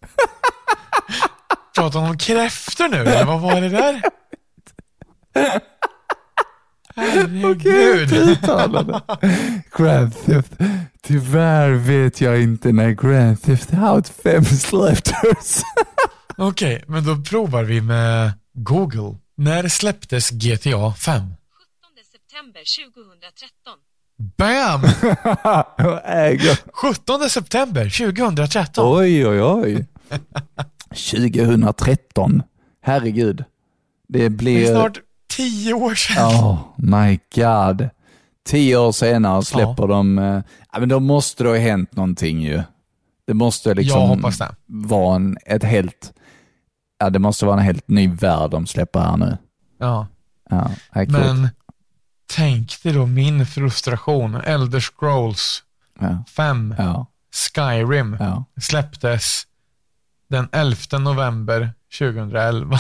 Pratar 1.75 2.01
hon 2.01 2.11
om 2.11 2.19
kräftor 2.19 2.89
nu 2.89 2.97
eller 2.97 3.25
vad 3.25 3.41
var 3.41 3.61
det 3.61 3.69
där? 3.69 4.03
Herregud. 6.97 8.11
Grand 9.77 10.15
Theft. 10.27 10.53
Tyvärr 11.03 11.71
vet 11.71 12.21
jag 12.21 12.43
inte 12.43 12.73
när 12.73 12.91
Grand 12.91 13.43
Theft 13.43 13.75
Auto 13.75 14.13
5 14.23 14.45
släpptes. 14.45 15.63
Okej, 16.37 16.77
okay, 16.77 16.85
men 16.87 17.05
då 17.05 17.17
provar 17.17 17.63
vi 17.63 17.81
med 17.81 18.33
Google. 18.55 19.19
När 19.37 19.69
släpptes 19.69 20.31
GTA 20.31 20.95
5? 20.95 21.23
17 21.23 21.35
september 22.13 22.63
2013. 22.89 23.79
Bam! 24.37 24.83
äger. 26.05 26.59
17 26.73 27.31
september 27.31 27.85
2013. 27.91 28.99
Oj, 28.99 29.27
oj, 29.27 29.43
oj. 29.43 29.87
2013. 30.93 32.43
Herregud. 32.83 33.45
Det 34.09 34.31
blir... 34.31 34.61
Det 34.61 34.69
är 34.69 34.75
snart 34.75 34.99
tio 35.29 35.75
år 35.75 35.95
sedan. 35.95 36.27
Oh 36.27 36.59
my 36.77 37.19
god. 37.35 37.89
Tio 38.47 38.77
år 38.77 38.93
senare 38.93 39.43
släpper 39.43 39.83
ja. 39.83 39.87
de... 39.87 40.19
Eh, 40.19 40.43
ja, 40.73 40.81
men 40.81 40.89
då 40.89 41.01
måste 41.01 41.45
det 41.45 41.51
ha 41.51 41.57
hänt 41.57 41.97
någonting 41.97 42.43
ju. 42.43 42.63
Det 43.27 43.35
måste 43.35 43.75
liksom 43.75 44.33
vara 44.67 45.17
en, 45.17 45.39
ett 45.47 45.65
helt... 45.65 46.13
Ja, 46.99 47.11
det 47.11 47.19
måste 47.19 47.47
vara 47.47 47.57
en 47.57 47.65
helt 47.65 47.89
ny 47.89 48.09
värld 48.09 48.51
de 48.51 48.67
släpper 48.67 49.01
här 49.01 49.17
nu. 49.17 49.39
Ja. 49.79 50.07
Ja, 50.51 50.71
Men 51.09 51.49
tänk 52.37 52.83
dig 52.83 52.93
då 52.93 53.07
min 53.07 53.47
frustration. 53.47 54.35
Elder 54.35 54.81
Scrolls 54.81 55.63
5, 56.37 56.75
ja. 56.79 57.07
Skyrim 57.55 58.17
släpptes 58.61 59.47
den 60.33 60.49
11 60.53 60.99
november 60.99 61.71
2011. 61.99 62.79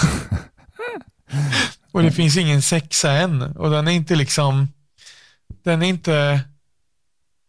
och 1.93 2.03
det 2.03 2.11
finns 2.11 2.37
ingen 2.37 2.63
sexa 2.63 3.13
än 3.13 3.43
och 3.43 3.71
den 3.71 3.89
är 3.89 3.93
inte 3.93 4.15
liksom, 4.15 4.69
den 5.65 5.83
är 5.83 5.87
inte, 5.87 6.41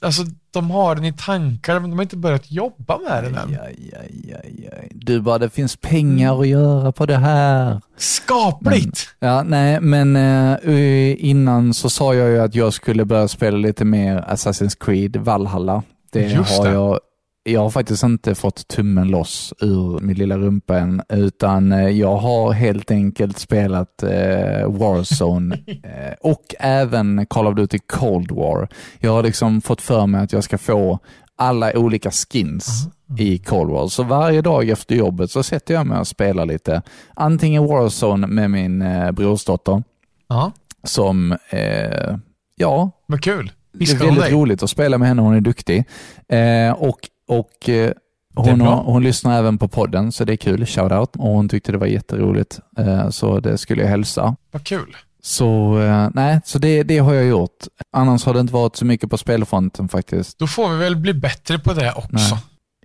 alltså 0.01 0.23
de 0.51 0.71
har 0.71 0.95
den 0.95 1.05
i 1.05 1.13
tankar 1.13 1.79
men 1.79 1.89
de 1.89 1.95
har 1.95 2.03
inte 2.03 2.17
börjat 2.17 2.51
jobba 2.51 2.97
med 2.97 3.23
den 3.23 3.35
än. 3.35 3.49
Aj, 3.49 3.93
aj, 3.99 4.35
aj, 4.43 4.69
aj. 4.79 4.91
Du 4.91 5.21
bara, 5.21 5.37
det 5.37 5.49
finns 5.49 5.75
pengar 5.75 6.41
att 6.41 6.47
göra 6.47 6.91
på 6.91 7.05
det 7.05 7.17
här. 7.17 7.81
Skapligt! 7.97 9.15
Men, 9.19 9.29
ja, 9.29 9.43
nej, 9.43 9.81
men 9.81 10.15
uh, 10.15 11.25
innan 11.25 11.73
så 11.73 11.89
sa 11.89 12.13
jag 12.13 12.29
ju 12.29 12.39
att 12.39 12.55
jag 12.55 12.73
skulle 12.73 13.05
börja 13.05 13.27
spela 13.27 13.57
lite 13.57 13.85
mer 13.85 14.25
Assassin's 14.29 14.77
Creed 14.79 15.15
Valhalla. 15.15 15.83
Det 16.11 16.27
Just 16.27 16.57
har 16.57 16.65
det. 16.65 16.71
jag 16.71 16.99
jag 17.43 17.61
har 17.61 17.69
faktiskt 17.69 18.03
inte 18.03 18.35
fått 18.35 18.67
tummen 18.67 19.07
loss 19.07 19.53
ur 19.59 19.99
min 19.99 20.17
lilla 20.17 20.37
rumpa 20.37 20.77
än, 20.77 21.01
utan 21.09 21.71
eh, 21.71 21.89
jag 21.89 22.17
har 22.17 22.51
helt 22.51 22.91
enkelt 22.91 23.39
spelat 23.39 24.03
eh, 24.03 24.67
Warzone 24.67 25.55
eh, 25.83 26.13
och 26.21 26.55
även 26.59 27.25
Call 27.25 27.47
of 27.47 27.55
Duty 27.55 27.79
Cold 27.87 28.31
War. 28.31 28.69
Jag 28.99 29.11
har 29.11 29.23
liksom 29.23 29.61
fått 29.61 29.81
för 29.81 30.07
mig 30.07 30.21
att 30.23 30.33
jag 30.33 30.43
ska 30.43 30.57
få 30.57 30.99
alla 31.35 31.77
olika 31.77 32.11
skins 32.11 32.87
mm. 33.09 33.21
i 33.21 33.37
Cold 33.37 33.71
War. 33.71 33.87
Så 33.87 34.03
varje 34.03 34.41
dag 34.41 34.69
efter 34.69 34.95
jobbet 34.95 35.31
så 35.31 35.43
sätter 35.43 35.73
jag 35.73 35.87
mig 35.87 35.99
och 35.99 36.07
spelar 36.07 36.45
lite. 36.45 36.81
Antingen 37.13 37.67
Warzone 37.67 38.27
med 38.27 38.51
min 38.51 38.81
eh, 38.81 39.11
brorsdotter, 39.11 39.83
mm. 40.31 40.51
som, 40.83 41.31
eh, 41.49 42.17
ja, 42.55 42.91
Vad 43.05 43.23
kul. 43.23 43.51
Det 43.73 43.91
är 43.91 43.97
väldigt 43.97 44.31
roligt 44.31 44.63
att 44.63 44.69
spela 44.69 44.97
med 44.97 45.07
henne, 45.07 45.21
hon 45.21 45.35
är 45.35 45.41
duktig. 45.41 45.83
Eh, 46.27 46.71
och 46.71 46.99
och 47.27 47.69
eh, 47.69 47.91
hon, 48.35 48.61
har, 48.61 48.83
hon 48.83 49.03
lyssnar 49.03 49.39
även 49.39 49.57
på 49.57 49.67
podden, 49.67 50.11
så 50.11 50.25
det 50.25 50.33
är 50.33 50.37
kul. 50.37 50.65
Shoutout. 50.65 51.15
Och 51.15 51.27
hon 51.27 51.49
tyckte 51.49 51.71
det 51.71 51.77
var 51.77 51.87
jätteroligt, 51.87 52.59
eh, 52.77 53.09
så 53.09 53.39
det 53.39 53.57
skulle 53.57 53.81
jag 53.81 53.89
hälsa. 53.89 54.35
Vad 54.51 54.63
kul. 54.63 54.95
Så 55.21 55.79
eh, 55.79 56.09
nej, 56.13 56.41
så 56.45 56.59
det, 56.59 56.83
det 56.83 56.97
har 56.97 57.13
jag 57.13 57.25
gjort. 57.25 57.67
Annars 57.91 58.25
har 58.25 58.33
det 58.33 58.39
inte 58.39 58.53
varit 58.53 58.75
så 58.75 58.85
mycket 58.85 59.09
på 59.09 59.17
spelfronten 59.17 59.89
faktiskt. 59.89 60.39
Då 60.39 60.47
får 60.47 60.69
vi 60.69 60.77
väl 60.77 60.95
bli 60.95 61.13
bättre 61.13 61.59
på 61.59 61.73
det 61.73 61.91
också. 61.91 62.37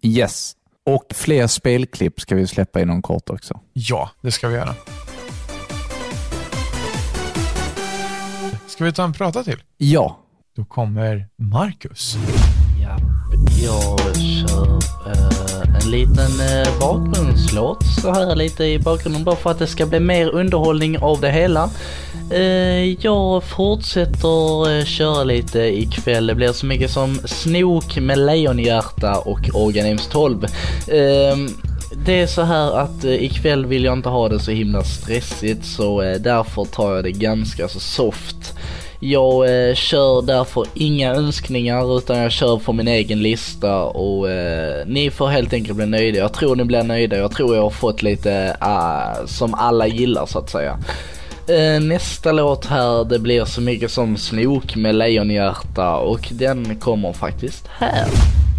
Nej. 0.03 0.17
Yes. 0.19 0.53
Och 0.87 1.05
fler 1.15 1.47
spelklipp 1.47 2.21
ska 2.21 2.35
vi 2.35 2.47
släppa 2.47 2.81
inom 2.81 3.03
kort 3.03 3.31
också. 3.31 3.61
Ja, 3.73 4.11
det 4.21 4.31
ska 4.31 4.49
vi 4.49 4.55
göra. 4.55 4.75
Ska 8.67 8.85
vi 8.85 8.93
ta 8.93 9.05
en 9.05 9.13
prata 9.13 9.45
till? 9.45 9.63
Ja. 9.77 10.19
Då 10.57 10.65
kommer 10.65 11.27
Marcus. 11.37 12.17
Jag 13.63 14.17
kör 14.17 14.79
eh, 15.07 15.85
en 15.85 15.91
liten 15.91 16.41
eh, 16.41 16.81
bakgrundslåt 16.81 17.85
så 18.03 18.13
här 18.13 18.37
lite 18.37 18.65
i 18.65 18.79
bakgrunden 18.79 19.25
bara 19.25 19.37
för 19.37 19.51
att 19.51 19.59
det 19.59 19.67
ska 19.67 19.87
bli 19.87 20.01
mer 20.01 20.29
underhållning 20.29 20.99
av 20.99 21.21
det 21.21 21.31
hela. 21.31 21.71
Eh, 22.31 23.05
jag 23.05 23.45
fortsätter 23.45 24.79
eh, 24.79 24.85
köra 24.85 25.25
lite 25.25 25.61
ikväll. 25.61 26.27
Det 26.27 26.35
blir 26.35 26.53
så 26.53 26.67
mycket 26.67 26.91
som 26.91 27.19
Snok 27.25 27.97
med 27.97 28.19
Lejonhjärta 28.19 29.19
och 29.19 29.41
Organims 29.55 30.07
12. 30.07 30.47
Ehm, 30.93 31.49
det 32.07 32.21
är 32.21 32.27
så 32.27 32.43
här 32.43 32.79
att 32.79 33.05
eh, 33.05 33.25
ikväll 33.25 33.67
vill 33.67 33.85
jag 33.85 33.93
inte 33.93 34.09
ha 34.09 34.29
det 34.29 34.39
så 34.39 34.51
himla 34.51 34.85
stressigt 34.85 35.65
så 35.65 36.03
eh, 36.03 36.21
därför 36.21 36.65
tar 36.65 36.95
jag 36.95 37.05
det 37.05 37.13
ganska 37.13 37.69
så 37.69 37.81
soft. 37.81 38.55
Jag 39.01 39.69
eh, 39.69 39.75
kör 39.75 40.23
därför 40.23 40.67
inga 40.75 41.15
önskningar 41.15 41.99
utan 41.99 42.19
jag 42.19 42.33
kör 42.33 42.59
för 42.59 42.73
min 42.73 42.89
egen 42.89 43.23
lista 43.23 43.83
och 43.83 44.31
eh, 44.31 44.87
ni 44.87 45.11
får 45.11 45.29
helt 45.29 45.53
enkelt 45.53 45.77
bli 45.77 45.87
nöjda. 45.87 46.19
Jag 46.19 46.33
tror 46.33 46.57
ni 46.57 46.65
blir 46.65 46.83
nöjda. 46.83 47.17
Jag 47.17 47.31
tror 47.31 47.57
jag 47.57 47.63
har 47.63 47.71
fått 47.71 48.03
lite 48.03 48.57
ah, 48.61 49.27
som 49.27 49.55
alla 49.55 49.87
gillar 49.87 50.27
så 50.27 50.39
att 50.39 50.51
säga. 50.51 50.79
Eh, 51.49 51.81
nästa 51.81 52.33
låt 52.33 52.67
här 52.67 53.05
det 53.05 53.19
blir 53.19 53.45
så 53.45 53.61
mycket 53.61 53.91
som 53.91 54.17
Snok 54.17 54.77
med 54.77 54.95
Lejonhjärta 54.95 55.97
och 55.97 56.29
den 56.31 56.77
kommer 56.79 57.13
faktiskt 57.13 57.67
här. 57.79 58.07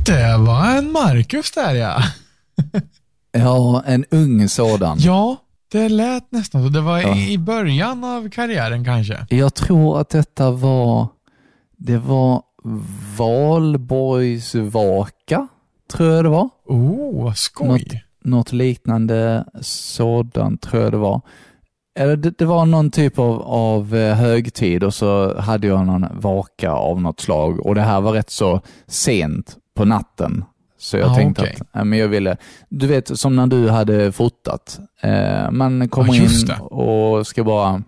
Det 0.05 0.37
var 0.37 0.77
en 0.77 0.91
Marcus 0.91 1.51
där 1.51 1.75
ja. 1.75 2.03
Ja, 3.31 3.83
en 3.87 4.05
ung 4.11 4.49
sådan. 4.49 4.97
Ja, 4.99 5.37
det 5.71 5.89
lät 5.89 6.31
nästan 6.31 6.63
så. 6.63 6.69
Det 6.69 6.81
var 6.81 6.99
Ja. 6.99 7.15
i 7.17 7.37
början 7.37 8.03
av 8.03 8.29
karriären 8.29 8.85
kanske. 8.85 9.25
Jag 9.29 9.53
tror 9.53 9.99
att 10.01 10.09
detta 10.09 10.51
var, 10.51 11.07
det 11.77 11.97
var 11.97 12.41
Valborgsvaka, 13.17 15.47
tror 15.93 16.09
jag 16.09 16.25
det 16.25 16.29
var. 16.29 16.49
Oh, 16.65 17.23
vad 17.23 17.37
skoj. 17.37 17.67
Något, 17.67 17.81
något 18.23 18.51
liknande 18.51 19.45
sådant 19.61 20.61
tror 20.61 20.83
jag 20.83 20.91
det 20.91 20.97
var. 20.97 21.21
Eller 21.99 22.15
det, 22.15 22.37
det 22.37 22.45
var 22.45 22.65
någon 22.65 22.91
typ 22.91 23.19
av, 23.19 23.41
av 23.41 23.95
eh, 23.95 24.15
högtid 24.15 24.83
och 24.83 24.93
så 24.93 25.39
hade 25.39 25.67
jag 25.67 25.85
någon 25.85 26.05
vaka 26.19 26.71
av 26.71 27.01
något 27.01 27.19
slag 27.19 27.65
och 27.65 27.75
det 27.75 27.81
här 27.81 28.01
var 28.01 28.11
rätt 28.13 28.29
så 28.29 28.61
sent 28.87 29.57
på 29.75 29.85
natten. 29.85 30.43
Så 30.79 30.97
jag 30.97 31.11
Ah, 31.11 31.15
tänkte 31.15 31.41
okej. 31.41 31.57
att 31.59 31.67
ja, 31.71 31.83
men 31.83 31.99
jag 31.99 32.07
ville, 32.07 32.37
du 32.69 32.87
vet 32.87 33.19
som 33.19 33.35
när 33.35 33.47
du 33.47 33.69
hade 33.69 34.11
fotat. 34.11 34.79
Eh, 35.01 35.51
man 35.51 35.89
kommer 35.89 36.13
just 36.13 36.49
in 36.49 36.55
och 36.59 37.27
ska 37.27 37.43
bara 37.43 37.81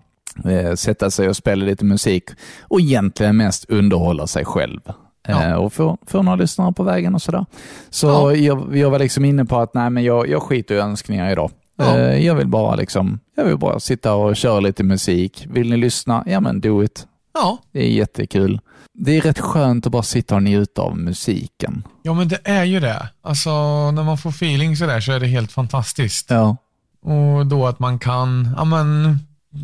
eh, 0.46 0.74
sätta 0.76 1.12
sig 1.12 1.30
och 1.30 1.36
spela 1.36 1.66
lite 1.66 1.86
musik 1.86 2.24
och 2.62 2.80
egentligen 2.80 3.38
mest 3.38 3.66
underhålla 3.70 4.28
sig 4.28 4.46
själv. 4.46 4.80
Ja. 5.28 5.58
Och 5.58 5.74
få, 5.74 5.98
få 6.08 6.22
några 6.22 6.36
lyssnare 6.36 6.74
på 6.74 6.84
vägen 6.84 7.16
och 7.16 7.22
sådär. 7.22 7.46
Så 7.90 8.08
Ja. 8.08 8.34
jag, 8.34 8.78
jag 8.78 8.90
var 8.90 9.00
liksom 9.00 9.26
inne 9.26 9.46
på 9.46 9.58
att 9.58 9.74
nej, 9.74 9.90
men 9.90 10.04
jag, 10.04 10.30
jag 10.30 10.42
skiter 10.42 10.76
i 10.76 10.78
önskningar 10.78 11.32
idag. 11.32 11.52
Ja. 11.78 12.00
Jag 12.14 12.36
vill 12.36 12.48
bara 12.48 12.76
liksom, 12.76 13.20
jag 13.36 13.46
vill 13.46 13.58
bara 13.58 13.80
sitta 13.80 14.14
och 14.14 14.36
köra 14.36 14.60
lite 14.60 14.84
musik. 14.84 15.48
Vill 15.50 15.70
ni 15.70 15.78
lyssna? 15.78 16.24
Ja 16.28 16.40
men 16.40 16.62
do 16.62 16.84
it. 16.84 17.08
Ja. 17.34 17.58
Det 17.72 17.80
är 17.80 17.90
jättekul. 17.90 18.60
Det 18.94 19.18
är 19.18 19.22
rätt 19.22 19.40
skönt 19.40 19.86
att 19.86 19.92
bara 19.92 20.04
sitta 20.04 20.36
och 20.36 20.44
njuta 20.44 20.82
av 20.82 20.98
musiken. 20.98 21.84
ja, 22.04 22.14
men 22.14 22.28
det 22.28 22.40
är 22.44 22.64
ju 22.64 22.80
det. 22.80 23.10
Alltså, 23.24 23.52
när 23.92 24.04
man 24.04 24.18
får 24.18 24.30
feeling 24.30 24.78
sådär 24.78 25.02
så 25.02 25.12
är 25.12 25.20
det 25.20 25.28
helt 25.28 25.52
fantastiskt. 25.52 26.30
Ja. 26.30 26.58
Och 27.04 27.46
då 27.46 27.68
att 27.68 27.80
man 27.80 28.00
kan, 28.00 28.54
ja 28.58 28.64
men, 28.66 29.20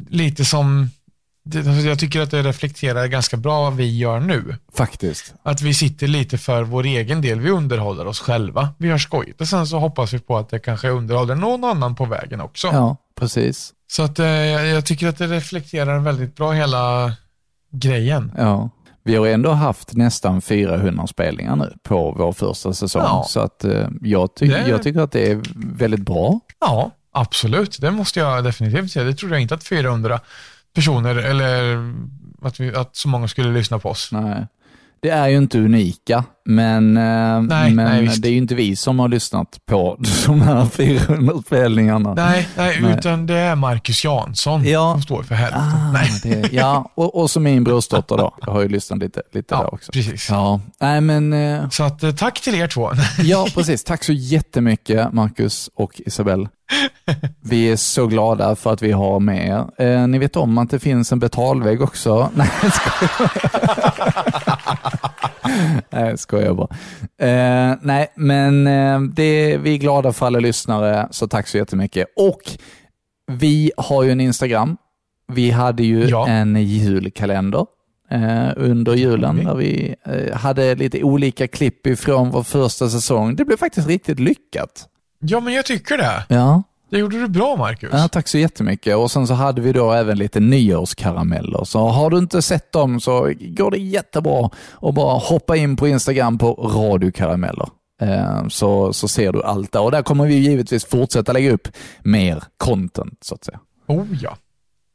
lite 0.10 0.46
som, 0.46 0.90
det, 1.46 1.60
alltså 1.60 1.72
jag 1.88 2.00
tycker 2.00 2.22
att 2.22 2.32
det 2.32 2.42
reflekterar 2.44 3.08
ganska 3.08 3.38
bra 3.38 3.62
vad 3.64 3.76
vi 3.76 3.98
gör 3.98 4.20
nu. 4.20 4.56
Faktiskt. 4.74 5.34
Att 5.44 5.62
vi 5.62 5.74
sitter 5.74 6.08
lite 6.08 6.38
för 6.38 6.64
vår 6.64 6.86
egen 6.86 7.22
del. 7.22 7.40
Vi 7.40 7.50
underhåller 7.50 8.08
oss 8.08 8.20
själva. 8.20 8.70
Vi 8.78 8.90
har 8.90 8.98
skojigt 8.98 9.42
och 9.42 9.48
sen 9.48 9.68
så 9.68 9.80
hoppas 9.80 10.14
vi 10.14 10.20
på 10.20 10.38
att 10.38 10.50
det 10.50 10.60
kanske 10.60 10.90
underhåller 10.90 11.36
någon 11.36 11.64
annan 11.64 11.96
på 11.96 12.06
vägen 12.06 12.42
också. 12.42 12.68
Ja, 12.68 12.98
precis. 13.20 13.74
Så 13.92 14.04
att 14.04 14.20
eh, 14.20 14.26
jag, 14.26 14.68
jag 14.68 14.86
tycker 14.86 15.08
att 15.08 15.18
det 15.18 15.28
reflekterar 15.28 16.00
väldigt 16.00 16.36
bra 16.36 16.52
hela 16.52 17.14
grejen. 17.72 18.32
Ja. 18.38 18.70
Vi 19.04 19.16
har 19.16 19.28
ändå 19.28 19.52
haft 19.52 19.94
nästan 19.94 20.42
400 20.42 21.08
spelningar 21.08 21.56
nu 21.56 21.74
på 21.84 22.12
vår 22.18 22.34
första 22.34 22.74
säsong. 22.74 23.02
Ja. 23.06 23.26
Så 23.28 23.40
att 23.40 23.64
eh, 23.64 23.88
jag, 24.02 24.36
ty- 24.36 24.48
Det- 24.48 24.68
jag 24.70 24.84
tycker 24.84 25.00
att 25.00 25.12
det 25.12 25.32
är 25.32 25.42
väldigt 25.78 26.00
bra. 26.06 26.40
Ja, 26.60 26.92
absolut. 27.12 27.78
Det 27.82 27.92
måste 27.92 28.20
jag 28.20 28.44
definitivt 28.44 28.92
säga. 28.92 29.06
Det 29.06 29.14
trodde 29.14 29.36
jag 29.36 29.42
inte 29.42 29.56
att 29.56 29.64
400 29.64 30.20
personer 30.76 31.16
eller 31.16 31.78
att, 32.42 32.60
vi, 32.60 32.76
att 32.76 32.96
så 32.96 33.08
många 33.08 33.28
skulle 33.28 33.52
lyssna 33.54 33.80
på 33.80 33.90
oss. 33.90 34.10
Nej. 34.12 34.48
Det 35.00 35.10
är 35.10 35.28
ju 35.28 35.38
inte 35.38 35.60
unika, 35.60 36.24
men, 36.50 36.98
eh, 36.98 37.42
Nej, 37.42 37.74
men 37.74 37.76
nej, 38.06 38.16
det 38.20 38.28
är 38.28 38.32
ju 38.32 38.38
inte 38.38 38.56
vi 38.56 38.76
som 38.76 39.00
har 39.00 39.08
lyssnat 39.08 39.60
på 39.66 39.98
de 40.26 40.42
här 40.42 40.66
400 40.66 41.34
spelningarna. 41.46 42.14
Nej, 42.14 42.48
nej, 42.58 42.80
Nej. 42.82 42.96
utan 42.98 43.26
det 43.28 43.34
är 43.38 43.56
Marcus 43.56 44.04
Jansson 44.04 44.64
Ja. 44.64 44.94
som 44.94 45.02
står 45.02 45.24
för 45.24 45.36
helvete. 45.36 45.64
Ah, 45.64 45.92
nej. 45.92 46.10
det, 46.24 46.54
ja, 46.54 46.92
och, 46.96 47.16
och 47.22 47.30
så 47.30 47.40
min 47.40 47.64
brorsdotter 47.64 48.18
då. 48.18 48.36
Jag 48.46 48.52
har 48.54 48.62
ju 48.62 48.68
lyssnat 48.70 49.00
lite, 49.00 49.22
lite 49.34 49.56
Ja, 49.56 49.62
där 49.62 49.74
också. 49.74 49.92
precis. 49.92 50.30
Ja, 50.30 50.60
nej 50.80 51.02
men, 51.02 51.34
eh, 51.34 51.70
Så 51.70 51.84
att, 51.84 52.04
eh, 52.04 52.12
tack 52.12 52.42
till 52.42 52.56
er 52.56 52.68
två. 52.68 52.92
ja 53.24 53.48
precis. 53.54 53.84
Tack 53.84 54.04
så 54.04 54.14
jättemycket 54.14 55.14
Marcus 55.14 55.70
och 55.76 56.02
Isabelle. 56.06 56.48
Vi 57.42 57.72
är 57.72 57.76
så 57.76 58.08
glada 58.08 58.56
för 58.56 58.74
att 58.74 58.82
vi 58.82 58.92
har 58.92 59.20
med 59.20 59.48
er. 59.48 59.86
Eh, 59.88 60.08
ni 60.08 60.18
vet 60.20 60.36
om 60.36 60.58
att 60.58 60.70
det 60.70 60.80
finns 60.80 61.12
en 61.12 61.20
betalvägg 61.20 61.82
också? 61.82 62.30
Nej, 62.36 62.50
jag. 62.62 63.30
nej, 65.90 66.10
jag 66.10 66.20
skojar 66.20 66.54
bara. 66.54 66.68
Eh, 67.20 67.76
nej, 67.82 68.08
men 68.16 68.68
eh, 68.68 69.02
det, 69.02 69.58
vi 69.58 69.74
är 69.74 69.78
glada 69.78 70.14
för 70.14 70.26
alla 70.26 70.40
lyssnare, 70.40 71.08
så 71.12 71.28
tack 71.28 71.48
så 71.48 71.58
jättemycket. 71.58 72.08
Och 72.16 72.42
vi 73.32 73.72
har 73.78 74.04
ju 74.04 74.12
en 74.12 74.22
Instagram. 74.22 74.78
Vi 75.34 75.52
hade 75.52 75.84
ju 75.84 76.06
Ja. 76.08 76.28
en 76.28 76.56
julkalender 76.56 77.66
eh, 78.12 78.48
under 78.56 78.94
julen 78.94 79.46
där 79.46 79.56
vi 79.56 79.96
eh, 80.06 80.36
hade 80.38 80.76
lite 80.76 81.04
olika 81.04 81.48
klipp 81.48 81.88
ifrån 81.88 82.30
vår 82.30 82.44
första 82.44 82.90
säsong. 82.90 83.36
Det 83.36 83.46
blev 83.46 83.58
faktiskt 83.58 83.88
riktigt 83.88 84.20
lyckat. 84.20 84.88
Ja, 85.20 85.40
men 85.40 85.54
jag 85.54 85.66
tycker 85.66 85.98
det. 85.98 86.24
Ja. 86.36 86.64
Det 86.90 86.98
gjorde 86.98 87.20
du 87.20 87.28
bra, 87.28 87.56
Marcus. 87.56 87.90
Ja, 87.94 88.08
tack 88.08 88.28
så 88.28 88.38
jättemycket. 88.38 88.96
Och 88.96 89.12
sen 89.12 89.28
så 89.28 89.34
hade 89.34 89.62
vi 89.62 89.72
då 89.72 89.92
även 89.92 90.18
lite 90.18 90.40
nyårskarameller. 90.40 91.64
Så 91.64 91.80
har 91.88 92.10
du 92.10 92.18
inte 92.18 92.42
sett 92.42 92.72
dem 92.72 93.00
så 93.00 93.34
går 93.40 93.72
det 93.72 93.78
jättebra 93.78 94.50
att 94.82 94.94
bara 94.96 95.18
hoppa 95.20 95.56
in 95.58 95.76
på 95.76 95.88
Instagram 95.88 96.38
på 96.38 96.54
radiokarameller. 96.54 97.70
Eh, 98.02 98.48
Så, 98.48 98.94
så 98.94 99.08
ser 99.08 99.34
du 99.34 99.44
allt 99.44 99.72
där. 99.72 99.82
Och 99.82 99.92
där 99.92 100.02
kommer 100.02 100.26
vi 100.28 100.36
givetvis 100.36 100.86
fortsätta 100.86 101.34
lägga 101.34 101.52
upp 101.52 101.68
mer 102.04 102.44
content 102.58 103.18
så 103.22 103.36
att 103.36 103.44
säga. 103.46 103.60
Oh 103.88 104.06
ja. 104.22 104.38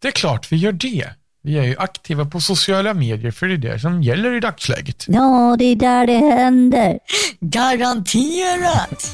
Det 0.03 0.09
är 0.09 0.13
klart 0.13 0.53
vi 0.53 0.57
gör 0.57 0.73
det. 0.73 1.09
Vi 1.43 1.59
är 1.59 1.63
ju 1.65 1.75
aktiva 1.79 2.25
på 2.25 2.41
sociala 2.41 2.95
medier 2.95 3.31
för 3.31 3.47
det 3.47 3.55
är 3.55 3.59
det 3.73 3.79
som 3.79 4.03
gäller 4.03 4.33
i 4.37 4.41
dagsläget. 4.41 5.05
Ja, 5.09 5.57
det 5.59 5.65
är 5.65 5.77
där 5.77 6.07
det 6.07 6.13
händer. 6.19 6.99
Garanterat! 7.41 9.11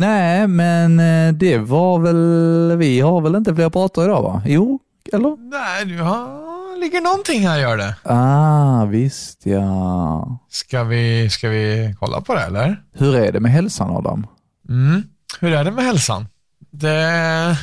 Nej, 0.00 0.46
men 0.46 1.00
eh, 1.00 1.32
det 1.34 1.58
var 1.58 1.98
väl, 1.98 2.76
vi 2.78 3.00
har 3.00 3.20
väl 3.20 3.34
inte 3.34 3.54
fler 3.54 3.70
pratar 3.70 4.04
idag 4.04 4.22
va? 4.22 4.42
Jo, 4.46 4.78
eller? 5.12 5.36
Nej, 5.50 5.84
du 5.84 5.98
har, 6.02 6.80
ligger 6.80 7.00
någonting 7.00 7.48
här 7.48 7.58
gör 7.58 7.76
det. 7.76 7.94
Ah, 8.02 8.84
visst 8.84 9.46
ja. 9.46 10.38
Ska 10.48 10.84
vi, 10.84 11.30
ska 11.30 11.48
vi 11.48 11.94
kolla 12.00 12.20
på 12.20 12.34
det 12.34 12.40
eller? 12.40 12.82
Hur 12.92 13.16
är 13.16 13.32
det 13.32 13.40
med 13.40 13.52
hälsan 13.52 13.90
Adam? 13.90 14.26
Mm. 14.68 15.02
Hur 15.40 15.52
är 15.52 15.64
det 15.64 15.70
med 15.70 15.84
hälsan? 15.84 16.26
Det 16.70 16.90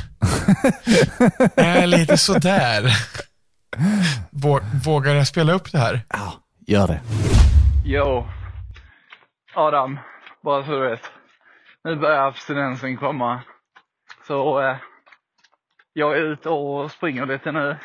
är 1.55 1.87
lite 1.87 2.17
sådär. 2.17 2.83
Vå- 4.31 4.79
Vågar 4.85 5.13
jag 5.13 5.27
spela 5.27 5.53
upp 5.53 5.71
det 5.71 5.77
här? 5.77 6.01
Ja, 6.09 6.33
gör 6.67 6.87
det. 6.87 6.99
Jo, 7.85 8.25
Adam, 9.55 9.99
bara 10.43 10.65
så 10.65 10.71
du 10.71 10.89
vet. 10.89 10.99
Nu 11.87 11.95
börjar 11.95 12.27
abstinensen 12.27 12.97
komma. 12.97 13.41
Så 14.23 14.61
eh, 14.61 14.77
jag 15.93 16.17
är 16.17 16.21
ute 16.21 16.49
och 16.49 16.91
springer 16.91 17.25
lite 17.25 17.51
nu. 17.51 17.77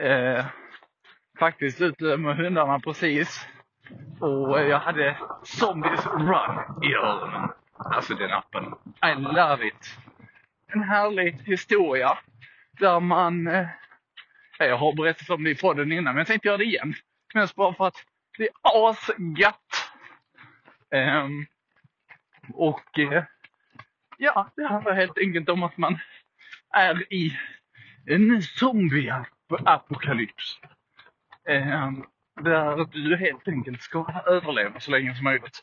Eh, 0.00 0.44
faktiskt 1.38 1.80
ute 1.80 2.16
med 2.16 2.36
hundarna 2.36 2.80
precis. 2.80 3.48
Och 4.20 4.60
eh, 4.60 4.66
jag 4.66 4.78
hade 4.78 5.18
Zombies 5.42 6.06
Run 6.06 6.82
i 6.82 6.94
öronen. 6.94 7.50
Alltså 7.78 8.14
den 8.14 8.32
appen. 8.32 8.64
I 9.02 9.14
love 9.14 9.66
it. 9.66 9.98
En 10.72 10.82
härlig 10.82 11.32
historia 11.44 12.18
där 12.80 13.00
man... 13.00 13.46
Eh, 13.46 13.68
eh 14.58 14.66
jag 14.66 14.76
har 14.76 14.96
berättat 14.96 15.30
om 15.30 15.44
det 15.44 15.50
i 15.50 15.56
podden 15.56 15.92
innan, 15.92 16.04
men 16.04 16.16
jag 16.16 16.26
tänkte 16.26 16.48
göra 16.48 16.58
det 16.58 16.64
igen. 16.64 16.94
Mest 17.34 17.54
bara 17.54 17.74
för 17.74 17.86
att 17.86 18.04
det 18.38 18.44
är 18.44 18.88
asgött 18.88 19.86
Ehm, 20.90 21.46
och 22.54 22.98
eh, 22.98 23.24
ja, 24.18 24.50
det 24.56 24.66
handlar 24.66 24.94
helt 24.94 25.18
enkelt 25.18 25.48
om 25.48 25.62
att 25.62 25.76
man 25.76 25.98
är 26.74 27.12
i 27.12 27.38
en 28.06 28.42
zombie-apokalyps. 28.42 30.58
Ehm, 31.48 32.04
där 32.40 32.84
du 32.84 33.16
helt 33.16 33.48
enkelt 33.48 33.82
ska 33.82 34.22
överleva 34.26 34.80
så 34.80 34.90
länge 34.90 35.14
som 35.14 35.24
möjligt. 35.24 35.62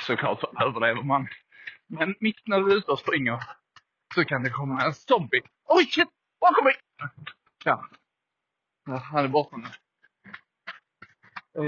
Såklart 0.00 0.40
så 0.40 0.52
överlever 0.60 1.02
man. 1.02 1.28
Men 1.86 2.14
mitt 2.20 2.46
när 2.46 2.60
du 2.60 2.72
är 2.72 2.76
ute 2.76 2.90
och 2.90 2.98
springer 2.98 3.40
så 4.14 4.24
kan 4.24 4.42
det 4.42 4.50
komma 4.50 4.82
en 4.82 4.94
zombie. 4.94 5.42
Oj 5.64 5.86
shit! 5.86 6.08
Bakom 6.40 6.64
mig! 6.64 6.74
Ja. 7.64 7.88
han 8.86 9.24
är 9.24 9.28
borta 9.28 9.56
nu. 9.56 9.66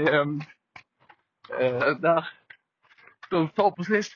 Ehm, 0.09 0.41
eh, 1.59 1.97
där. 1.97 2.29
De 3.33 3.49
tar 3.49 3.71
precis 3.71 4.15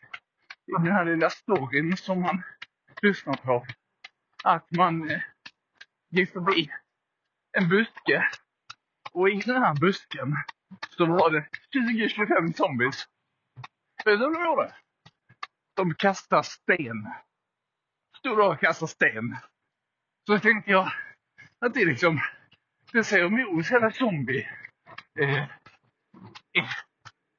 i 0.68 0.72
den 0.72 0.92
här 0.92 1.06
lilla 1.06 1.30
storyn 1.30 1.98
som 1.98 2.22
man 2.22 2.44
lyssnar 3.02 3.34
på. 3.34 3.66
Att 4.44 4.72
man 4.72 5.10
eh, 5.10 5.22
gick 6.10 6.34
förbi 6.34 6.70
en 7.58 7.70
buske. 7.70 8.30
Och 9.12 9.30
i 9.30 9.42
den 9.46 9.64
här 9.64 9.76
busken 9.76 10.36
så 10.90 11.06
var 11.06 11.32
det 11.32 11.48
20-25 11.76 12.54
zombies. 12.54 13.08
Vet 14.06 14.20
du 14.20 14.26
vad 14.26 14.34
de 14.34 14.46
gjorde? 14.46 14.76
De 15.76 15.94
kastade 15.96 16.44
sten. 16.44 17.08
Stod 18.18 18.38
där 18.38 18.48
och 18.48 18.60
kastade 18.60 18.92
sten. 18.92 19.38
Så 20.28 20.40
tänkte 20.40 20.72
jag 20.72 20.92
att 21.66 21.74
det 21.74 21.86
liksom, 21.86 22.20
det 22.92 23.04
säger 23.04 23.26
emot 23.26 23.68
hela 23.68 23.92
zombie, 23.92 24.50
eh, 25.20 25.44
eh, 26.54 26.70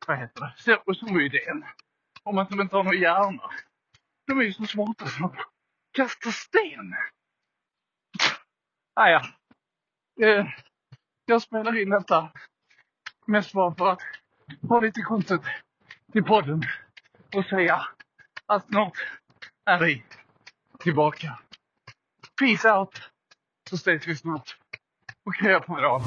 vad 0.08 0.18
heter 0.18 0.40
det, 0.40 0.54
Ser- 0.62 0.94
zombie-idén. 0.94 1.64
Om 2.22 2.34
man 2.34 2.46
som 2.48 2.60
inte 2.60 2.76
har 2.76 2.84
någon 2.84 2.98
hjärna. 3.00 3.50
De 4.26 4.38
är 4.38 4.42
ju 4.42 4.52
så 4.52 4.66
smarta 4.66 5.06
som 5.06 5.24
att 5.24 5.34
kasta 5.92 6.32
sten. 6.32 6.94
Ah, 8.94 9.08
ja. 9.08 9.22
eh, 10.26 10.46
jag 11.24 11.42
spelar 11.42 11.82
in 11.82 11.90
detta 11.90 12.32
mest 13.26 13.52
bara 13.52 13.74
för 13.74 13.88
att 13.92 14.00
ha 14.68 14.80
lite 14.80 15.00
content 15.02 15.42
till 16.12 16.24
podden 16.24 16.62
och 17.34 17.44
säga 17.44 17.88
att 18.46 18.66
snart 18.66 18.96
är 19.64 19.78
vi 19.84 20.02
tillbaka. 20.78 21.38
Peace 22.40 22.72
out, 22.72 23.02
så 23.70 23.76
ses 23.76 24.06
vi 24.06 24.16
snart. 24.16 24.56
Okej, 25.24 25.50
jag 25.50 25.66
får 25.66 25.76
dra. 25.76 26.02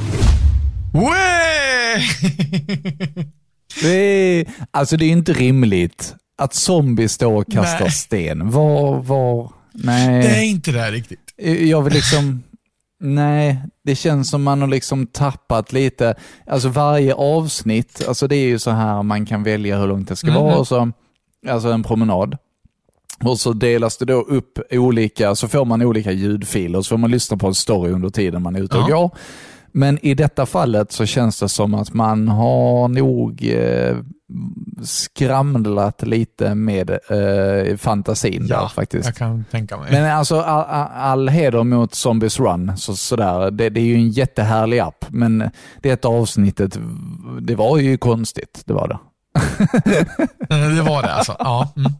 Det 3.81 3.89
är, 3.95 4.45
alltså 4.71 4.97
det 4.97 5.05
är 5.05 5.09
inte 5.09 5.33
rimligt 5.33 6.15
att 6.37 6.53
zombies 6.53 7.11
står 7.13 7.33
och 7.33 7.51
kastar 7.51 7.79
Nej. 7.85 7.91
sten. 7.91 8.49
Var, 8.51 9.01
var, 9.01 9.51
nej. 9.73 10.21
Det 10.23 10.29
är 10.29 10.43
inte 10.43 10.71
det 10.71 10.91
riktigt. 10.91 11.33
Jag 11.59 11.81
vill 11.81 11.93
liksom, 11.93 12.43
nej, 12.99 13.57
det 13.83 13.95
känns 13.95 14.29
som 14.29 14.43
man 14.43 14.61
har 14.61 14.67
liksom 14.67 15.07
tappat 15.07 15.73
lite, 15.73 16.15
alltså 16.47 16.69
varje 16.69 17.13
avsnitt, 17.13 18.01
alltså 18.07 18.27
det 18.27 18.35
är 18.35 18.45
ju 18.47 18.59
så 18.59 18.71
här 18.71 19.03
man 19.03 19.25
kan 19.25 19.43
välja 19.43 19.79
hur 19.79 19.87
långt 19.87 20.07
det 20.09 20.15
ska 20.15 20.27
Mhm. 20.31 20.35
vara, 20.35 20.55
och 20.55 20.67
så, 20.67 20.91
alltså 21.49 21.71
en 21.71 21.83
promenad. 21.83 22.37
Och 23.23 23.39
så 23.39 23.53
delas 23.53 23.97
det 23.97 24.05
då 24.05 24.13
upp 24.21 24.59
olika, 24.71 25.35
så 25.35 25.47
får 25.47 25.65
man 25.65 25.81
olika 25.81 26.11
ljudfiler, 26.11 26.81
så 26.81 26.89
får 26.89 26.97
man 26.97 27.11
lyssna 27.11 27.37
på 27.37 27.47
en 27.47 27.55
story 27.55 27.91
under 27.91 28.09
tiden 28.09 28.41
man 28.41 28.55
är 28.55 28.59
ute 28.59 28.77
och 28.77 28.89
Ja. 28.89 28.97
går. 28.97 29.11
Men 29.73 30.05
i 30.05 30.13
detta 30.13 30.45
fallet 30.45 30.91
så 30.91 31.05
känns 31.05 31.39
det 31.39 31.49
som 31.49 31.73
att 31.73 31.93
man 31.93 32.27
har 32.27 32.87
nog 32.87 33.43
eh, 33.53 33.97
skramlat 34.83 36.01
lite 36.01 36.55
med 36.55 36.89
eh, 36.89 37.77
fantasin 37.77 38.47
där 38.47 38.67
faktiskt. 38.67 39.05
Jag 39.05 39.15
kan 39.15 39.45
tänka 39.51 39.77
mig. 39.77 39.91
Men 39.91 40.17
alltså 40.17 40.41
all, 40.41 40.65
all, 40.65 40.87
all 40.93 41.29
heder 41.29 41.63
mot 41.63 41.95
Zombies 41.95 42.39
Run, 42.39 42.77
så, 42.77 42.95
sådär. 42.95 43.51
Det, 43.51 43.69
det 43.69 43.79
är 43.79 43.85
ju 43.85 43.95
en 43.95 44.09
jättehärlig 44.09 44.79
app, 44.79 45.05
men 45.09 45.49
det 45.81 46.05
avsnittet, 46.05 46.77
det 47.41 47.55
var 47.55 47.77
ju 47.77 47.97
konstigt. 47.97 48.61
Det 48.65 48.73
var 48.73 48.87
det. 48.87 48.99
Eh, 50.49 50.75
Det 50.75 50.81
var 50.81 51.01
det 51.01 51.13
alltså. 51.13 51.35
Ja. 51.39 51.73
Mm. 51.75 51.93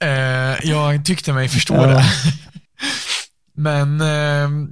Eh, 0.00 0.70
jag 0.70 1.04
tyckte 1.04 1.32
mig 1.32 1.48
förstå 1.48 1.86
det. 1.86 2.04
Men 3.54 4.00
ehm, 4.00 4.70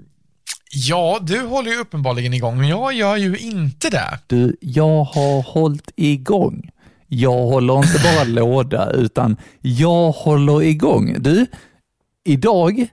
ja, 0.74 1.18
du 1.22 1.40
håller 1.46 1.70
ju 1.70 1.78
uppenbarligen 1.80 2.34
igång, 2.34 2.58
men 2.58 2.68
jag 2.68 2.92
gör 2.92 3.16
ju 3.16 3.36
inte 3.38 3.90
det. 3.90 4.18
Du, 4.26 4.56
jag 4.60 5.04
har 5.04 5.42
hållit 5.42 5.90
igång. 5.96 6.70
Jag 7.08 7.30
håller 7.46 7.76
inte 7.76 7.98
bara 8.04 8.24
låda, 8.44 8.90
utan 8.90 9.36
jag 9.60 10.10
håller 10.12 10.62
igång. 10.62 11.16
Du, 11.18 11.46
idag 12.24 12.86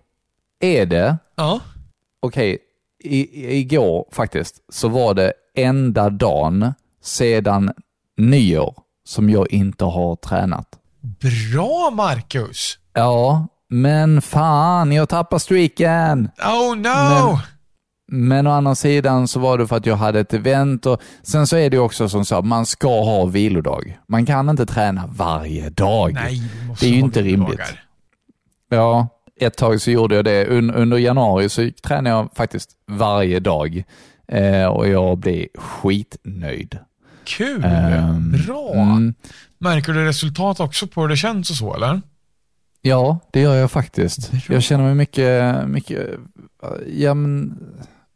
är 0.64 0.86
det, 0.86 1.18
Ja. 1.36 1.60
okej, 2.22 2.58
i, 3.04 3.52
igår 3.60 4.06
faktiskt, 4.12 4.56
så 4.72 4.88
var 4.90 5.14
det 5.14 5.34
enda 5.58 6.10
dagen 6.10 6.74
sedan 7.04 7.72
nyår 8.18 8.76
som 9.08 9.30
jag 9.30 9.52
inte 9.52 9.86
har 9.86 10.16
tränat. 10.16 10.68
Bra, 11.02 11.90
Marcus. 11.94 12.78
Ja, 12.94 13.48
men 13.70 14.22
fan, 14.22 14.92
jag 14.92 15.10
tappar 15.10 15.40
streaken. 15.40 16.30
Oh 16.46 16.76
no! 16.76 16.82
Men- 16.84 17.38
Men 18.14 18.48
å 18.48 18.52
andra 18.52 18.76
sidan 18.76 19.28
så 19.28 19.40
var 19.40 19.58
det 19.58 19.68
för 19.68 19.76
att 19.76 19.86
jag 19.86 19.96
hade 19.96 20.20
ett 20.20 20.34
event 20.34 20.86
och 20.86 21.02
sen 21.24 21.48
så 21.48 21.58
är 21.58 21.70
det 21.70 21.80
också 21.80 22.10
som 22.10 22.26
så, 22.26 22.42
man 22.42 22.66
ska 22.66 23.04
ha 23.04 23.26
vilodag. 23.26 24.00
Man 24.08 24.26
kan 24.26 24.50
inte 24.50 24.66
träna 24.66 25.08
varje 25.08 25.70
dag. 25.70 26.14
Nej, 26.14 26.42
det 26.80 26.86
är 26.86 26.90
ju 26.90 27.00
inte 27.00 27.22
rimligt. 27.22 27.74
Ja, 28.70 29.08
ett 29.40 29.58
tag 29.58 29.82
så 29.82 29.92
gjorde 29.92 30.16
jag 30.16 30.26
det. 30.26 30.46
Un- 30.46 30.74
under 30.74 30.98
januari 30.98 31.50
så 31.50 31.70
tränade 31.84 32.10
jag 32.16 32.30
faktiskt 32.36 32.70
varje 32.88 33.40
dag 33.40 33.84
eh, 34.28 34.66
och 34.66 34.88
jag 34.88 35.18
blev 35.18 35.48
skitnöjd. 35.56 36.80
Kul! 37.24 37.64
Ehm, 37.64 38.32
Bra! 38.48 38.74
mm. 38.74 39.14
Märker 39.58 39.94
du 39.94 40.06
resultat 40.06 40.60
också 40.60 40.88
på 40.88 41.02
hur 41.02 41.08
det 41.08 41.18
känns 41.18 41.50
och 41.50 41.56
så, 41.56 41.76
eller? 41.76 42.02
Ja, 42.82 43.20
det 43.32 43.40
gör 43.42 43.56
jag 43.56 43.72
faktiskt. 43.72 44.32
Jag 44.50 44.64
känner 44.64 44.84
mig 44.84 44.96
mycket, 44.96 45.56
mycket 45.68 46.10
ja, 46.88 47.14
men, 47.14 47.58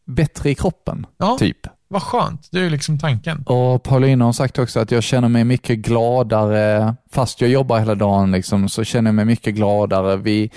bättre 0.06 0.50
i 0.50 0.56
kroppen, 0.56 1.06
Ja. 1.18 1.38
typ. 1.40 1.58
Vad 1.88 2.02
skönt. 2.04 2.48
Det 2.52 2.60
är 2.60 2.64
ju 2.64 2.70
liksom 2.70 3.00
tanken. 3.00 3.44
Och 3.46 3.84
Paulina 3.84 4.26
har 4.26 4.34
sagt 4.34 4.60
också 4.60 4.80
att 4.80 4.92
jag 4.92 5.04
känner 5.04 5.28
mig 5.30 5.44
mycket 5.44 5.80
gladare, 5.80 6.96
fast 7.12 7.42
jag 7.42 7.50
jobbar 7.50 7.80
hela 7.80 7.96
dagen, 7.96 8.32
liksom, 8.32 8.70
så 8.70 8.84
känner 8.84 9.08
jag 9.08 9.16
mig 9.16 9.26
mycket 9.26 9.56
gladare. 9.56 10.18
Vi 10.18 10.52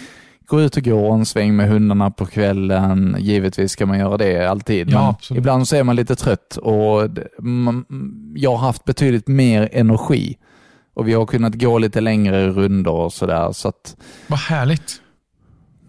går 0.47 0.61
ut 0.63 0.77
och 0.77 0.83
går 0.83 1.15
en 1.15 1.27
sväng 1.27 1.57
med 1.57 1.69
hundarna 1.69 2.11
på 2.11 2.27
kvällen. 2.27 3.17
Givetvis 3.19 3.73
ska 3.73 3.87
man 3.87 3.99
göra 3.99 4.17
det 4.17 4.47
alltid, 4.47 4.91
Ja, 4.91 4.99
men 5.01 5.09
absolut. 5.09 5.39
ibland 5.39 5.69
så 5.69 5.77
är 5.77 5.85
man 5.85 5.97
lite 5.97 6.17
trött 6.17 6.57
och 6.57 7.09
man, 7.39 7.85
jag 8.37 8.51
har 8.51 8.59
haft 8.67 8.85
betydligt 8.85 9.29
mer 9.29 9.69
energi. 9.73 10.37
Och 10.95 11.09
vi 11.09 11.13
har 11.15 11.27
kunnat 11.27 11.55
gå 11.55 11.79
lite 11.79 12.01
längre 12.01 12.49
rundor 12.49 12.95
och 13.05 13.13
sådär. 13.13 13.53
Så 13.53 13.69
att, 13.69 13.97
Vad 14.27 14.39
härligt. 14.39 14.93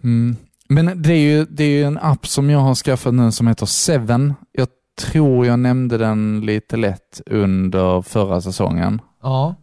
Mm. 0.04 0.36
Men 0.72 1.02
det 1.02 1.12
är, 1.12 1.18
ju, 1.18 1.44
det 1.44 1.64
är 1.64 1.68
ju 1.68 1.84
en 1.84 1.98
app 1.98 2.26
som 2.26 2.50
jag 2.50 2.58
har 2.58 2.74
skaffat 2.74 3.14
nu 3.14 3.32
som 3.32 3.46
heter 3.46 3.66
Seven. 3.66 4.34
Jag 4.52 4.68
tror 5.00 5.46
jag 5.46 5.58
nämnde 5.58 5.98
den 5.98 6.40
lite 6.40 6.76
lätt 6.76 7.20
under 7.26 8.02
förra 8.02 8.40
säsongen. 8.40 9.00
Ja. 9.22 9.54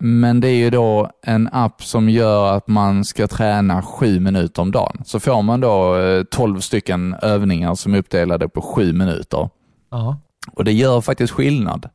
Men 0.00 0.40
det 0.40 0.48
är 0.48 0.56
ju 0.56 0.70
då 0.70 1.10
en 1.22 1.48
app 1.52 1.84
som 1.84 2.08
gör 2.08 2.56
att 2.56 2.68
man 2.68 3.04
ska 3.04 3.26
träna 3.26 3.82
sju 3.82 4.20
minuter 4.20 4.62
om 4.62 4.70
dagen. 4.70 5.02
Så 5.04 5.20
får 5.20 5.42
man 5.42 5.60
då 5.60 5.96
eh, 5.96 6.22
12 6.24 6.60
stycken 6.60 7.14
övningar 7.22 7.74
som 7.74 7.94
är 7.94 7.98
uppdelade 7.98 8.48
på 8.48 8.60
sju 8.60 8.92
minuter. 8.92 9.50
Ja. 9.90 10.16
Och 10.52 10.64
det 10.64 10.72
gör 10.72 11.00
faktiskt 11.00 11.32
skillnad. 11.32 11.88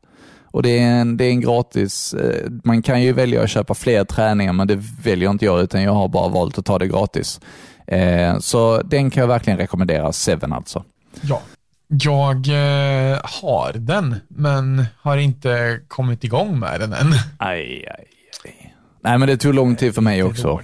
Och 0.54 0.62
det 0.62 0.78
är 0.78 1.00
en, 1.00 1.16
det 1.16 1.24
är 1.24 1.30
en 1.30 1.40
gratis, 1.40 2.14
eh, 2.14 2.50
man 2.64 2.82
kan 2.82 3.02
ju 3.02 3.12
välja 3.12 3.42
att 3.42 3.50
köpa 3.50 3.74
fler 3.74 4.04
träningar 4.04 4.52
men 4.52 4.68
det 4.68 4.82
väljer 5.04 5.30
inte 5.30 5.44
jag 5.44 5.60
utan 5.62 5.82
jag 5.82 5.92
har 5.92 6.08
bara 6.08 6.28
valt 6.28 6.58
att 6.58 6.64
ta 6.64 6.78
det 6.78 6.86
gratis. 6.86 7.40
Eh, 7.86 8.38
så 8.38 8.82
den 8.82 9.10
kan 9.10 9.20
jag 9.20 9.28
verkligen 9.28 9.58
rekommendera, 9.58 10.12
Seven 10.12 10.52
alltså. 10.52 10.84
Ja. 11.22 11.40
Jag 11.88 12.36
eh, 12.48 13.18
har 13.22 13.72
den, 13.72 14.16
men 14.28 14.84
har 15.00 15.16
inte 15.16 15.80
kommit 15.88 16.24
igång 16.24 16.58
med 16.58 16.80
den 16.80 16.92
än. 16.92 17.12
Aj, 17.38 17.86
aj, 17.86 18.06
aj. 18.44 18.74
Nej 19.02 19.18
men 19.18 19.28
det 19.28 19.36
tog 19.36 19.54
lång 19.54 19.76
tid 19.76 19.94
för 19.94 20.02
mig 20.02 20.22
också. 20.22 20.60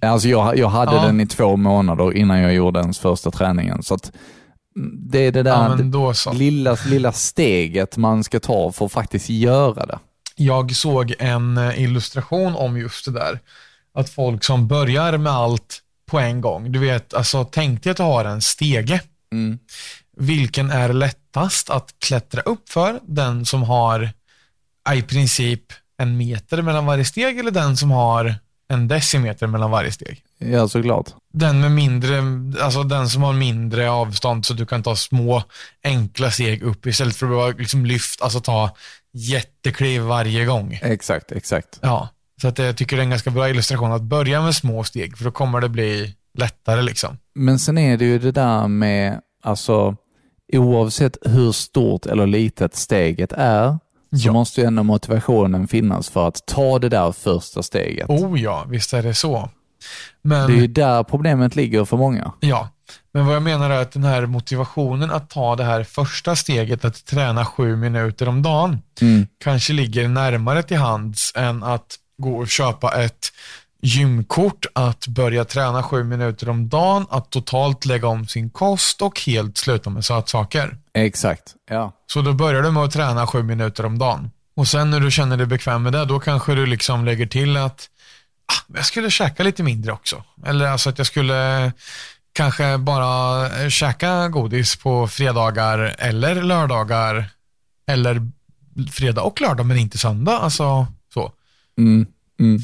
Alltså 0.00 0.28
jag, 0.28 0.58
jag 0.58 0.68
hade 0.68 0.96
Ja. 0.96 1.02
den 1.06 1.20
i 1.20 1.26
två 1.26 1.56
månader 1.56 2.16
innan 2.16 2.38
jag 2.40 2.54
gjorde 2.54 2.80
den 2.82 2.92
första 2.94 3.30
träningen. 3.30 3.82
Så 3.82 3.98
mm, 4.76 4.90
det 5.10 5.18
är 5.18 5.32
det 5.32 5.42
där 5.42 5.78
Ja, 5.92 6.32
lilla, 6.32 6.76
lilla 6.86 7.12
steget 7.12 7.96
man 7.96 8.24
ska 8.24 8.40
ta 8.40 8.72
för 8.72 8.86
att 8.86 8.92
faktiskt 8.92 9.28
göra 9.28 9.86
det. 9.86 9.98
Jag 10.36 10.76
såg 10.76 11.14
en 11.18 11.58
eh, 11.58 11.82
illustration 11.82 12.54
om 12.54 12.78
just 12.78 13.04
det 13.04 13.12
där. 13.12 13.40
Att 13.94 14.10
folk 14.10 14.44
som 14.44 14.68
börjar 14.68 15.18
med 15.18 15.32
allt 15.32 15.78
på 16.10 16.18
en 16.18 16.40
gång. 16.40 16.72
Du 16.72 16.78
vet, 16.78 17.14
alltså 17.14 17.44
tänk 17.44 17.82
dig 17.82 17.90
att 17.90 17.96
du 17.96 18.02
har 18.02 18.24
en 18.24 18.42
stege. 18.42 19.00
Mm. 19.32 19.58
Vilken 20.16 20.70
är 20.70 20.92
lättast 20.92 21.70
att 21.70 21.94
klättra 21.98 22.40
upp 22.40 22.68
för? 22.68 23.00
Den 23.06 23.46
som 23.46 23.62
har 23.62 24.10
i 24.94 25.02
princip 25.02 25.62
en 25.98 26.16
meter 26.16 26.62
mellan 26.62 26.86
varje 26.86 27.04
steg 27.04 27.38
eller 27.38 27.50
den 27.50 27.76
som 27.76 27.90
har 27.90 28.34
en 28.68 28.88
decimeter 28.88 29.46
mellan 29.46 29.70
varje 29.70 29.92
steg? 29.92 30.22
Ja, 30.38 30.68
såklart. 30.68 31.06
Den 31.32 31.60
med 31.60 31.70
mindre, 31.70 32.22
alltså 32.60 32.82
den 32.82 33.08
som 33.08 33.22
har 33.22 33.32
mindre 33.32 33.90
avstånd 33.90 34.46
så 34.46 34.54
du 34.54 34.66
kan 34.66 34.82
ta 34.82 34.96
små 34.96 35.42
enkla 35.84 36.30
steg 36.30 36.62
upp 36.62 36.86
istället 36.86 37.16
för 37.16 37.26
att 37.26 37.32
behöva 37.32 37.58
liksom 37.58 37.86
lyft, 37.86 38.22
alltså 38.22 38.40
ta 38.40 38.76
jättekliv 39.12 40.02
varje 40.02 40.44
gång. 40.44 40.78
Exakt, 40.82 41.32
exakt. 41.32 41.78
Ja, 41.82 42.08
så 42.40 42.48
att 42.48 42.58
jag 42.58 42.76
tycker 42.76 42.96
det 42.96 43.00
är 43.02 43.04
en 43.04 43.10
ganska 43.10 43.30
bra 43.30 43.48
illustration 43.50 43.92
att 43.92 44.02
börja 44.02 44.42
med 44.42 44.54
små 44.54 44.84
steg 44.84 45.18
för 45.18 45.24
då 45.24 45.30
kommer 45.30 45.60
det 45.60 45.68
bli 45.68 46.14
lättare 46.38 46.82
liksom. 46.82 47.18
Men 47.34 47.58
sen 47.58 47.78
är 47.78 47.96
det 47.96 48.04
ju 48.04 48.18
det 48.18 48.32
där 48.32 48.68
med, 48.68 49.20
alltså 49.42 49.96
oavsett 50.52 51.16
hur 51.22 51.52
stort 51.52 52.06
eller 52.06 52.26
litet 52.26 52.76
steget 52.76 53.32
är, 53.32 53.68
så 53.70 53.78
Ja. 54.28 54.32
måste 54.32 54.60
ju 54.60 54.66
ändå 54.66 54.82
motivationen 54.82 55.68
finnas 55.68 56.08
för 56.10 56.28
att 56.28 56.46
ta 56.46 56.78
det 56.78 56.88
där 56.88 57.12
första 57.12 57.62
steget. 57.62 58.08
Oh 58.10 58.40
ja, 58.40 58.64
visst 58.68 58.92
är 58.92 59.02
det 59.02 59.14
så. 59.14 59.50
Men, 60.22 60.50
Det 60.50 60.56
är 60.56 60.60
ju 60.60 60.66
där 60.66 61.02
problemet 61.02 61.56
ligger 61.56 61.84
för 61.84 61.96
många. 61.96 62.32
ja. 62.40 62.68
Men 63.12 63.26
vad 63.26 63.34
jag 63.34 63.42
menar 63.42 63.70
är 63.70 63.82
att 63.82 63.92
den 63.92 64.04
här 64.04 64.26
motivationen 64.26 65.10
att 65.10 65.30
ta 65.30 65.56
det 65.56 65.64
här 65.64 65.84
första 65.84 66.36
steget 66.36 66.84
att 66.84 67.04
träna 67.06 67.44
sju 67.44 67.76
minuter 67.76 68.28
om 68.28 68.42
dagen 68.42 68.78
Mm. 69.00 69.26
kanske 69.44 69.72
ligger 69.72 70.08
närmare 70.08 70.62
till 70.62 70.76
hands 70.76 71.32
än 71.36 71.62
att 71.62 71.96
gå 72.20 72.36
och 72.36 72.48
köpa 72.48 73.02
ett 73.02 73.32
gymkort, 73.82 74.66
att 74.72 75.06
börja 75.06 75.44
träna 75.44 75.82
sju 75.82 76.04
minuter 76.04 76.48
om 76.48 76.68
dagen, 76.68 77.06
att 77.10 77.30
totalt 77.30 77.84
lägga 77.84 78.08
om 78.08 78.26
sin 78.26 78.50
kost 78.50 79.02
och 79.02 79.20
helt 79.20 79.58
sluta 79.58 79.90
med 79.90 80.04
sötsaker. 80.04 80.76
Exakt, 80.94 81.54
ja. 81.70 81.92
Så 82.06 82.22
då 82.22 82.32
börjar 82.32 82.62
du 82.62 82.70
med 82.70 82.82
att 82.82 82.92
träna 82.92 83.26
sju 83.26 83.42
minuter 83.42 83.86
om 83.86 83.98
dagen. 83.98 84.30
Och 84.56 84.68
sen 84.68 84.90
när 84.90 85.00
du 85.00 85.10
känner 85.10 85.36
dig 85.36 85.46
bekväm 85.46 85.82
med 85.82 85.92
det, 85.92 86.04
då 86.04 86.20
kanske 86.20 86.54
du 86.54 86.66
liksom 86.66 87.04
lägger 87.04 87.26
till 87.26 87.56
att 87.56 87.88
ah, 88.46 88.74
jag 88.74 88.86
skulle 88.86 89.10
käka 89.10 89.42
lite 89.42 89.62
mindre 89.62 89.92
också. 89.92 90.24
Eller 90.46 90.66
alltså 90.66 90.90
att 90.90 90.98
jag 90.98 91.06
skulle 91.06 91.72
kanske 92.32 92.78
bara 92.78 93.70
käka 93.70 94.28
godis 94.28 94.76
på 94.76 95.08
fredagar 95.08 95.78
eller 95.98 96.42
lördagar. 96.42 97.30
Eller 97.86 98.30
fredag 98.92 99.22
och 99.22 99.40
lördag 99.40 99.66
men 99.66 99.76
inte 99.76 99.98
söndag. 99.98 100.38
Alltså 100.38 100.56
så. 100.56 100.86
Mm. 101.80 102.06
Mm. 102.40 102.60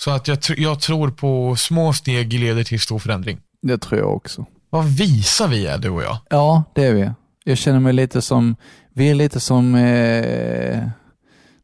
Så 0.00 0.10
att 0.10 0.28
jag, 0.28 0.38
jag 0.56 0.80
tror 0.80 1.10
på 1.10 1.56
små 1.56 1.92
steg 1.92 2.32
leder 2.32 2.64
till 2.64 2.80
stor 2.80 2.98
förändring. 2.98 3.38
Det 3.62 3.78
tror 3.78 4.00
jag 4.00 4.16
också. 4.16 4.46
Vad 4.70 4.84
visa 4.84 5.46
vi 5.46 5.66
är 5.66 5.78
du 5.78 5.88
och 5.88 6.02
jag. 6.02 6.18
Ja, 6.30 6.64
det 6.74 6.84
är 6.84 6.94
vi. 6.94 7.10
Jag 7.44 7.58
känner 7.58 7.80
mig 7.80 7.92
lite 7.92 8.22
som, 8.22 8.56
vi 8.94 9.10
är 9.10 9.14
lite 9.14 9.40
som, 9.40 9.74
eh, 9.74 10.88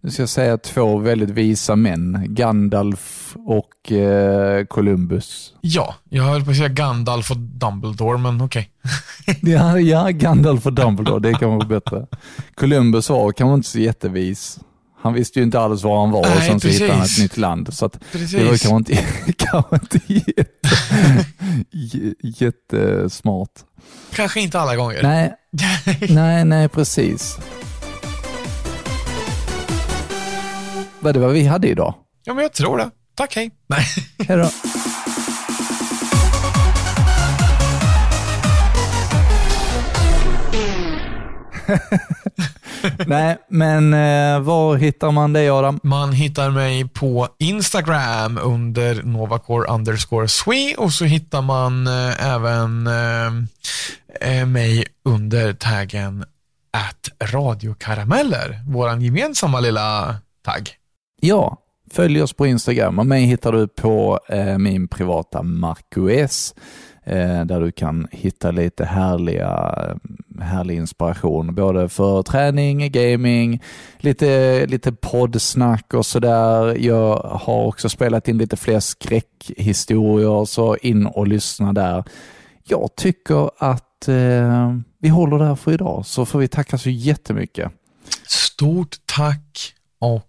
nu 0.01 0.11
ska 0.11 0.23
jag 0.23 0.29
säga 0.29 0.59
två 0.59 0.99
väldigt 0.99 1.31
visa 1.31 1.77
män, 1.77 2.25
Gandalf 2.29 3.37
och 3.47 3.93
eh, 3.93 4.65
Columbus. 4.65 5.55
Ja, 5.61 5.95
jag 6.09 6.25
höll 6.25 6.45
på 6.45 6.51
att 6.51 6.57
säga 6.57 6.69
Gandalf 6.69 7.31
och 7.31 7.37
Dumbledore 7.37 8.19
men 8.19 8.41
okej. 8.41 8.71
Ja, 9.43 9.79
ja, 9.81 10.09
Gandalf 10.11 10.67
och 10.67 10.73
Dumbledore, 10.73 11.21
det 11.21 11.35
kan 11.35 11.51
vara 11.51 11.67
bättre. 11.67 12.07
Columbus 12.55 13.11
var 13.11 13.33
kanske 13.33 13.55
inte 13.55 13.69
så 13.69 13.79
jättevis. 13.79 14.59
Han 15.07 15.15
visste 15.15 15.39
ju 15.39 15.45
inte 15.45 15.61
alls 15.61 15.83
var 15.83 16.01
han 16.01 16.11
var 16.11 16.21
och 16.21 16.43
sen 16.43 16.61
så 16.61 16.69
hittade 16.69 16.93
han 16.93 17.03
ett 17.03 17.19
nytt 17.19 17.37
land. 17.37 17.75
Så 17.75 17.91
det 18.13 18.45
var 18.45 18.57
kanske 18.59 18.69
inte, 18.69 19.05
kanske 19.37 19.77
inte 19.77 20.01
jätte, 20.07 20.69
jättesmart. 22.45 23.51
Kanske 24.15 24.41
inte 24.41 24.61
alla 24.61 24.77
gånger. 24.77 25.03
Nej, 25.03 25.35
nej, 26.09 26.45
nej, 26.45 26.69
precis. 26.69 27.39
Vad 31.01 31.15
det 31.15 31.21
var 31.21 31.29
vi 31.29 31.47
hade 31.47 31.69
idag. 31.69 31.95
Ja, 32.25 32.35
men 32.35 32.43
jag 32.43 32.53
tror 32.53 32.79
det. 32.79 32.91
Tack, 33.15 33.37
hej. 33.37 33.51
Nej. 33.69 33.85
Hej 34.29 34.37
då. 34.37 34.51
Nej, 43.07 43.37
men 43.49 43.95
eh, 43.95 44.41
var 44.41 44.77
hittar 44.77 45.11
man 45.11 45.33
dig 45.33 45.51
Adam? 45.51 45.81
Man 45.83 46.13
hittar 46.13 46.51
mig 46.51 46.89
på 46.89 47.29
Instagram 47.39 48.39
under 48.43 49.03
Novacore 49.03 49.69
underscore 49.69 50.29
Swe 50.29 50.75
och 50.79 50.93
så 50.93 51.05
hittar 51.05 51.43
man 51.43 51.87
eh, 51.87 52.27
även 52.27 52.87
eh, 52.87 54.41
eh, 54.41 54.47
mig 54.47 54.85
under 55.05 55.53
taggen 55.53 56.25
at 56.73 57.33
radiokarameller, 57.33 58.61
våran 58.67 59.03
gemensamma 59.03 59.61
lilla 59.61 60.17
tagg. 60.45 60.71
Ja, 61.21 61.57
följ 61.91 62.23
oss 62.23 62.33
på 62.33 62.47
Instagram 62.47 62.99
och 62.99 63.07
mig 63.07 63.25
hittar 63.25 63.53
du 63.53 63.69
på 63.69 64.21
eh, 64.29 64.59
min 64.59 64.89
privata 64.89 65.43
Marcus 65.43 66.55
Eh, 67.07 67.45
där 67.45 67.61
du 67.61 67.73
kan 67.73 68.09
hitta 68.11 68.51
lite 68.51 68.85
härliga, 68.85 69.75
härlig 70.41 70.77
inspiration 70.77 71.55
både 71.55 71.89
för 71.89 72.23
träning, 72.23 72.93
gaming, 72.93 73.63
lite, 73.99 74.67
lite 74.67 74.93
poddsnack 74.93 75.95
och 75.95 76.07
sådär. 76.07 76.77
Jag 76.79 77.17
har 77.17 77.65
också 77.67 77.89
spelat 77.89 78.29
in 78.29 78.39
lite 78.39 78.57
fler 78.57 78.81
skräckhistorier 78.81 80.45
så 80.45 80.77
in 80.77 81.07
och 81.07 81.29
lyssna 81.29 81.73
där. 81.73 82.05
Jag 82.65 82.91
tycker 82.97 83.51
att 83.59 84.09
eh, 84.09 84.77
vi 84.99 85.09
håller 85.09 85.39
där 85.39 85.55
för 85.55 85.73
idag 85.73 86.07
så 86.07 86.27
får 86.27 86.39
vi 86.39 86.49
tacka 86.49 86.79
så 86.79 86.91
jättemycket. 86.91 87.73
Stort 88.27 88.97
tack 89.07 89.73
och 89.99 90.26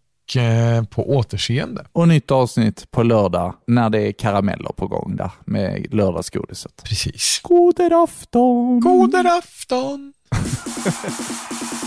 på 0.90 1.10
återseende. 1.10 1.86
Och 1.92 2.08
nytt 2.08 2.32
avsnitt 2.32 2.92
på 2.92 3.04
lördag 3.04 3.54
när 3.68 3.90
det 3.90 4.00
är 4.00 4.12
karameller 4.12 4.72
på 4.76 4.88
gång 4.88 5.16
där 5.16 5.32
med 5.46 5.94
lördagsgodiset. 5.94 6.84
Precis. 6.84 7.40
God 7.44 7.80
afton! 7.80 8.80
God 8.80 9.16
afton! 9.16 10.14